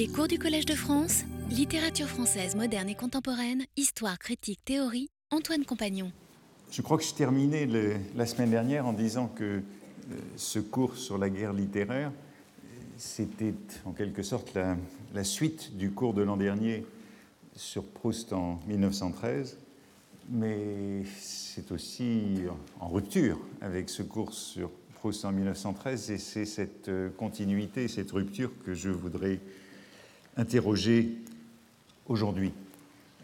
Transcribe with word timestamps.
Les 0.00 0.08
cours 0.08 0.28
du 0.28 0.38
Collège 0.38 0.64
de 0.64 0.74
France, 0.74 1.24
littérature 1.50 2.06
française 2.06 2.56
moderne 2.56 2.88
et 2.88 2.94
contemporaine, 2.94 3.66
histoire, 3.76 4.18
critique, 4.18 4.64
théorie, 4.64 5.10
Antoine 5.30 5.66
Compagnon. 5.66 6.10
Je 6.70 6.80
crois 6.80 6.96
que 6.96 7.04
je 7.04 7.12
terminais 7.12 7.68
la 8.16 8.24
semaine 8.24 8.48
dernière 8.48 8.86
en 8.86 8.94
disant 8.94 9.28
que 9.28 9.44
euh, 9.44 9.60
ce 10.36 10.58
cours 10.58 10.96
sur 10.96 11.18
la 11.18 11.28
guerre 11.28 11.52
littéraire, 11.52 12.12
c'était 12.96 13.52
en 13.84 13.92
quelque 13.92 14.22
sorte 14.22 14.54
la, 14.54 15.22
suite 15.22 15.76
du 15.76 15.90
cours 15.90 16.14
de 16.14 16.22
l'an 16.22 16.38
dernier 16.38 16.86
sur 17.54 17.84
Proust 17.84 18.32
en 18.32 18.58
1913, 18.68 19.58
mais 20.30 21.02
c'est 21.20 21.72
aussi 21.72 22.38
en 22.80 22.88
rupture 22.88 23.38
avec 23.60 23.90
ce 23.90 24.02
cours 24.02 24.32
sur 24.32 24.70
Proust 24.94 25.26
en 25.26 25.32
1913, 25.32 26.10
et 26.10 26.16
c'est 26.16 26.46
cette 26.46 26.88
euh, 26.88 27.10
continuité, 27.10 27.86
cette 27.86 28.12
rupture 28.12 28.50
que 28.64 28.72
je 28.72 28.88
voudrais 28.88 29.40
interroger 30.40 31.10
aujourd'hui. 32.08 32.52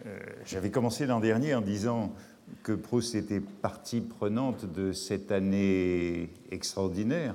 Euh, 0.05 0.19
j'avais 0.45 0.71
commencé 0.71 1.07
l'an 1.07 1.19
dernier 1.19 1.55
en 1.55 1.63
disant 1.63 2.13
que 2.63 2.73
Proust 2.73 3.15
était 3.15 3.41
partie 3.41 4.03
prenante 4.03 4.71
de 4.71 4.93
cette 4.93 5.33
année 5.33 6.29
extraordinaire 6.51 7.35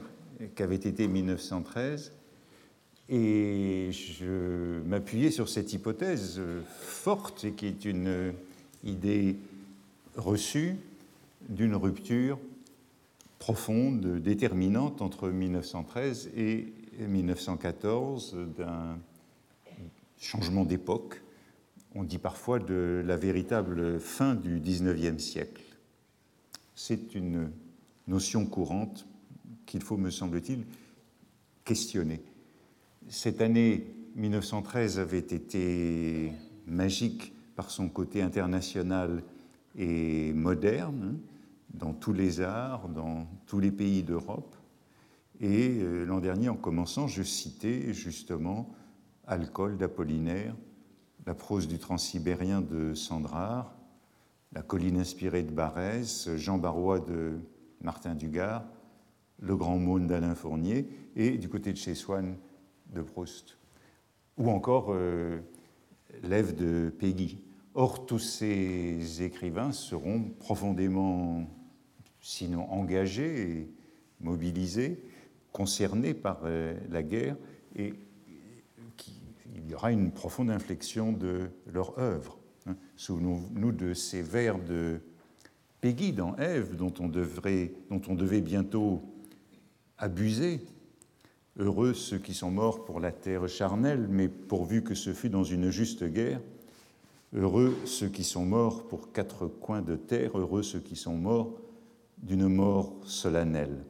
qu'avait 0.55 0.75
été 0.75 1.07
1913, 1.07 2.13
et 3.09 3.89
je 3.91 4.81
m'appuyais 4.87 5.31
sur 5.31 5.49
cette 5.49 5.73
hypothèse 5.73 6.39
forte 6.77 7.43
et 7.43 7.51
qui 7.51 7.65
est 7.65 7.83
une 7.83 8.33
idée 8.83 9.35
reçue 10.15 10.77
d'une 11.49 11.75
rupture 11.75 12.39
profonde, 13.39 14.21
déterminante 14.21 15.01
entre 15.01 15.29
1913 15.29 16.29
et 16.37 16.71
1914, 16.99 18.37
d'un 18.57 18.97
changement 20.21 20.63
d'époque. 20.63 21.21
On 21.93 22.03
dit 22.03 22.19
parfois 22.19 22.59
de 22.59 23.03
la 23.05 23.17
véritable 23.17 23.99
fin 23.99 24.35
du 24.35 24.59
XIXe 24.59 25.21
siècle. 25.21 25.63
C'est 26.75 27.15
une 27.15 27.51
notion 28.07 28.45
courante 28.45 29.07
qu'il 29.65 29.81
faut, 29.81 29.97
me 29.97 30.09
semble-t-il, 30.09 30.65
questionner. 31.65 32.21
Cette 33.09 33.41
année 33.41 33.87
1913 34.15 34.99
avait 34.99 35.19
été 35.19 36.31
magique 36.65 37.33
par 37.55 37.69
son 37.69 37.89
côté 37.89 38.21
international 38.21 39.23
et 39.75 40.33
moderne, 40.33 41.19
dans 41.73 41.93
tous 41.93 42.13
les 42.13 42.41
arts, 42.41 42.89
dans 42.89 43.27
tous 43.47 43.59
les 43.59 43.71
pays 43.71 44.03
d'Europe. 44.03 44.55
Et 45.39 45.79
euh, 45.79 46.05
l'an 46.05 46.19
dernier, 46.19 46.49
en 46.49 46.55
commençant, 46.55 47.07
je 47.07 47.23
citais 47.23 47.93
justement 47.93 48.69
Alcool 49.31 49.77
d'Apollinaire, 49.77 50.53
la 51.25 51.33
prose 51.33 51.69
du 51.69 51.79
transsibérien 51.79 52.59
de 52.59 52.93
Sandrard, 52.93 53.73
la 54.51 54.61
colline 54.61 54.97
inspirée 54.97 55.43
de 55.43 55.51
Barès, 55.51 56.29
Jean 56.35 56.57
Barrois 56.57 56.99
de 56.99 57.39
Martin 57.81 58.13
Dugard, 58.13 58.65
le 59.39 59.55
grand 59.55 59.77
monde 59.77 60.05
d'Alain 60.05 60.35
Fournier, 60.35 60.89
et 61.15 61.37
du 61.37 61.47
côté 61.47 61.71
de 61.71 61.77
chez 61.77 61.95
Swann 61.95 62.35
de 62.93 63.01
Proust, 63.01 63.57
ou 64.37 64.49
encore 64.49 64.87
euh, 64.89 65.39
L'Ève 66.23 66.53
de 66.53 66.89
Peggy. 66.89 67.39
Or, 67.73 68.05
tous 68.05 68.19
ces 68.19 69.21
écrivains 69.21 69.71
seront 69.71 70.23
profondément, 70.39 71.47
sinon 72.19 72.69
engagés 72.69 73.49
et 73.49 73.73
mobilisés, 74.19 75.01
concernés 75.53 76.13
par 76.13 76.41
euh, 76.43 76.77
la 76.89 77.01
guerre, 77.01 77.37
et 77.77 77.93
il 79.55 79.69
y 79.69 79.75
aura 79.75 79.91
une 79.91 80.11
profonde 80.11 80.49
inflexion 80.49 81.11
de 81.11 81.49
leur 81.71 81.97
œuvre. 81.99 82.37
Hein. 82.67 82.75
Souvenons-nous 82.95 83.71
de 83.71 83.93
ces 83.93 84.21
vers 84.21 84.59
de 84.59 84.99
Peggy 85.81 86.13
dans 86.13 86.35
Ève, 86.37 86.75
dont 86.75 86.93
on, 86.99 87.07
devrait, 87.07 87.73
dont 87.89 88.01
on 88.07 88.15
devait 88.15 88.41
bientôt 88.41 89.01
abuser. 89.97 90.61
Heureux 91.57 91.93
ceux 91.93 92.17
qui 92.17 92.33
sont 92.33 92.51
morts 92.51 92.85
pour 92.85 92.99
la 92.99 93.11
terre 93.11 93.47
charnelle, 93.49 94.07
mais 94.09 94.29
pourvu 94.29 94.83
que 94.83 94.95
ce 94.95 95.13
fût 95.13 95.29
dans 95.29 95.43
une 95.43 95.69
juste 95.69 96.03
guerre. 96.03 96.39
Heureux 97.33 97.75
ceux 97.85 98.09
qui 98.09 98.23
sont 98.23 98.45
morts 98.45 98.87
pour 98.87 99.11
quatre 99.11 99.47
coins 99.47 99.81
de 99.81 99.95
terre, 99.95 100.37
heureux 100.37 100.63
ceux 100.63 100.79
qui 100.79 100.95
sont 100.95 101.15
morts 101.15 101.59
d'une 102.17 102.47
mort 102.47 102.93
solennelle. 103.03 103.83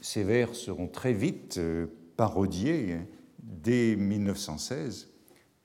Ces 0.00 0.24
vers 0.24 0.54
seront 0.54 0.88
très 0.88 1.12
vite 1.12 1.58
euh, 1.58 1.86
parodiés 2.16 2.94
hein, 2.94 3.06
dès 3.42 3.96
1916 3.96 5.08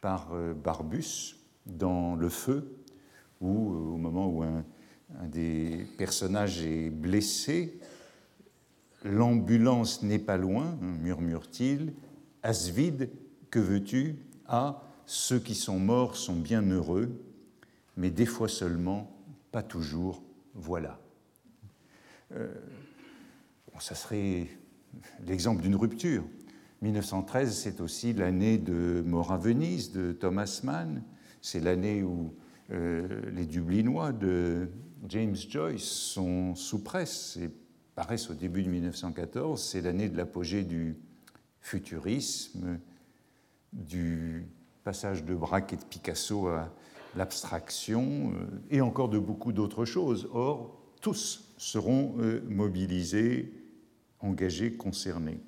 par 0.01 0.29
euh, 0.33 0.53
Barbus 0.53 1.35
dans 1.65 2.15
Le 2.15 2.29
Feu, 2.29 2.77
où 3.41 3.73
euh, 3.73 3.77
au 3.77 3.97
moment 3.97 4.27
où 4.27 4.43
un, 4.43 4.63
des 5.23 5.85
personnages 5.97 6.63
est 6.63 6.89
blessé, 6.89 7.79
l'ambulance 9.03 10.03
n'est 10.03 10.19
pas 10.19 10.37
loin, 10.37 10.77
murmure-t-il, 10.81 11.93
Asvide, 12.43 13.09
que 13.49 13.59
veux-tu? 13.59 14.17
Ah, 14.47 14.83
ceux 15.05 15.39
qui 15.39 15.55
sont 15.55 15.79
morts 15.79 16.15
sont 16.15 16.35
bien 16.35 16.61
heureux, 16.61 17.09
mais 17.97 18.11
des 18.11 18.25
fois 18.25 18.47
seulement, 18.47 19.11
pas 19.51 19.63
toujours, 19.63 20.21
voilà. 20.53 20.99
Euh, 22.33 22.53
ça 23.79 23.95
serait 23.95 24.47
l'exemple 25.25 25.61
d'une 25.61 25.75
rupture. 25.75 26.23
1913, 26.85 27.57
c'est 27.57 27.81
aussi 27.81 28.13
l'année 28.13 28.59
de 28.59 29.03
Mort 29.07 29.31
à 29.31 29.39
Venise 29.39 29.91
de 29.91 30.11
Thomas 30.11 30.61
Mann. 30.63 31.01
C'est 31.41 31.59
l'année 31.59 32.03
où 32.03 32.31
euh, 32.69 33.23
les 33.31 33.47
Dublinois 33.47 34.11
de 34.11 34.69
James 35.09 35.35
Joyce 35.35 35.81
sont 35.81 36.53
sous 36.53 36.83
presse 36.83 37.39
et 37.41 37.49
paraissent 37.95 38.29
au 38.29 38.35
début 38.35 38.61
de 38.61 38.69
1914. 38.69 39.63
C'est 39.63 39.81
l'année 39.81 40.09
de 40.09 40.17
l'apogée 40.17 40.63
du 40.63 40.95
futurisme, 41.59 42.77
du 43.73 44.45
passage 44.83 45.23
de 45.23 45.33
Braque 45.33 45.73
et 45.73 45.77
de 45.77 45.85
Picasso 45.85 46.49
à 46.49 46.71
l'abstraction 47.15 48.31
euh, 48.35 48.45
et 48.69 48.81
encore 48.81 49.09
de 49.09 49.17
beaucoup 49.17 49.53
d'autres 49.53 49.85
choses. 49.85 50.29
Or, 50.33 50.79
tous 51.01 51.51
seront 51.57 52.13
euh, 52.19 52.41
mobilisés, 52.47 53.51
engagés, 54.19 54.73
concernés. 54.73 55.39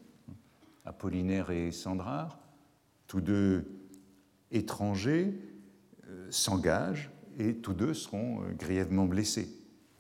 Apollinaire 0.88 1.52
et 1.52 1.72
Sandrard, 1.72 2.40
tous 3.08 3.20
deux 3.20 3.66
étrangers, 4.52 5.38
euh, 6.08 6.28
s'engagent 6.32 7.12
et 7.38 7.56
tous 7.56 7.74
deux 7.74 7.94
seront 7.94 8.42
euh, 8.42 8.54
grièvement 8.54 9.06
blessés. 9.06 9.50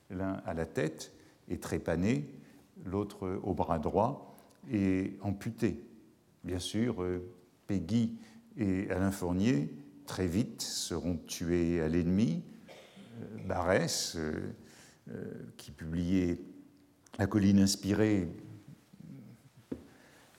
L'un 0.09 0.41
à 0.45 0.53
la 0.53 0.65
tête 0.65 1.13
et 1.49 1.59
trépané, 1.59 2.33
l'autre 2.85 3.41
au 3.43 3.53
bras 3.53 3.79
droit 3.79 4.37
et 4.71 5.17
amputé. 5.21 5.83
Bien 6.45 6.59
sûr, 6.59 7.03
euh, 7.03 7.19
Peggy 7.67 8.17
et 8.55 8.89
Alain 8.89 9.11
Fournier, 9.11 9.73
très 10.05 10.25
vite, 10.25 10.61
seront 10.61 11.17
tués 11.27 11.81
à 11.81 11.89
l'ennemi. 11.89 12.43
Barès, 13.47 14.15
qui 15.57 15.71
publiait 15.71 16.39
La 17.17 17.25
colline 17.25 17.59
inspirée, 17.59 18.27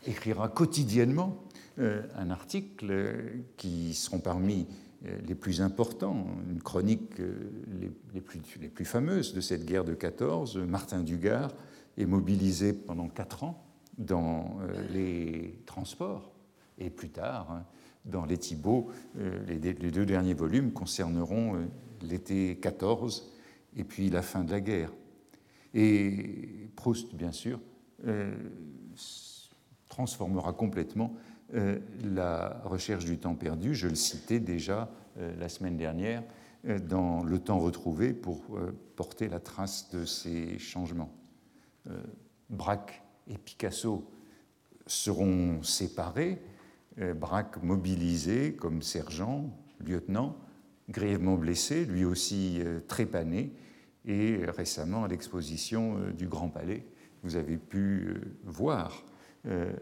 écrira 0.06 0.48
quotidiennement 0.48 1.44
euh, 1.78 2.02
un 2.16 2.30
article 2.30 2.88
euh, 2.90 3.12
qui 3.56 3.94
seront 3.94 4.18
parmi 4.18 4.66
euh, 5.06 5.16
les 5.28 5.36
plus 5.36 5.60
importants, 5.60 6.26
une 6.50 6.60
chronique 6.60 7.18
les, 7.18 8.20
plus, 8.20 8.40
les, 8.60 8.68
plus, 8.68 8.84
fameuses 8.84 9.32
de 9.32 9.40
cette 9.40 9.64
guerre 9.64 9.84
de 9.84 9.94
14. 9.94 10.56
Martin 10.58 11.02
Dugard 11.02 11.52
est 11.96 12.06
mobilisé 12.06 12.72
pendant 12.72 13.08
quatre 13.08 13.44
ans 13.44 13.64
dans 13.96 14.58
les 14.92 15.60
transports 15.66 16.32
et 16.78 16.90
plus 16.90 17.10
tard 17.10 17.50
hein, 17.50 17.64
dans 18.04 18.24
les 18.24 18.38
Thibauts. 18.38 18.90
Les, 19.46 19.58
deux 19.58 20.06
derniers 20.06 20.34
volumes 20.34 20.72
concerneront 20.72 21.68
l'été 22.02 22.56
14 22.56 23.32
et 23.76 23.82
puis 23.82 24.10
la 24.10 24.22
fin 24.22 24.44
de 24.44 24.52
la 24.52 24.60
guerre. 24.60 24.92
Et 25.74 26.70
Proust, 26.76 27.14
bien 27.16 27.32
sûr, 27.32 27.58
transformera 29.98 30.52
complètement 30.52 31.12
euh, 31.54 31.80
la 32.04 32.60
recherche 32.62 33.04
du 33.04 33.18
temps 33.18 33.34
perdu. 33.34 33.74
Je 33.74 33.88
le 33.88 33.96
citais 33.96 34.38
déjà 34.38 34.88
euh, 35.18 35.34
la 35.40 35.48
semaine 35.48 35.76
dernière 35.76 36.22
euh, 36.68 36.78
dans 36.78 37.24
Le 37.24 37.40
temps 37.40 37.58
retrouvé 37.58 38.12
pour 38.12 38.44
porter 38.94 39.28
la 39.28 39.40
trace 39.40 39.90
de 39.90 40.04
ces 40.04 40.58
changements. 40.60 41.12
Braque 42.48 43.02
et 43.26 43.38
Picasso 43.38 44.08
seront 44.86 45.62
séparés, 45.62 46.42
Braque 47.16 47.62
mobilisé 47.62 48.54
comme 48.54 48.82
sergent, 48.82 49.50
lieutenant, 49.80 50.36
grièvement 50.90 51.36
blessé, 51.36 51.84
lui 51.86 52.04
aussi 52.04 52.60
trépané, 52.88 53.52
et 54.04 54.40
récemment 54.46 55.04
à 55.04 55.08
l'exposition 55.08 55.96
du 56.16 56.26
Grand 56.26 56.48
Palais, 56.48 56.84
vous 57.22 57.36
avez 57.36 57.56
pu 57.56 58.20
voir 58.44 59.04
euh, 59.48 59.72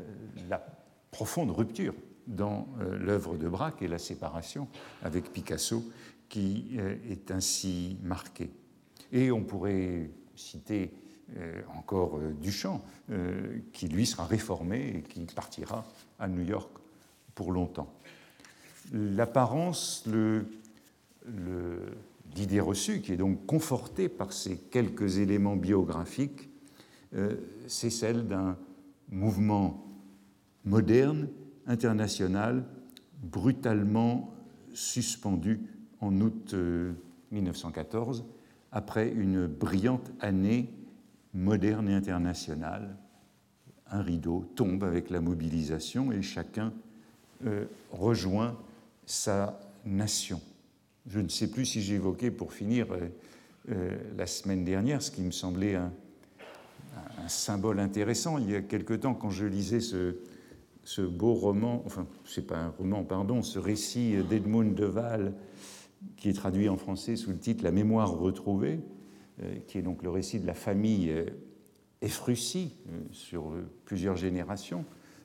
la 0.48 0.64
profonde 1.10 1.50
rupture 1.50 1.94
dans 2.26 2.66
l'œuvre 2.98 3.36
de 3.36 3.48
Braque 3.48 3.82
et 3.82 3.88
la 3.88 3.98
séparation 3.98 4.66
avec 5.02 5.32
Picasso 5.32 5.84
qui 6.28 6.76
est 7.08 7.30
ainsi 7.30 7.98
marquée. 8.02 8.50
Et 9.12 9.30
on 9.30 9.44
pourrait 9.44 10.10
citer 10.34 10.92
encore 11.72 12.18
Duchamp, 12.42 12.82
qui 13.72 13.86
lui 13.86 14.06
sera 14.06 14.26
réformé 14.26 14.96
et 14.96 15.02
qui 15.02 15.20
partira 15.20 15.86
à 16.18 16.26
New 16.26 16.42
York 16.42 16.68
pour 17.36 17.52
longtemps. 17.52 17.94
L'apparence, 18.92 20.04
l'idée 22.34 22.60
reçue, 22.60 23.00
qui 23.00 23.12
est 23.12 23.16
donc 23.16 23.46
confortée 23.46 24.08
par 24.08 24.32
ces 24.32 24.56
quelques 24.56 25.18
éléments 25.18 25.56
biographiques, 25.56 26.48
euh, 27.14 27.36
c'est 27.66 27.90
celle 27.90 28.26
d'un 28.26 28.56
mouvement 29.10 29.86
moderne, 30.64 31.28
international, 31.66 32.64
brutalement 33.22 34.34
suspendu 34.72 35.60
en 36.00 36.20
août 36.20 36.54
1914, 37.30 38.20
euh, 38.20 38.22
après 38.72 39.10
une 39.10 39.46
brillante 39.46 40.10
année 40.20 40.70
moderne 41.32 41.88
et 41.88 41.94
internationale. 41.94 42.96
Un 43.88 44.02
rideau 44.02 44.44
tombe 44.56 44.84
avec 44.84 45.10
la 45.10 45.20
mobilisation 45.20 46.12
et 46.12 46.22
chacun 46.22 46.72
euh, 47.46 47.64
rejoint 47.92 48.58
sa 49.06 49.60
nation. 49.84 50.40
Je 51.06 51.20
ne 51.20 51.28
sais 51.28 51.50
plus 51.50 51.64
si 51.64 51.80
j'ai 51.80 51.94
évoqué 51.94 52.30
pour 52.30 52.52
finir 52.52 52.88
euh, 53.68 53.96
la 54.16 54.26
semaine 54.26 54.64
dernière 54.64 55.02
ce 55.02 55.10
qui 55.10 55.22
me 55.22 55.30
semblait 55.30 55.76
un, 55.76 55.92
symbole 57.28 57.80
intéressant. 57.80 58.38
Il 58.38 58.50
y 58.50 58.56
a 58.56 58.62
quelque 58.62 58.94
temps, 58.94 59.14
quand 59.14 59.30
je 59.30 59.46
lisais 59.46 59.80
ce, 59.80 61.02
beau 61.02 61.34
roman, 61.34 61.82
enfin, 61.86 62.06
c'est 62.24 62.46
pas 62.46 62.58
un 62.58 62.68
roman, 62.68 63.04
pardon, 63.04 63.42
ce 63.42 63.58
récit 63.58 64.16
d'Edmund 64.28 64.74
Deval, 64.74 65.34
qui 66.16 66.28
est 66.28 66.34
traduit 66.34 66.68
en 66.68 66.76
français 66.76 67.16
sous 67.16 67.30
le 67.30 67.38
titre 67.38 67.64
La 67.64 67.72
mémoire 67.72 68.10
retrouvée, 68.10 68.80
qui 69.66 69.78
est 69.78 69.82
donc 69.82 70.02
le 70.02 70.10
récit 70.10 70.40
de 70.40 70.46
la 70.46 70.54
famille 70.54 71.12
Efrussi 72.00 72.76
sur 73.10 73.52
plusieurs 73.84 74.16
générations. 74.16 74.84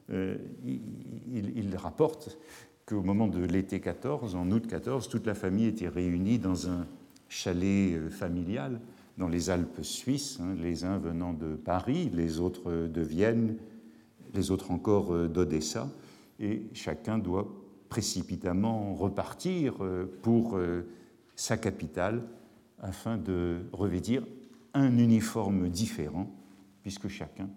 il, 0.10 1.76
rapporte 1.76 2.38
qu'au 2.86 3.02
moment 3.02 3.28
de 3.28 3.44
l'été 3.44 3.80
14, 3.80 4.36
en 4.36 4.50
août 4.52 4.68
14, 4.68 5.10
toute 5.10 5.26
la 5.26 5.36
famille 5.36 5.68
était 5.68 5.88
réunie 5.88 6.40
dans 6.40 6.70
un 6.70 6.88
chalet 7.32 7.94
euh, 7.94 8.10
familial 8.10 8.82
dans 9.22 9.30
les 9.30 9.50
Alpes 9.50 9.84
suisses, 9.84 10.40
hein, 10.42 10.56
les 10.62 10.84
uns 10.84 10.98
venant 10.98 11.32
de 11.32 11.56
Paris, 11.56 12.10
les 12.14 12.40
autres 12.40 12.88
de 12.88 13.02
Vienne, 13.02 13.56
les 14.34 14.52
autres 14.52 14.72
encore 14.72 15.14
euh, 15.14 15.28
d'Odessa, 15.28 15.90
et 16.40 16.64
chacun 16.74 17.18
doit 17.18 17.48
précipitamment 17.88 18.94
repartir 18.96 19.76
euh, 19.82 20.06
pour 20.22 20.60
sa 21.36 21.58
capitale 21.58 22.24
afin 22.80 23.18
de 23.18 23.62
revêtir 23.72 24.24
un 24.74 24.98
uniforme 24.98 25.70
différent, 25.70 26.28
puisque 26.82 27.08
chacun 27.08 27.50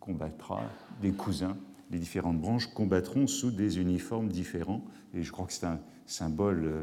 combattra 0.00 0.62
des 1.02 1.12
cousins 1.12 1.56
les 1.90 1.98
différentes 1.98 2.40
branches 2.40 2.68
combattront 2.68 3.26
sous 3.26 3.50
des 3.50 3.78
uniformes 3.78 4.28
différents. 4.28 4.84
Et 5.12 5.22
je 5.22 5.32
crois 5.32 5.46
que 5.46 5.52
c'est 5.52 5.66
un 5.66 5.80
symbole 6.06 6.64
euh, 6.64 6.82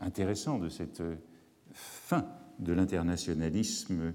intéressant 0.00 0.58
de 0.58 0.68
cette 0.68 1.00
euh, 1.00 1.16
fin 1.72 2.26
de 2.58 2.72
l'internationalisme 2.72 4.12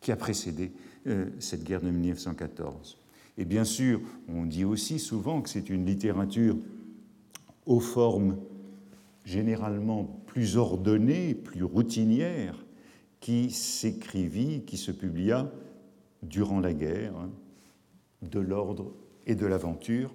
qui 0.00 0.12
a 0.12 0.16
précédé 0.16 0.72
euh, 1.06 1.26
cette 1.38 1.64
guerre 1.64 1.80
de 1.80 1.90
1914. 1.90 2.98
Et 3.36 3.44
bien 3.44 3.64
sûr, 3.64 4.00
on 4.28 4.44
dit 4.46 4.64
aussi 4.64 4.98
souvent 4.98 5.42
que 5.42 5.48
c'est 5.48 5.70
une 5.70 5.86
littérature 5.86 6.56
aux 7.66 7.80
formes 7.80 8.36
généralement 9.24 10.04
plus 10.26 10.56
ordonnées, 10.56 11.34
plus 11.34 11.62
routinières, 11.62 12.64
qui 13.20 13.50
s'écrivit, 13.50 14.62
qui 14.64 14.76
se 14.76 14.90
publia 14.90 15.52
durant 16.22 16.60
la 16.60 16.72
guerre, 16.72 17.16
hein, 17.16 17.30
de 18.22 18.40
l'ordre 18.40 18.92
et 19.26 19.34
de 19.34 19.46
l'aventure, 19.46 20.14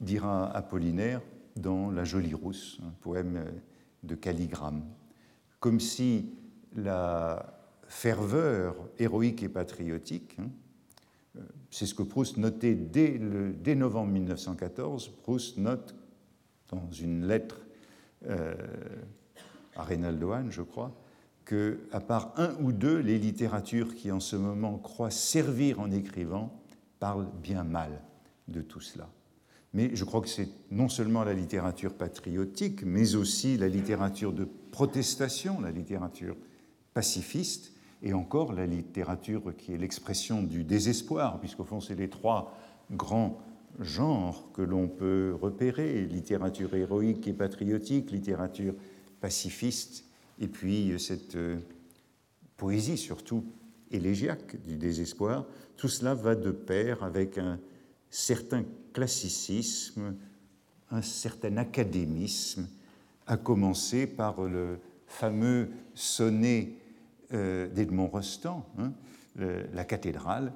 dira 0.00 0.50
Apollinaire 0.50 1.22
dans 1.56 1.90
La 1.90 2.04
Jolie 2.04 2.34
Rousse, 2.34 2.80
un 2.84 2.90
poème 3.00 3.44
de 4.02 4.14
Calligramme. 4.14 4.84
Comme 5.60 5.80
si 5.80 6.30
la 6.74 7.58
ferveur 7.86 8.74
héroïque 8.98 9.42
et 9.42 9.48
patriotique, 9.48 10.36
hein, 10.38 10.48
c'est 11.70 11.86
ce 11.86 11.94
que 11.94 12.02
Proust 12.02 12.36
notait 12.36 12.74
dès, 12.74 13.74
novembre 13.74 14.12
1914. 14.12 15.08
Proust 15.22 15.56
note 15.58 15.94
dans 16.68 16.90
une 16.90 17.26
lettre 17.26 17.60
euh, 18.26 18.54
à 19.76 19.82
Reynaldo 19.82 20.32
je 20.50 20.62
crois, 20.62 20.94
que, 21.44 21.80
à 21.90 22.00
part 22.00 22.34
un 22.36 22.54
ou 22.60 22.72
deux, 22.72 22.98
les 22.98 23.18
littératures 23.18 23.94
qui 23.94 24.12
en 24.12 24.20
ce 24.20 24.36
moment 24.36 24.78
croient 24.78 25.10
servir 25.10 25.80
en 25.80 25.90
écrivant 25.90 26.60
parlent 27.00 27.30
bien 27.42 27.64
mal 27.64 28.02
de 28.48 28.60
tout 28.60 28.80
cela. 28.80 29.08
Mais 29.74 29.94
je 29.94 30.04
crois 30.04 30.20
que 30.20 30.28
c'est 30.28 30.48
non 30.70 30.88
seulement 30.88 31.24
la 31.24 31.32
littérature 31.32 31.94
patriotique, 31.94 32.82
mais 32.84 33.14
aussi 33.14 33.56
la 33.56 33.68
littérature 33.68 34.32
de 34.32 34.46
protestation, 34.70 35.60
la 35.60 35.70
littérature 35.70 36.36
pacifiste, 36.92 37.72
et 38.02 38.12
encore 38.12 38.52
la 38.52 38.66
littérature 38.66 39.56
qui 39.56 39.72
est 39.72 39.78
l'expression 39.78 40.42
du 40.42 40.64
désespoir, 40.64 41.38
puisqu'au 41.40 41.64
fond, 41.64 41.80
c'est 41.80 41.94
les 41.94 42.08
trois 42.08 42.52
grands 42.90 43.40
genres 43.80 44.50
que 44.52 44.62
l'on 44.62 44.88
peut 44.88 45.36
repérer, 45.40 46.04
littérature 46.04 46.74
héroïque 46.74 47.26
et 47.28 47.32
patriotique, 47.32 48.10
littérature 48.10 48.74
pacifiste 49.20 50.04
et 50.40 50.48
puis 50.48 50.92
euh, 50.92 50.98
cette 50.98 51.36
euh, 51.36 51.58
poésie 52.56 52.98
surtout 52.98 53.44
élégiaque 53.90 54.60
du 54.62 54.76
désespoir, 54.76 55.46
tout 55.76 55.88
cela 55.88 56.14
va 56.14 56.34
de 56.34 56.50
pair 56.50 57.02
avec 57.02 57.38
un 57.38 57.58
certain 58.10 58.64
classicisme, 58.92 60.14
un 60.90 61.02
certain 61.02 61.56
académisme, 61.56 62.68
à 63.26 63.36
commencer 63.36 64.06
par 64.06 64.42
le 64.42 64.78
fameux 65.06 65.70
sonnet 65.94 66.72
euh, 67.32 67.68
d'Edmond 67.68 68.08
Rostand, 68.08 68.64
hein, 68.78 68.92
la 69.36 69.84
cathédrale, 69.86 70.52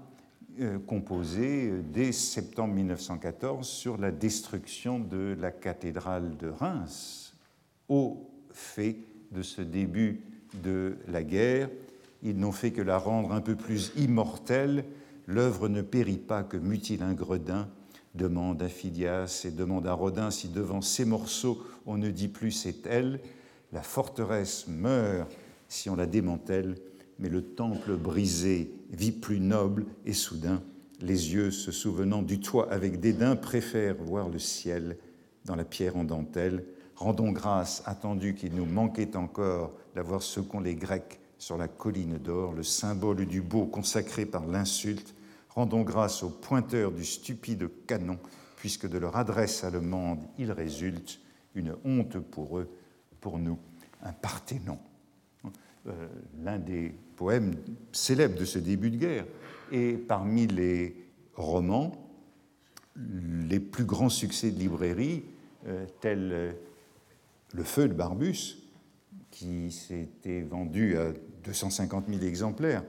composé 0.86 1.72
dès 1.92 2.12
septembre 2.12 2.74
1914 2.74 3.66
sur 3.66 3.96
la 3.96 4.10
destruction 4.10 4.98
de 4.98 5.34
la 5.40 5.50
cathédrale 5.50 6.36
de 6.36 6.48
Reims, 6.48 7.34
au 7.88 8.28
fait 8.50 8.96
de 9.32 9.42
ce 9.42 9.62
début 9.62 10.20
de 10.62 10.96
la 11.08 11.22
guerre. 11.22 11.68
Ils 12.22 12.38
n'ont 12.38 12.52
fait 12.52 12.72
que 12.72 12.82
la 12.82 12.98
rendre 12.98 13.32
un 13.32 13.40
peu 13.40 13.54
plus 13.54 13.92
immortelle. 13.96 14.84
L'œuvre 15.26 15.68
ne 15.68 15.82
périt 15.82 16.16
pas 16.16 16.42
que 16.42 16.56
mutile 16.56 17.02
un 17.02 17.14
gredin, 17.14 17.68
demande 18.16 18.62
à 18.62 18.68
Phidias 18.68 19.42
et 19.44 19.50
demande 19.50 19.86
à 19.86 19.92
Rodin 19.92 20.30
si 20.30 20.48
devant 20.48 20.80
ces 20.80 21.04
morceaux 21.04 21.62
on 21.86 21.96
ne 21.96 22.10
dit 22.10 22.28
plus 22.28 22.50
c'est 22.50 22.86
elle. 22.86 23.20
La 23.72 23.82
forteresse 23.82 24.66
meurt 24.68 25.30
si 25.68 25.90
on 25.90 25.96
la 25.96 26.06
démantèle, 26.06 26.76
mais 27.18 27.28
le 27.28 27.42
temple 27.42 27.96
brisé 27.96 28.70
vit 28.90 29.12
plus 29.12 29.40
noble 29.40 29.86
et 30.04 30.12
soudain. 30.12 30.62
Les 31.00 31.34
yeux 31.34 31.50
se 31.50 31.72
souvenant 31.72 32.22
du 32.22 32.40
toit 32.40 32.72
avec 32.72 33.00
dédain 33.00 33.36
préfèrent 33.36 33.96
voir 33.96 34.28
le 34.28 34.38
ciel 34.38 34.96
dans 35.44 35.56
la 35.56 35.64
pierre 35.64 35.96
en 35.96 36.04
dentelle 36.04 36.64
Rendons 36.96 37.30
grâce, 37.30 37.82
attendu 37.84 38.34
qu'il 38.34 38.54
nous 38.54 38.64
manquait 38.64 39.16
encore 39.16 39.74
d'avoir 39.94 40.22
ce 40.22 40.40
qu'ont 40.40 40.60
les 40.60 40.74
Grecs 40.74 41.20
sur 41.36 41.58
la 41.58 41.68
colline 41.68 42.16
d'or, 42.16 42.54
le 42.54 42.62
symbole 42.62 43.26
du 43.26 43.42
beau 43.42 43.66
consacré 43.66 44.24
par 44.24 44.46
l'insulte. 44.46 45.14
Rendons 45.56 45.82
grâce 45.82 46.22
aux 46.22 46.28
pointeurs 46.28 46.92
du 46.92 47.04
stupide 47.04 47.68
canon, 47.86 48.18
puisque 48.56 48.86
de 48.86 48.98
leur 48.98 49.16
adresse 49.16 49.64
allemande 49.64 50.20
il 50.38 50.52
résulte 50.52 51.18
une 51.54 51.74
honte 51.82 52.18
pour 52.18 52.58
eux, 52.58 52.68
pour 53.22 53.38
nous, 53.38 53.58
un 54.02 54.12
Parthénon. 54.12 54.78
Euh, 55.86 56.08
l'un 56.42 56.58
des 56.58 56.94
poèmes 57.16 57.54
célèbres 57.90 58.38
de 58.38 58.44
ce 58.44 58.58
début 58.58 58.90
de 58.90 58.98
guerre. 58.98 59.24
Et 59.72 59.94
parmi 59.94 60.46
les 60.46 60.94
romans, 61.34 62.06
les 62.94 63.58
plus 63.58 63.84
grands 63.84 64.10
succès 64.10 64.50
de 64.50 64.58
librairie, 64.58 65.24
euh, 65.66 65.86
tels 66.00 66.54
le 67.54 67.64
feu 67.64 67.88
de 67.88 67.94
Barbus, 67.94 68.58
qui 69.30 69.70
s'était 69.70 70.42
vendu 70.42 70.98
à 70.98 71.12
250 71.44 72.08
000 72.08 72.22
exemplaires 72.24 72.84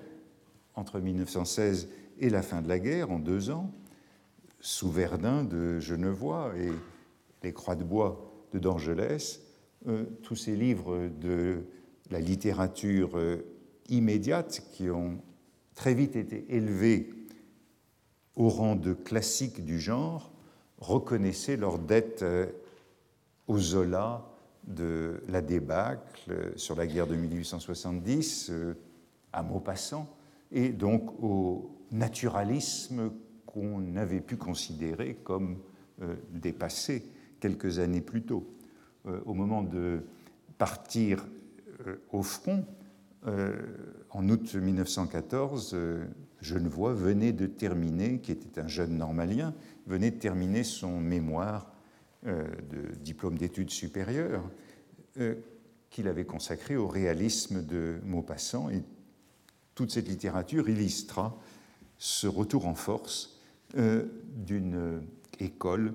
entre 0.75 0.99
1916 0.99 1.87
et 2.19 2.29
la 2.29 2.41
fin 2.41 2.61
de 2.61 2.67
la 2.67 2.79
guerre, 2.79 3.11
en 3.11 3.19
deux 3.19 3.49
ans, 3.49 3.71
sous 4.59 4.91
Verdun 4.91 5.43
de 5.43 5.79
Genevois 5.79 6.53
et 6.57 6.71
les 7.43 7.53
Croix 7.53 7.75
de 7.75 7.83
Bois 7.83 8.47
de 8.53 8.59
Dorgelès, 8.59 9.41
euh, 9.87 10.05
tous 10.23 10.35
ces 10.35 10.55
livres 10.55 11.09
de 11.19 11.63
la 12.09 12.19
littérature 12.19 13.17
euh, 13.17 13.37
immédiate 13.89 14.63
qui 14.71 14.89
ont 14.89 15.21
très 15.75 15.93
vite 15.93 16.15
été 16.15 16.45
élevés 16.49 17.13
au 18.35 18.49
rang 18.49 18.75
de 18.75 18.93
classiques 18.93 19.63
du 19.63 19.79
genre, 19.79 20.31
reconnaissaient 20.79 21.57
leur 21.57 21.79
dette 21.79 22.23
au 23.47 23.57
Zola 23.57 24.27
de 24.67 25.23
la 25.27 25.41
débâcle 25.41 26.53
sur 26.55 26.75
la 26.75 26.85
guerre 26.85 27.07
de 27.07 27.15
1870, 27.15 28.51
à 29.33 29.41
Maupassant, 29.41 30.07
et 30.51 30.69
donc 30.69 31.11
au 31.21 31.71
naturalisme 31.91 33.11
qu'on 33.45 33.95
avait 33.95 34.21
pu 34.21 34.37
considérer 34.37 35.15
comme 35.23 35.57
dépassé 36.31 37.05
quelques 37.39 37.79
années 37.79 38.01
plus 38.01 38.23
tôt. 38.23 38.47
Au 39.25 39.33
moment 39.33 39.63
de 39.63 40.03
partir 40.57 41.25
au 42.11 42.21
front, 42.21 42.65
en 43.23 44.29
août 44.29 44.53
1914, 44.53 45.75
Genevois 46.41 46.93
venait 46.93 47.33
de 47.33 47.47
terminer, 47.47 48.19
qui 48.19 48.31
était 48.31 48.59
un 48.59 48.67
jeune 48.67 48.97
normalien, 48.97 49.53
venait 49.87 50.11
de 50.11 50.19
terminer 50.19 50.63
son 50.63 50.99
mémoire 50.99 51.71
euh, 52.25 52.47
de 52.71 52.95
diplôme 52.95 53.37
d'études 53.37 53.69
supérieures 53.69 54.43
euh, 55.19 55.35
qu'il 55.89 56.07
avait 56.07 56.25
consacré 56.25 56.75
au 56.75 56.87
réalisme 56.87 57.65
de 57.65 57.99
Maupassant. 58.03 58.69
Toute 59.77 59.91
cette 59.91 60.07
littérature 60.07 60.67
illustra 60.69 61.39
ce 61.99 62.25
retour 62.25 62.65
en 62.65 62.73
force 62.73 63.39
euh, 63.77 64.05
d'une 64.35 65.03
école 65.39 65.93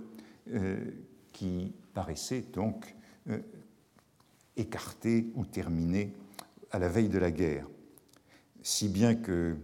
qui 1.32 1.72
paraissait 1.94 2.44
donc 2.52 2.94
écartée 4.56 5.32
ou 5.34 5.44
terminée 5.44 6.12
à 6.70 6.78
la 6.78 6.88
veille 6.88 7.08
de 7.08 7.18
la 7.18 7.30
guerre. 7.30 7.66
Si 8.62 8.88
bien 8.88 9.14
que 9.14 9.56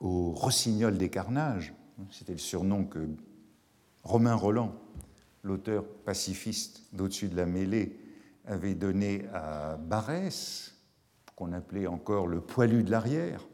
au 0.00 0.32
Rossignol 0.32 0.98
des 0.98 1.08
Carnages, 1.08 1.74
c'était 2.10 2.32
le 2.32 2.38
surnom 2.38 2.84
que 2.84 3.08
Romain 4.02 4.34
Roland, 4.34 4.74
l'auteur 5.42 5.86
pacifiste 6.04 6.82
d'Au-dessus 6.92 7.28
de 7.28 7.36
la 7.36 7.46
mêlée, 7.46 7.98
avait 8.44 8.74
donné 8.74 9.26
à 9.32 9.76
Barès, 9.76 10.75
qu'on 11.36 11.52
appelait 11.52 11.86
encore 11.86 12.26
le 12.26 12.40
poilu 12.40 12.82
de 12.82 12.90
l'arrière, 12.90 13.46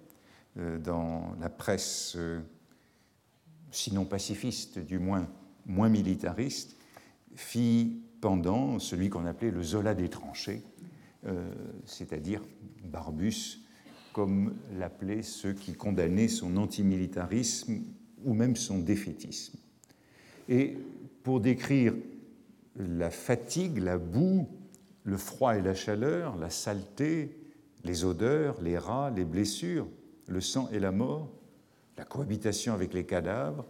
euh, 0.59 0.79
dans 0.79 1.35
la 1.41 1.51
presse, 1.51 2.15
euh, 2.17 2.41
sinon 3.71 4.05
pacifiste, 4.05 4.79
du 4.79 4.99
moins 4.99 5.29
moins 5.67 5.89
militariste, 5.89 6.77
fit 7.35 8.01
pendant 8.21 8.79
celui 8.79 9.11
qu'on 9.11 9.27
appelait 9.27 9.51
le 9.51 9.63
Zola 9.63 9.95
des 9.95 10.09
tranchées, 10.09 10.63
euh, 11.27 11.53
c'est-à-dire 11.85 12.43
Barbus 12.85 13.59
comme 14.13 14.55
l'appelaient 14.79 15.23
ceux 15.23 15.55
qui 15.55 15.73
condamnaient 15.73 16.29
son 16.29 16.57
antimilitarisme 16.57 17.83
ou 18.25 18.35
même 18.35 18.57
son 18.57 18.79
défaitisme. 18.79 19.59
Et 20.49 20.77
pour 21.23 21.41
décrire 21.41 21.95
la 22.77 23.11
fatigue, 23.11 23.79
la 23.79 23.97
boue, 23.97 24.47
le 25.05 25.17
froid 25.17 25.57
et 25.57 25.63
la 25.63 25.75
chaleur, 25.75 26.37
la 26.37 26.51
saleté, 26.51 27.42
les 27.85 28.05
odeurs, 28.05 28.61
les 28.61 28.79
rats, 28.79 29.11
les 29.11 29.25
blessures, 29.25 29.87
le 30.29 30.41
sang 30.41 30.69
et 30.73 30.79
la 30.79 30.93
mort, 30.93 31.29
la 31.97 32.05
cohabitation 32.05 32.73
avec 32.73 32.95
les 32.95 33.05
cadavres, 33.05 33.65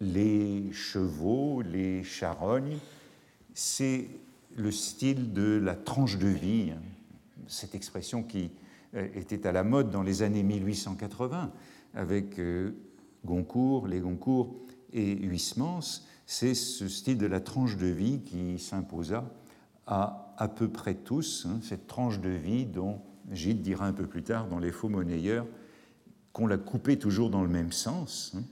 les 0.00 0.70
chevaux, 0.72 1.62
les 1.62 2.04
charognes, 2.04 2.78
c'est 3.54 4.08
le 4.56 4.70
style 4.70 5.32
de 5.32 5.58
la 5.62 5.74
tranche 5.74 6.18
de 6.18 6.28
vie, 6.28 6.72
hein. 6.72 6.80
cette 7.46 7.74
expression 7.74 8.22
qui 8.22 8.50
euh, 8.94 9.08
était 9.14 9.46
à 9.46 9.52
la 9.52 9.64
mode 9.64 9.90
dans 9.90 10.02
les 10.02 10.22
années 10.22 10.42
1880 10.42 11.50
avec 11.94 12.38
euh, 12.38 12.72
Goncourt, 13.24 13.86
les 13.86 14.00
Goncourt 14.00 14.54
et 14.92 15.12
Huysmans. 15.12 16.02
C'est 16.26 16.54
ce 16.54 16.88
style 16.88 17.18
de 17.18 17.26
la 17.26 17.40
tranche 17.40 17.76
de 17.76 17.86
vie 17.86 18.20
qui 18.20 18.58
s'imposa 18.58 19.24
à 19.86 20.22
à 20.38 20.48
peu 20.48 20.68
près 20.68 20.94
tous, 20.94 21.46
hein, 21.48 21.60
cette 21.62 21.86
tranche 21.86 22.20
de 22.20 22.28
vie 22.28 22.66
dont 22.66 23.00
Gide 23.32 23.62
dira 23.62 23.86
un 23.86 23.92
peu 23.92 24.06
plus 24.06 24.22
tard 24.22 24.48
dans 24.48 24.58
Les 24.58 24.70
Faux 24.70 24.88
Monnayeurs 24.88 25.46
qu'on 26.32 26.46
l'a 26.46 26.58
coupée 26.58 26.98
toujours 26.98 27.30
dans 27.30 27.42
le 27.42 27.48
même 27.48 27.72
sens. 27.72 28.34
Hein. 28.36 28.42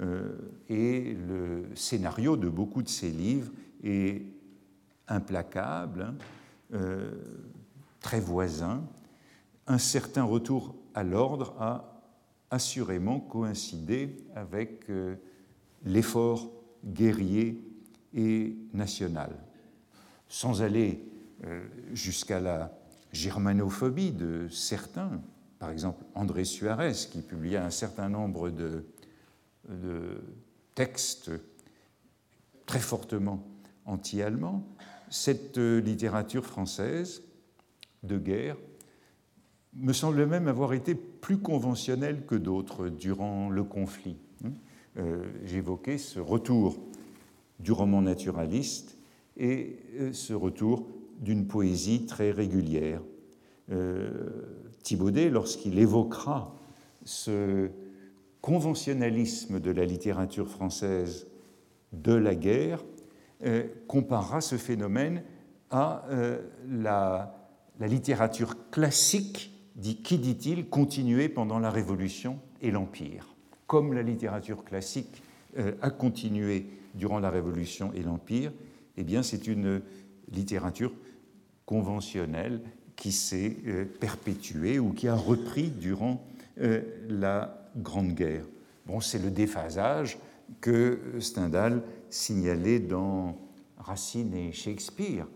Euh, 0.00 0.32
et 0.68 1.16
le 1.28 1.66
scénario 1.74 2.36
de 2.36 2.48
beaucoup 2.48 2.82
de 2.82 2.88
ses 2.88 3.10
livres 3.10 3.50
est 3.82 4.22
implacable, 5.08 6.14
hein, 6.72 6.88
très 8.00 8.20
voisin, 8.20 8.82
un 9.66 9.78
certain 9.78 10.24
retour 10.24 10.74
à 10.94 11.02
l'ordre 11.02 11.54
a 11.58 12.02
assurément 12.50 13.18
coïncidé 13.20 14.16
avec 14.34 14.88
euh, 14.90 15.16
l'effort 15.84 16.50
guerrier 16.84 17.60
et 18.14 18.56
national. 18.72 19.43
Sans 20.28 20.62
aller 20.62 21.04
euh, 21.44 21.64
jusqu'à 21.92 22.40
la 22.40 22.76
germanophobie 23.12 24.12
de 24.12 24.48
certains, 24.50 25.22
par 25.58 25.70
exemple 25.70 26.04
André 26.14 26.44
Suarez, 26.44 26.94
qui 27.10 27.22
publia 27.22 27.64
un 27.64 27.70
certain 27.70 28.08
nombre 28.08 28.50
de, 28.50 28.84
textes 30.74 31.30
très 32.66 32.80
fortement 32.80 33.42
anti-allemands, 33.86 34.62
cette 35.08 35.58
euh, 35.58 35.80
littérature 35.80 36.44
française 36.44 37.22
de 38.02 38.18
guerre 38.18 38.56
me 39.74 39.92
semble 39.92 40.26
même 40.26 40.48
avoir 40.48 40.72
été 40.72 40.94
plus 40.94 41.38
conventionnel 41.38 42.24
que 42.26 42.34
d'autres 42.34 42.88
durant 42.88 43.48
le 43.48 43.64
conflit. 43.64 44.16
Hein. 44.44 44.50
Euh, 44.98 45.24
j'évoquais 45.44 45.98
ce 45.98 46.20
retour 46.20 46.78
du 47.58 47.72
roman 47.72 48.02
naturaliste 48.02 48.93
et 49.36 49.76
euh, 49.98 50.12
ce 50.12 50.32
retour 50.32 50.86
d'une 51.20 51.46
poésie 51.46 52.06
très 52.06 52.30
régulière. 52.30 53.00
Euh, 53.70 54.10
Thibaudet, 54.82 55.30
lorsqu'il 55.30 55.78
évoquera 55.78 56.54
ce 57.04 57.70
conventionnalisme 58.40 59.60
de 59.60 59.70
la 59.70 59.84
littérature 59.84 60.48
française 60.48 61.26
de 61.92 62.12
la 62.12 62.34
guerre, 62.34 62.84
comparera 63.88 64.40
ce 64.40 64.56
phénomène 64.56 65.22
à 65.70 66.06
la, 66.68 67.34
littérature 67.80 68.70
classique 68.70 69.54
qui 69.80 70.18
dit-il, 70.18 70.68
continuer 70.68 71.28
pendant 71.28 71.58
la 71.58 71.70
Révolution 71.70 72.38
et 72.62 72.70
l'Empire. 72.70 73.34
Comme 73.66 73.92
la 73.92 74.02
littérature 74.02 74.64
classique 74.64 75.22
euh, 75.58 75.72
a 75.82 75.90
continué 75.90 76.66
durant 76.94 77.18
la 77.18 77.30
Révolution 77.30 77.92
et 77.94 78.02
l'Empire, 78.02 78.52
eh 78.96 79.04
bien 79.04 79.22
c'est 79.22 79.46
une 79.46 79.82
littérature 80.30 80.92
conventionnelle 81.66 82.60
qui 82.96 83.12
s'est 83.12 83.56
euh, 83.66 83.84
perpétuée 83.84 84.78
ou 84.78 84.92
qui 84.92 85.08
a 85.08 85.14
repris 85.14 85.70
durant 85.70 86.24
euh, 86.60 86.82
la 87.08 87.70
Grande 87.76 88.14
Guerre. 88.14 88.44
Bon, 88.86 89.00
c'est 89.00 89.18
le 89.18 89.30
déphasage 89.30 90.18
que 90.60 90.98
Stendhal 91.18 91.82
signalait 92.10 92.78
dans 92.78 93.36
Racine 93.78 94.34
et 94.34 94.52
Shakespeare 94.52 95.26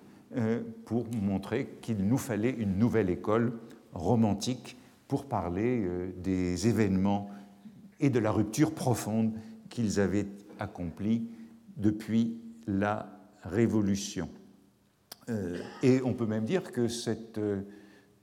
pour 0.85 1.07
montrer 1.23 1.79
qu'il 1.81 2.07
nous 2.07 2.19
fallait 2.19 2.51
une 2.51 2.77
nouvelle 2.77 3.09
école 3.09 3.55
romantique 3.95 4.77
pour 5.09 5.25
parler 5.25 5.83
euh, 5.85 6.11
des 6.19 6.69
événements 6.69 7.31
et 7.99 8.11
de 8.11 8.19
la 8.19 8.31
rupture 8.31 8.73
profonde 8.73 9.33
qu'ils 9.71 9.99
avaient 9.99 10.27
accomplie 10.61 11.29
depuis 11.77 12.39
la 12.67 13.18
Révolution. 13.49 14.29
Euh, 15.29 15.61
et 15.83 16.01
on 16.03 16.15
peut 16.15 16.27
même 16.27 16.45
dire 16.45 16.73
que 16.73 16.89
cette, 16.89 17.39
euh, 17.39 17.63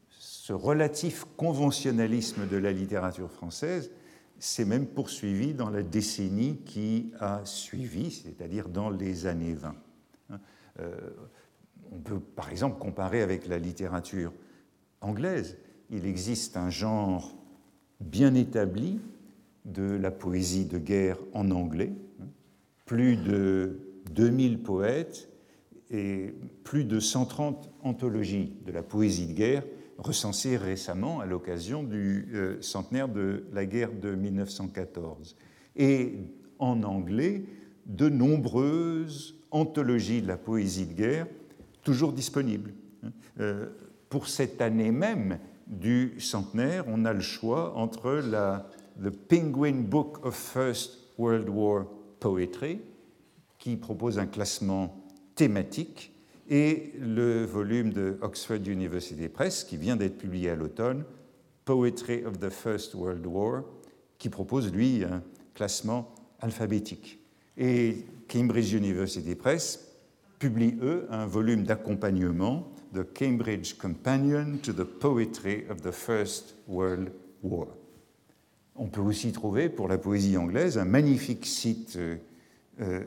ce 0.10 0.54
relatif 0.54 1.26
conventionnalisme 1.38 2.48
de 2.48 2.58
la 2.58 2.72
littérature 2.72 3.32
française 3.32 3.92
s'est 4.40 4.66
même 4.66 4.88
poursuivi 4.88 5.54
dans 5.54 5.70
la 5.70 5.84
décennie 5.84 6.58
qui 6.66 7.12
a 7.20 7.42
suivi, 7.46 8.12
c'est-à-dire 8.12 8.70
dans 8.70 8.90
les 8.90 9.28
années 9.28 9.54
20. 9.54 9.76
Hein, 10.32 10.40
on 11.92 12.00
peut 12.00 12.20
par 12.20 12.52
exemple 12.52 12.78
comparer 12.80 13.22
avec 13.22 13.48
la 13.48 13.58
littérature 13.58 14.34
anglaise, 15.02 15.58
il 15.90 16.06
existe 16.06 16.58
un 16.58 16.70
genre 16.70 17.36
bien 18.00 18.34
établi 18.36 19.00
de 19.66 19.96
la 19.96 20.12
poésie 20.12 20.66
de 20.66 20.78
guerre 20.78 21.18
en 21.34 21.52
anglais. 21.52 21.94
Plus 22.86 23.18
de 23.18 23.80
2000 24.12 24.60
poètes 24.60 25.30
et 25.92 26.34
plus 26.64 26.86
de 26.86 27.00
130 27.00 27.70
anthologies 27.84 28.54
de 28.66 28.72
la 28.72 28.84
poésie 28.84 29.28
de 29.28 29.34
guerre 29.34 29.64
recensées 29.98 30.58
récemment 30.58 31.20
à 31.20 31.26
l'occasion 31.26 31.84
du 31.84 32.28
euh, 32.34 32.62
centenaire 32.62 33.08
de 33.08 33.46
la 33.54 33.66
guerre 33.66 33.94
de 33.94 34.14
1914. 34.14 35.38
Et 35.78 36.16
en 36.60 36.84
anglais, 36.84 37.44
de 37.86 38.10
nombreuses 38.10 39.36
anthologies 39.52 40.22
de 40.22 40.28
la 40.28 40.38
poésie 40.38 40.88
de 40.88 40.94
guerre 40.94 41.28
toujours 41.84 42.14
disponibles. 42.14 42.74
Euh, 43.40 43.68
pour 44.10 44.28
cette 44.28 44.62
année 44.62 44.92
même 44.92 45.40
du 45.68 46.20
centenaire, 46.20 46.86
on 46.88 47.06
a 47.06 47.14
le 47.14 47.22
choix 47.22 47.76
entre 47.76 48.12
la 48.12 48.70
The 49.02 49.10
Penguin 49.10 49.82
Book 49.82 50.26
of 50.26 50.36
First 50.36 51.00
World 51.18 51.50
War 51.50 51.86
Poetry, 52.20 52.80
qui 53.66 53.78
propose 53.78 54.20
un 54.20 54.28
classement 54.28 54.96
thématique, 55.34 56.14
et 56.52 56.94
le 57.02 57.46
volume 57.46 57.92
de 57.92 58.20
Oxford 58.22 58.60
University 58.68 59.28
Press, 59.28 59.64
qui 59.64 59.76
vient 59.76 59.96
d'être 59.96 60.20
publié 60.20 60.52
à 60.52 60.56
l'automne, 60.56 61.04
Poetry 61.66 62.24
of 62.26 62.38
the 62.38 62.52
First 62.52 62.94
World 62.94 63.26
War, 63.26 63.64
qui 64.20 64.30
propose, 64.30 64.72
lui, 64.72 65.04
un 65.04 65.24
classement 65.56 66.14
alphabétique. 66.42 67.18
Et 67.58 68.06
Cambridge 68.32 68.72
University 68.72 69.34
Press 69.34 69.96
publie, 70.38 70.78
eux, 70.84 71.08
un 71.10 71.26
volume 71.26 71.64
d'accompagnement, 71.64 72.72
The 72.94 73.04
Cambridge 73.18 73.74
Companion 73.80 74.60
to 74.62 74.74
the 74.74 74.86
Poetry 74.86 75.66
of 75.72 75.82
the 75.82 75.92
First 75.92 76.54
World 76.68 77.12
War. 77.42 77.70
On 78.76 78.90
peut 78.90 79.02
aussi 79.02 79.32
trouver, 79.32 79.70
pour 79.70 79.88
la 79.88 79.98
poésie 79.98 80.38
anglaise, 80.38 80.78
un 80.78 80.86
magnifique 80.86 81.48
site 81.48 81.96
euh, 81.96 82.18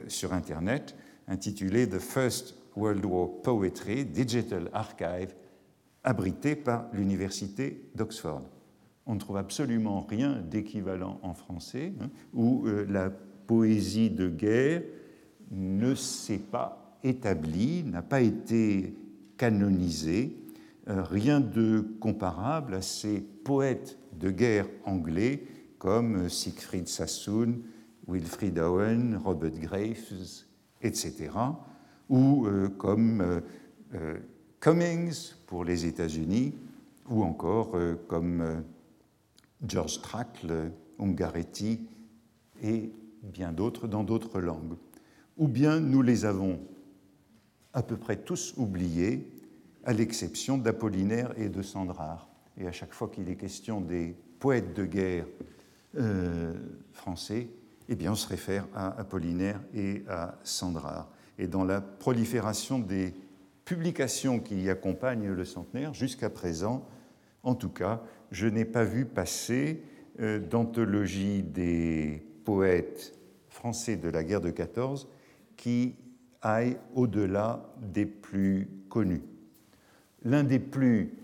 sur 0.08 0.32
Internet 0.32 0.94
intitulé 1.28 1.88
The 1.88 1.98
First 1.98 2.54
World 2.76 3.04
War 3.04 3.28
Poetry 3.42 4.04
Digital 4.04 4.70
Archive, 4.72 5.34
abrité 6.04 6.56
par 6.56 6.86
l'Université 6.92 7.90
d'Oxford. 7.94 8.42
On 9.06 9.14
ne 9.14 9.20
trouve 9.20 9.36
absolument 9.36 10.06
rien 10.08 10.40
d'équivalent 10.42 11.18
en 11.22 11.34
français, 11.34 11.92
hein, 12.00 12.08
où 12.34 12.66
euh, 12.66 12.86
la 12.88 13.10
poésie 13.10 14.10
de 14.10 14.28
guerre 14.28 14.82
ne 15.50 15.94
s'est 15.94 16.38
pas 16.38 16.98
établie, 17.02 17.84
n'a 17.84 18.02
pas 18.02 18.20
été 18.20 18.94
canonisée, 19.36 20.36
euh, 20.88 21.02
rien 21.02 21.40
de 21.40 21.84
comparable 22.00 22.74
à 22.74 22.82
ces 22.82 23.20
poètes 23.20 23.98
de 24.18 24.30
guerre 24.30 24.66
anglais 24.84 25.44
comme 25.78 26.28
Siegfried 26.28 26.88
Sassoon, 26.88 27.60
Wilfrid 28.08 28.58
Owen, 28.58 29.20
Robert 29.22 29.58
Graves, 29.60 30.46
etc., 30.80 31.30
ou 32.08 32.46
euh, 32.46 32.68
comme 32.68 33.20
euh, 33.20 33.40
euh, 33.94 34.18
Cummings 34.60 35.34
pour 35.46 35.64
les 35.64 35.86
États-Unis, 35.86 36.54
ou 37.08 37.22
encore 37.22 37.74
comme 38.06 38.62
George 39.66 40.02
Trakl, 40.02 40.72
Ungaretti 40.98 41.88
et 42.62 42.92
bien 43.22 43.50
d'autres 43.50 43.88
dans 43.88 44.04
d'autres 44.04 44.40
langues. 44.40 44.76
Ou 45.38 45.48
bien 45.48 45.80
nous 45.80 46.02
les 46.02 46.26
avons 46.26 46.60
à 47.72 47.82
peu 47.82 47.96
près 47.96 48.16
tous 48.16 48.52
oubliés, 48.58 49.32
à 49.84 49.94
l'exception 49.94 50.58
d'Apollinaire 50.58 51.32
et 51.38 51.48
de 51.48 51.62
Sandrard. 51.62 52.28
Et 52.58 52.66
à 52.66 52.72
chaque 52.72 52.92
fois 52.92 53.08
qu'il 53.08 53.30
est 53.30 53.36
question 53.36 53.80
des 53.80 54.14
poètes 54.38 54.74
de 54.74 54.84
guerre 54.84 55.26
français, 56.92 57.48
eh 57.88 57.96
bien, 57.96 58.12
on 58.12 58.16
se 58.16 58.28
réfère 58.28 58.66
à 58.74 58.98
Apollinaire 59.00 59.60
et 59.74 60.04
à 60.08 60.38
Sandrard. 60.44 61.10
Et 61.38 61.46
dans 61.46 61.64
la 61.64 61.80
prolifération 61.80 62.78
des 62.78 63.14
publications 63.64 64.40
qui 64.40 64.62
y 64.62 64.70
accompagnent 64.70 65.32
le 65.32 65.44
centenaire, 65.44 65.94
jusqu'à 65.94 66.30
présent, 66.30 66.86
en 67.42 67.54
tout 67.54 67.70
cas, 67.70 68.02
je 68.30 68.46
n'ai 68.46 68.64
pas 68.64 68.84
vu 68.84 69.04
passer 69.04 69.82
euh, 70.20 70.38
d'anthologie 70.38 71.42
des 71.42 72.22
poètes 72.44 73.14
français 73.48 73.96
de 73.96 74.08
la 74.08 74.24
guerre 74.24 74.40
de 74.40 74.50
14 74.50 75.08
qui 75.56 75.96
aille 76.42 76.76
au-delà 76.94 77.72
des 77.80 78.06
plus 78.06 78.68
connus. 78.88 79.22
L'un 80.24 80.44
des 80.44 80.58
plus 80.58 81.14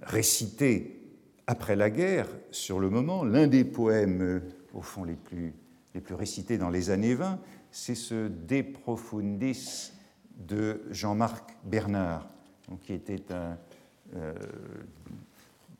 récités 0.00 1.00
après 1.46 1.76
la 1.76 1.90
guerre, 1.90 2.28
sur 2.50 2.78
le 2.78 2.90
moment, 2.90 3.24
l'un 3.24 3.46
des 3.46 3.64
poèmes, 3.64 4.22
euh, 4.22 4.40
au 4.72 4.82
fond, 4.82 5.04
les 5.04 5.16
plus 5.16 5.54
les 5.94 6.00
plus 6.00 6.14
récités 6.14 6.58
dans 6.58 6.70
les 6.70 6.90
années 6.90 7.14
20, 7.14 7.38
c'est 7.70 7.94
ce 7.94 8.28
De 8.28 8.62
Profundis 8.62 9.92
de 10.36 10.82
Jean-Marc 10.90 11.56
Bernard, 11.64 12.28
qui 12.82 12.92
était 12.92 13.32
un 13.32 13.58
euh, 14.16 14.32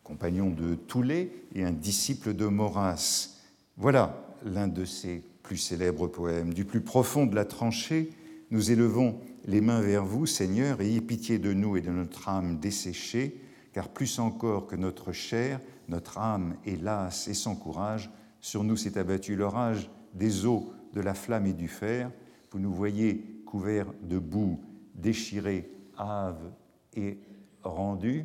compagnon 0.02 0.50
de 0.50 0.74
Toulet 0.74 1.32
et 1.54 1.64
un 1.64 1.72
disciple 1.72 2.34
de 2.34 2.46
Maurras. 2.46 3.40
Voilà 3.76 4.24
l'un 4.44 4.68
de 4.68 4.84
ses 4.84 5.22
plus 5.42 5.56
célèbres 5.56 6.06
poèmes. 6.06 6.52
Du 6.52 6.64
plus 6.64 6.80
profond 6.80 7.26
de 7.26 7.34
la 7.34 7.44
tranchée, 7.44 8.10
nous 8.50 8.70
élevons 8.70 9.18
les 9.46 9.60
mains 9.60 9.80
vers 9.80 10.04
vous, 10.04 10.26
Seigneur, 10.26 10.80
ayez 10.80 11.00
pitié 11.00 11.38
de 11.38 11.52
nous 11.52 11.76
et 11.76 11.80
de 11.80 11.90
notre 11.90 12.28
âme 12.28 12.58
desséchée, 12.58 13.40
car 13.72 13.88
plus 13.88 14.18
encore 14.18 14.66
que 14.66 14.76
notre 14.76 15.12
chair, 15.12 15.60
notre 15.88 16.18
âme 16.18 16.56
est 16.66 16.80
lasse 16.80 17.28
et 17.28 17.34
sans 17.34 17.56
courage, 17.56 18.10
sur 18.40 18.64
nous 18.64 18.76
s'est 18.76 18.98
abattu 18.98 19.36
l'orage 19.36 19.90
des 20.14 20.46
eaux, 20.46 20.72
de 20.92 21.00
la 21.00 21.14
flamme 21.14 21.46
et 21.46 21.52
du 21.52 21.68
fer. 21.68 22.10
Vous 22.50 22.58
nous 22.58 22.72
voyez 22.72 23.42
couverts 23.46 23.92
de 24.02 24.18
boue, 24.18 24.60
déchirés, 24.94 25.70
hâves 25.98 26.52
et 26.94 27.18
rendus. 27.62 28.24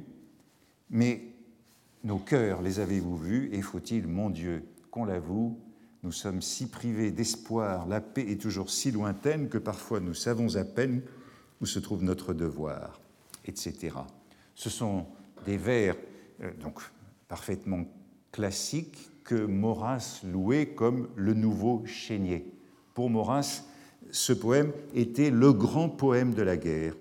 Mais 0.90 1.22
nos 2.04 2.18
cœurs 2.18 2.62
les 2.62 2.80
avez-vous 2.80 3.18
vus? 3.18 3.50
Et 3.54 3.62
faut-il, 3.62 4.08
mon 4.08 4.30
Dieu, 4.30 4.64
qu'on 4.92 5.06
l'avoue, 5.06 5.60
nous 6.04 6.12
sommes 6.12 6.42
si 6.42 6.68
privés 6.68 7.12
d'espoir, 7.12 7.88
la 7.88 8.02
paix 8.02 8.26
est 8.30 8.42
toujours 8.42 8.70
si 8.70 8.92
lointaine 8.92 9.50
que 9.50 9.58
parfois 9.58 10.00
nous 10.00 10.14
savons 10.14 10.56
à 10.56 10.64
peine 10.64 11.02
où 11.60 11.66
se 11.66 11.80
trouve 11.80 12.04
notre 12.04 12.34
devoir, 12.34 13.02
etc. 13.46 13.96
Ce 14.56 14.70
sont 14.70 15.06
des 15.46 15.58
vers 15.58 15.96
euh, 16.42 16.52
donc 16.62 16.82
parfaitement 17.28 17.86
classiques 18.32 19.10
que 19.28 19.36
Maurras 19.36 20.22
louait 20.24 20.68
comme 20.68 21.10
le 21.16 21.34
nouveau 21.34 21.84
chénier. 21.86 22.50
Pour 22.94 23.10
Maurras, 23.10 23.64
ce 24.10 24.32
poème 24.32 24.72
était 24.96 25.30
le 25.30 25.52
grand 25.52 25.90
poème 25.90 26.34
de 26.34 26.42
la 26.42 26.56
guerre, 26.56 26.96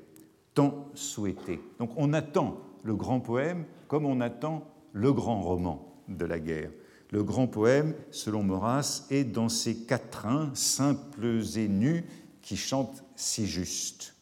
tant 0.53 0.89
souhaité. 0.95 1.61
Donc 1.79 1.91
on 1.97 2.13
attend 2.13 2.59
le 2.83 2.97
grand 2.97 3.21
poème 3.21 3.65
comme 3.87 4.05
on 4.05 4.21
attend 4.21 4.69
le 4.93 5.13
grand 5.13 5.41
roman 5.41 6.03
de 6.09 6.25
la 6.25 6.41
guerre. 6.41 6.71
Le 7.13 7.23
grand 7.23 7.47
poème, 7.47 7.95
selon 8.11 8.43
Maurras, 8.43 9.07
est 9.11 9.23
dans 9.23 9.49
ces 9.49 9.77
quatrains 9.77 10.51
simples 10.55 11.41
et 11.57 11.69
nus 11.69 12.05
qui 12.43 12.57
chantent 12.57 13.05
si 13.15 13.47
juste. 13.47 14.17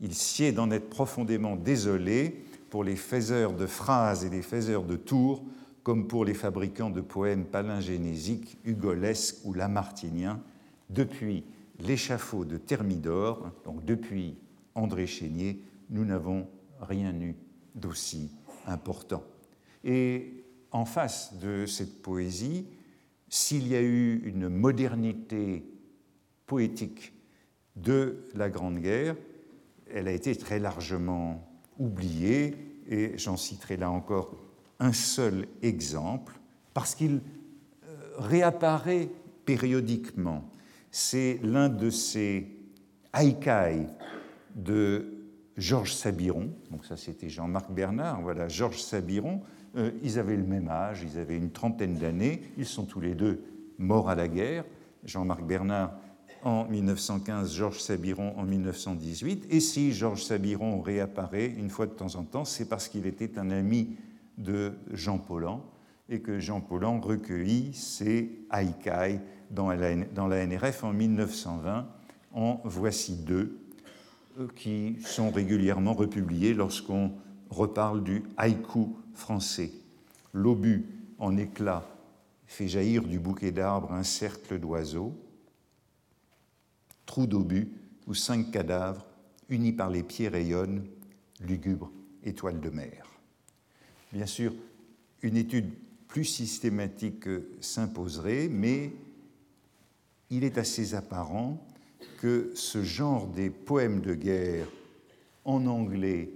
Il 0.00 0.14
sied 0.14 0.52
d'en 0.52 0.70
être 0.70 0.88
profondément 0.88 1.56
désolé 1.56 2.42
pour 2.70 2.84
les 2.84 2.96
faiseurs 2.96 3.52
de 3.52 3.66
phrases 3.66 4.24
et 4.24 4.30
les 4.30 4.40
faiseurs 4.40 4.84
de 4.84 4.96
tours 4.96 5.44
comme 5.82 6.06
pour 6.06 6.24
les 6.24 6.34
fabricants 6.34 6.90
de 6.90 7.00
poèmes 7.00 7.44
palingénésiques, 7.44 8.58
hugolesques 8.64 9.38
ou 9.44 9.54
lamartiniens, 9.54 10.40
depuis 10.90 11.44
l'échafaud 11.78 12.44
de 12.44 12.56
Thermidor, 12.56 13.50
donc 13.64 13.84
depuis 13.84 14.36
André 14.74 15.06
Chénier, 15.06 15.62
nous 15.88 16.04
n'avons 16.04 16.46
rien 16.80 17.14
eu 17.20 17.34
d'aussi 17.74 18.30
important. 18.66 19.22
Et 19.84 20.44
en 20.70 20.84
face 20.84 21.38
de 21.38 21.66
cette 21.66 22.02
poésie, 22.02 22.66
s'il 23.28 23.66
y 23.68 23.76
a 23.76 23.82
eu 23.82 24.22
une 24.24 24.48
modernité 24.48 25.64
poétique 26.46 27.12
de 27.76 28.24
la 28.34 28.50
Grande 28.50 28.78
Guerre, 28.78 29.16
elle 29.92 30.08
a 30.08 30.12
été 30.12 30.34
très 30.36 30.58
largement 30.58 31.48
oubliée, 31.78 32.56
et 32.88 33.16
j'en 33.16 33.36
citerai 33.36 33.76
là 33.76 33.90
encore 33.90 34.36
un 34.80 34.92
seul 34.92 35.46
exemple, 35.62 36.38
parce 36.74 36.94
qu'il 36.94 37.20
euh, 37.84 37.96
réapparaît 38.18 39.08
périodiquement. 39.44 40.50
C'est 40.90 41.38
l'un 41.42 41.68
de 41.68 41.90
ces 41.90 42.48
haïkai 43.12 43.86
de 44.56 45.20
Georges 45.56 45.94
Sabiron, 45.94 46.50
donc 46.70 46.84
ça 46.86 46.96
c'était 46.96 47.28
Jean-Marc 47.28 47.70
Bernard, 47.70 48.22
voilà 48.22 48.48
Georges 48.48 48.82
Sabiron, 48.82 49.42
euh, 49.76 49.90
ils 50.02 50.18
avaient 50.18 50.36
le 50.36 50.44
même 50.44 50.68
âge, 50.68 51.02
ils 51.02 51.18
avaient 51.18 51.36
une 51.36 51.50
trentaine 51.50 51.96
d'années, 51.96 52.42
ils 52.56 52.66
sont 52.66 52.84
tous 52.84 53.00
les 53.00 53.14
deux 53.14 53.44
morts 53.78 54.08
à 54.08 54.14
la 54.14 54.26
guerre, 54.26 54.64
Jean-Marc 55.04 55.42
Bernard 55.42 55.92
en 56.42 56.66
1915, 56.66 57.54
Georges 57.54 57.80
Sabiron 57.80 58.32
en 58.38 58.44
1918, 58.44 59.46
et 59.50 59.60
si 59.60 59.92
Georges 59.92 60.24
Sabiron 60.24 60.80
réapparaît 60.80 61.46
une 61.46 61.68
fois 61.68 61.86
de 61.86 61.92
temps 61.92 62.16
en 62.16 62.24
temps, 62.24 62.46
c'est 62.46 62.68
parce 62.68 62.88
qu'il 62.88 63.06
était 63.06 63.38
un 63.38 63.50
ami 63.50 63.96
de 64.40 64.72
Jean 64.92 65.18
Paulhan 65.18 65.64
et 66.08 66.20
que 66.20 66.40
Jean 66.40 66.60
Paulhan 66.60 67.00
recueillit 67.00 67.72
ces 67.72 68.44
haïkai 68.50 69.20
dans 69.50 69.70
la, 69.72 69.96
dans 69.96 70.26
la 70.26 70.44
NRF 70.46 70.84
en 70.84 70.92
1920. 70.92 71.86
En 72.32 72.60
voici 72.64 73.16
deux 73.16 73.58
euh, 74.38 74.48
qui 74.54 74.96
sont 75.04 75.30
régulièrement 75.30 75.94
republiés 75.94 76.54
lorsqu'on 76.54 77.12
reparle 77.48 78.02
du 78.02 78.22
haïku 78.36 78.88
français. 79.14 79.72
L'obus 80.32 80.86
en 81.18 81.36
éclat 81.36 81.84
fait 82.46 82.68
jaillir 82.68 83.02
du 83.02 83.18
bouquet 83.18 83.52
d'arbres 83.52 83.92
un 83.92 84.04
cercle 84.04 84.58
d'oiseaux. 84.58 85.12
Trou 87.06 87.26
d'obus 87.26 87.72
où 88.06 88.14
cinq 88.14 88.52
cadavres, 88.52 89.06
unis 89.48 89.72
par 89.72 89.90
les 89.90 90.04
pieds, 90.04 90.28
rayonnent, 90.28 90.84
lugubre 91.40 91.90
étoile 92.22 92.60
de 92.60 92.70
mer. 92.70 93.09
Bien 94.12 94.26
sûr, 94.26 94.52
une 95.22 95.36
étude 95.36 95.70
plus 96.08 96.24
systématique 96.24 97.28
s'imposerait, 97.60 98.48
mais 98.48 98.92
il 100.30 100.42
est 100.42 100.58
assez 100.58 100.94
apparent 100.94 101.64
que 102.20 102.50
ce 102.54 102.82
genre 102.82 103.28
des 103.28 103.50
poèmes 103.50 104.00
de 104.00 104.14
guerre 104.14 104.66
en 105.44 105.66
anglais 105.66 106.30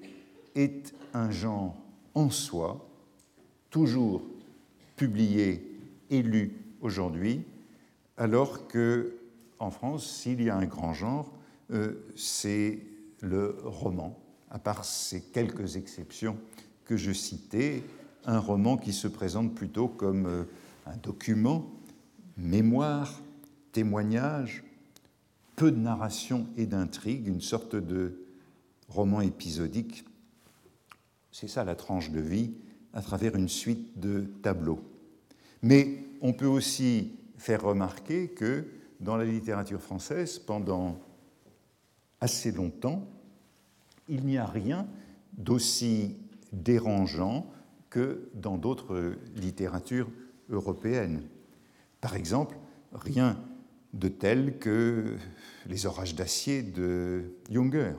est 0.55 0.95
un 1.15 1.31
genre 1.31 1.77
en 2.15 2.31
soi, 2.31 2.89
toujours 3.71 4.23
publié 4.97 5.77
et 6.11 6.23
lu 6.23 6.57
aujourd'hui, 6.81 7.43
alors 8.17 8.69
que 8.69 9.17
en 9.59 9.71
France, 9.71 10.07
s'il 10.07 10.43
y 10.43 10.51
a 10.51 10.57
un 10.57 10.67
grand 10.67 10.95
genre, 10.95 11.33
euh, 11.73 11.95
c'est 12.15 12.79
le 13.21 13.57
roman, 13.65 14.17
à 14.51 14.61
part 14.61 14.85
ces 14.85 15.21
quelques 15.21 15.77
exceptions 15.77 16.37
que 16.85 16.97
je 16.97 17.13
citais, 17.13 17.83
un 18.27 18.39
roman 18.39 18.77
qui 18.77 18.93
se 18.93 19.09
présente 19.09 19.55
plutôt 19.55 19.89
comme 19.89 20.27
euh, 20.27 20.45
un 20.87 20.97
document, 20.97 21.71
mémoire, 22.37 23.21
témoignage, 23.73 24.65
peu 25.57 25.71
de 25.71 25.79
narration 25.79 26.47
et 26.57 26.67
d'intrigue, 26.67 27.29
une 27.29 27.41
sorte 27.41 27.77
de 27.77 28.19
roman 28.89 29.21
épisodique. 29.21 30.05
C'est 31.33 31.49
ça 31.49 31.65
la 31.65 31.75
tranche 31.75 32.11
de 32.11 32.21
vie 32.21 32.53
à 32.93 33.03
travers 33.03 33.35
une 33.37 33.49
suite 33.49 33.99
de 33.99 34.27
tableaux. 34.43 34.81
Mais 35.63 36.05
on 36.21 36.33
peut 36.33 36.47
aussi 36.47 37.13
faire 37.39 37.63
remarquer 37.63 38.29
que 38.29 38.67
dans 39.01 39.17
la 39.17 39.25
littérature 39.25 39.81
française, 39.81 40.39
pendant 40.39 40.99
assez 42.21 42.53
longtemps, 42.53 43.07
il 44.09 44.25
n'y 44.25 44.39
a 44.39 44.47
rien 44.47 44.87
d'aussi 45.37 46.17
dérangeant 46.63 47.51
que 47.91 48.29
dans 48.35 48.57
d'autres 48.57 49.15
littératures 49.37 50.11
européennes. 50.51 51.23
Par 52.01 52.17
exemple, 52.17 52.57
rien 52.93 53.39
de 53.93 54.09
tel 54.09 54.59
que 54.59 55.17
Les 55.67 55.87
orages 55.87 56.15
d'acier 56.15 56.63
de 56.63 57.37
Junger, 57.51 57.95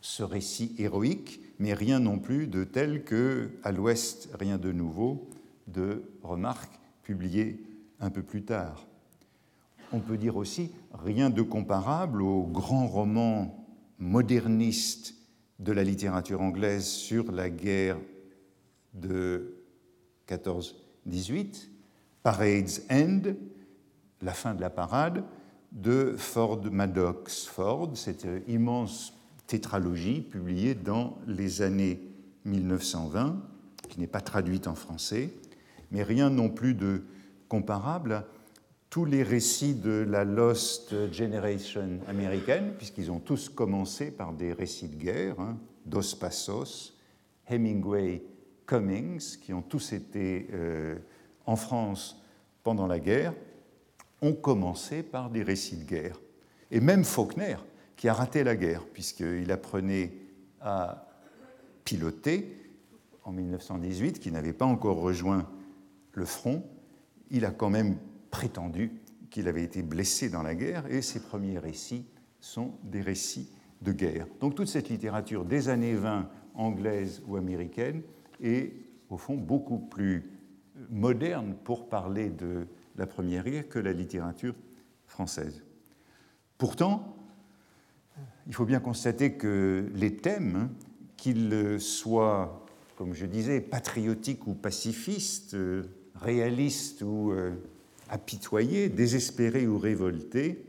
ce 0.00 0.22
récit 0.22 0.74
héroïque, 0.78 1.40
mais 1.58 1.72
rien 1.72 2.00
non 2.00 2.18
plus 2.18 2.46
de 2.46 2.64
tel 2.64 3.04
que 3.04 3.50
À 3.62 3.72
l'Ouest, 3.72 4.28
rien 4.38 4.58
de 4.58 4.72
nouveau 4.72 5.30
de 5.66 6.02
Remarque, 6.22 6.78
publié 7.02 7.64
un 8.00 8.10
peu 8.10 8.22
plus 8.22 8.44
tard. 8.44 8.86
On 9.92 10.00
peut 10.00 10.18
dire 10.18 10.36
aussi 10.36 10.72
rien 10.92 11.30
de 11.30 11.42
comparable 11.42 12.20
au 12.20 12.42
grand 12.42 12.86
roman 12.86 13.64
moderniste 13.98 15.14
de 15.64 15.72
la 15.72 15.82
littérature 15.82 16.42
anglaise 16.42 16.86
sur 16.86 17.32
la 17.32 17.48
guerre 17.48 17.96
de 18.92 19.56
14-18, 20.28 21.68
Parade's 22.22 22.82
End, 22.90 23.22
la 24.20 24.32
fin 24.32 24.54
de 24.54 24.60
la 24.60 24.68
parade, 24.68 25.24
de 25.72 26.14
Ford 26.18 26.60
Maddox 26.70 27.46
Ford, 27.46 27.90
cette 27.94 28.26
immense 28.46 29.14
tétralogie 29.46 30.20
publiée 30.20 30.74
dans 30.74 31.16
les 31.26 31.62
années 31.62 32.00
1920, 32.44 33.42
qui 33.88 34.00
n'est 34.00 34.06
pas 34.06 34.20
traduite 34.20 34.68
en 34.68 34.74
français, 34.74 35.32
mais 35.90 36.02
rien 36.02 36.28
non 36.28 36.50
plus 36.50 36.74
de 36.74 37.04
comparable 37.48 38.24
tous 38.94 39.04
les 39.04 39.24
récits 39.24 39.74
de 39.74 40.06
la 40.08 40.22
Lost 40.22 41.10
Generation 41.12 41.98
américaine, 42.06 42.74
puisqu'ils 42.78 43.10
ont 43.10 43.18
tous 43.18 43.48
commencé 43.48 44.12
par 44.12 44.32
des 44.32 44.52
récits 44.52 44.86
de 44.86 44.94
guerre, 44.94 45.40
hein, 45.40 45.58
Dos 45.84 46.14
Passos, 46.14 46.96
Hemingway, 47.48 48.22
Cummings, 48.68 49.38
qui 49.38 49.52
ont 49.52 49.62
tous 49.62 49.94
été 49.94 50.46
euh, 50.52 50.94
en 51.44 51.56
France 51.56 52.22
pendant 52.62 52.86
la 52.86 53.00
guerre, 53.00 53.34
ont 54.22 54.32
commencé 54.32 55.02
par 55.02 55.28
des 55.28 55.42
récits 55.42 55.78
de 55.78 55.84
guerre. 55.84 56.20
Et 56.70 56.78
même 56.78 57.02
Faulkner, 57.02 57.56
qui 57.96 58.08
a 58.08 58.14
raté 58.14 58.44
la 58.44 58.54
guerre, 58.54 58.84
puisqu'il 58.86 59.50
apprenait 59.50 60.12
à 60.60 61.08
piloter 61.84 62.56
en 63.24 63.32
1918, 63.32 64.20
qui 64.20 64.30
n'avait 64.30 64.52
pas 64.52 64.66
encore 64.66 64.98
rejoint 64.98 65.50
le 66.12 66.24
front, 66.24 66.62
il 67.32 67.44
a 67.44 67.50
quand 67.50 67.70
même 67.70 67.96
prétendu 68.34 68.90
qu'il 69.30 69.46
avait 69.46 69.62
été 69.62 69.84
blessé 69.84 70.28
dans 70.28 70.42
la 70.42 70.56
guerre, 70.56 70.90
et 70.90 71.02
ses 71.02 71.20
premiers 71.20 71.60
récits 71.60 72.04
sont 72.40 72.72
des 72.82 73.00
récits 73.00 73.48
de 73.80 73.92
guerre. 73.92 74.26
Donc 74.40 74.56
toute 74.56 74.66
cette 74.66 74.88
littérature 74.88 75.44
des 75.44 75.68
années 75.68 75.94
20, 75.94 76.28
anglaise 76.54 77.22
ou 77.28 77.36
américaine, 77.36 78.02
est 78.42 78.72
au 79.08 79.18
fond 79.18 79.36
beaucoup 79.36 79.78
plus 79.78 80.32
moderne 80.90 81.54
pour 81.62 81.88
parler 81.88 82.28
de 82.28 82.66
la 82.96 83.06
première 83.06 83.44
guerre 83.44 83.68
que 83.68 83.78
la 83.78 83.92
littérature 83.92 84.56
française. 85.06 85.62
Pourtant, 86.58 87.16
il 88.48 88.54
faut 88.54 88.64
bien 88.64 88.80
constater 88.80 89.34
que 89.34 89.88
les 89.94 90.16
thèmes, 90.16 90.70
qu'ils 91.16 91.76
soient, 91.78 92.66
comme 92.96 93.14
je 93.14 93.26
disais, 93.26 93.60
patriotiques 93.60 94.48
ou 94.48 94.54
pacifistes, 94.54 95.56
réalistes 96.16 97.02
ou 97.02 97.30
euh, 97.30 97.52
apitoyés, 98.14 98.88
désespérés 98.88 99.66
ou 99.66 99.76
révoltés, 99.76 100.64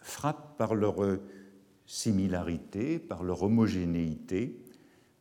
frappent 0.00 0.58
par 0.58 0.74
leur 0.74 1.04
euh, 1.04 1.22
similarité, 1.86 2.98
par 2.98 3.22
leur 3.22 3.44
homogénéité, 3.44 4.58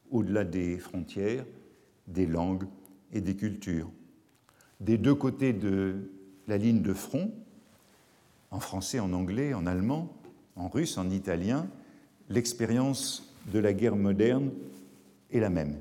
au-delà 0.10 0.43
des 0.43 0.79
frontières, 0.79 1.45
des 2.08 2.25
langues 2.25 2.65
et 3.13 3.21
des 3.21 3.36
cultures. 3.36 3.91
Des 4.79 4.97
deux 4.97 5.13
côtés 5.13 5.53
de 5.53 6.10
la 6.47 6.58
ligne 6.58 6.81
de 6.81 6.93
front, 6.93 7.31
en 8.49 8.60
français, 8.60 8.99
en 8.99 9.13
anglais, 9.13 9.53
en 9.53 9.67
allemand, 9.67 10.17
en 10.55 10.67
russe, 10.67 10.97
en 10.97 11.12
italien, 11.12 11.67
l'expérience 12.27 13.36
de 13.53 13.60
la 13.60 13.73
guerre 13.73 13.95
moderne 13.95 14.49
est 15.31 15.39
la 15.39 15.51
même. 15.51 15.77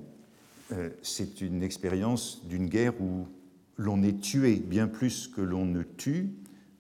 Euh, 0.73 0.91
c'est 1.01 1.41
une 1.41 1.63
expérience 1.63 2.47
d'une 2.47 2.67
guerre 2.67 3.01
où 3.01 3.27
l'on 3.77 4.03
est 4.03 4.21
tué 4.21 4.57
bien 4.57 4.87
plus 4.87 5.29
que 5.29 5.41
l'on 5.41 5.65
ne 5.65 5.83
tue, 5.83 6.31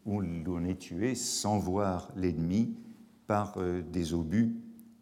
où 0.04 0.20
l'on 0.20 0.64
est 0.64 0.78
tué 0.78 1.14
sans 1.14 1.58
voir 1.58 2.12
l'ennemi 2.16 2.74
par 3.26 3.54
euh, 3.56 3.82
des 3.82 4.14
obus, 4.14 4.54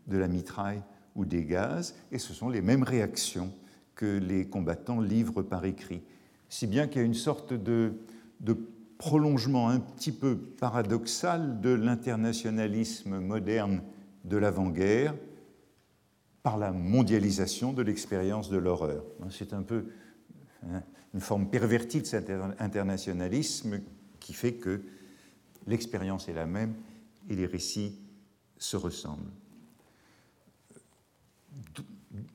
de 0.06 0.16
la 0.16 0.28
mitraille 0.28 0.82
ou 1.14 1.24
des 1.24 1.44
gaz, 1.44 1.94
et 2.10 2.18
ce 2.18 2.32
sont 2.32 2.48
les 2.48 2.62
mêmes 2.62 2.82
réactions 2.82 3.52
que 3.94 4.18
les 4.18 4.46
combattants 4.46 5.00
livrent 5.00 5.42
par 5.42 5.64
écrit. 5.64 6.02
Si 6.48 6.66
bien 6.66 6.86
qu'il 6.86 7.00
y 7.00 7.04
a 7.04 7.06
une 7.06 7.14
sorte 7.14 7.52
de, 7.52 7.92
de 8.40 8.56
prolongement 8.98 9.68
un 9.68 9.80
petit 9.80 10.12
peu 10.12 10.36
paradoxal 10.36 11.60
de 11.60 11.70
l'internationalisme 11.70 13.18
moderne 13.18 13.82
de 14.24 14.36
l'avant-guerre 14.36 15.14
par 16.42 16.56
la 16.56 16.72
mondialisation 16.72 17.72
de 17.72 17.82
l'expérience 17.82 18.50
de 18.50 18.58
l'horreur. 18.58 19.04
C'est 19.30 19.52
un 19.52 19.62
peu 19.62 19.86
hein, 20.70 20.82
une 21.14 21.20
forme 21.20 21.48
pervertie 21.48 22.00
de 22.00 22.06
cet 22.06 22.30
internationalisme 22.58 23.80
qui 24.20 24.32
fait 24.32 24.54
que 24.54 24.82
l'expérience 25.66 26.28
est 26.28 26.32
la 26.32 26.46
même 26.46 26.74
et 27.28 27.36
les 27.36 27.46
récits 27.46 27.98
se 28.58 28.76
ressemblent. 28.76 29.30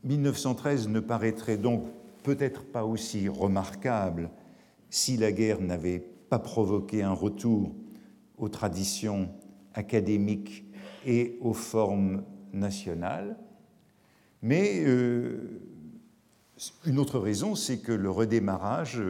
1913 0.03 0.87
ne 0.87 0.99
paraîtrait 0.99 1.57
donc 1.57 1.85
peut-être 2.23 2.65
pas 2.65 2.85
aussi 2.85 3.29
remarquable 3.29 4.29
si 4.89 5.17
la 5.17 5.31
guerre 5.31 5.61
n'avait 5.61 5.99
pas 5.99 6.39
provoqué 6.39 7.03
un 7.03 7.13
retour 7.13 7.73
aux 8.37 8.49
traditions 8.49 9.29
académiques 9.73 10.65
et 11.05 11.37
aux 11.41 11.53
formes 11.53 12.23
nationales, 12.53 13.37
mais 14.41 14.83
euh, 14.85 15.61
une 16.85 16.99
autre 16.99 17.19
raison, 17.19 17.55
c'est 17.55 17.79
que 17.79 17.91
le 17.91 18.09
redémarrage 18.09 19.01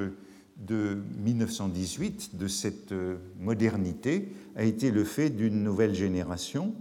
de 0.58 0.98
1918 1.24 2.36
de 2.36 2.48
cette 2.48 2.94
modernité 3.40 4.30
a 4.56 4.64
été 4.64 4.92
le 4.92 5.04
fait 5.04 5.30
d'une 5.30 5.64
nouvelle 5.64 5.94
génération 5.94 6.74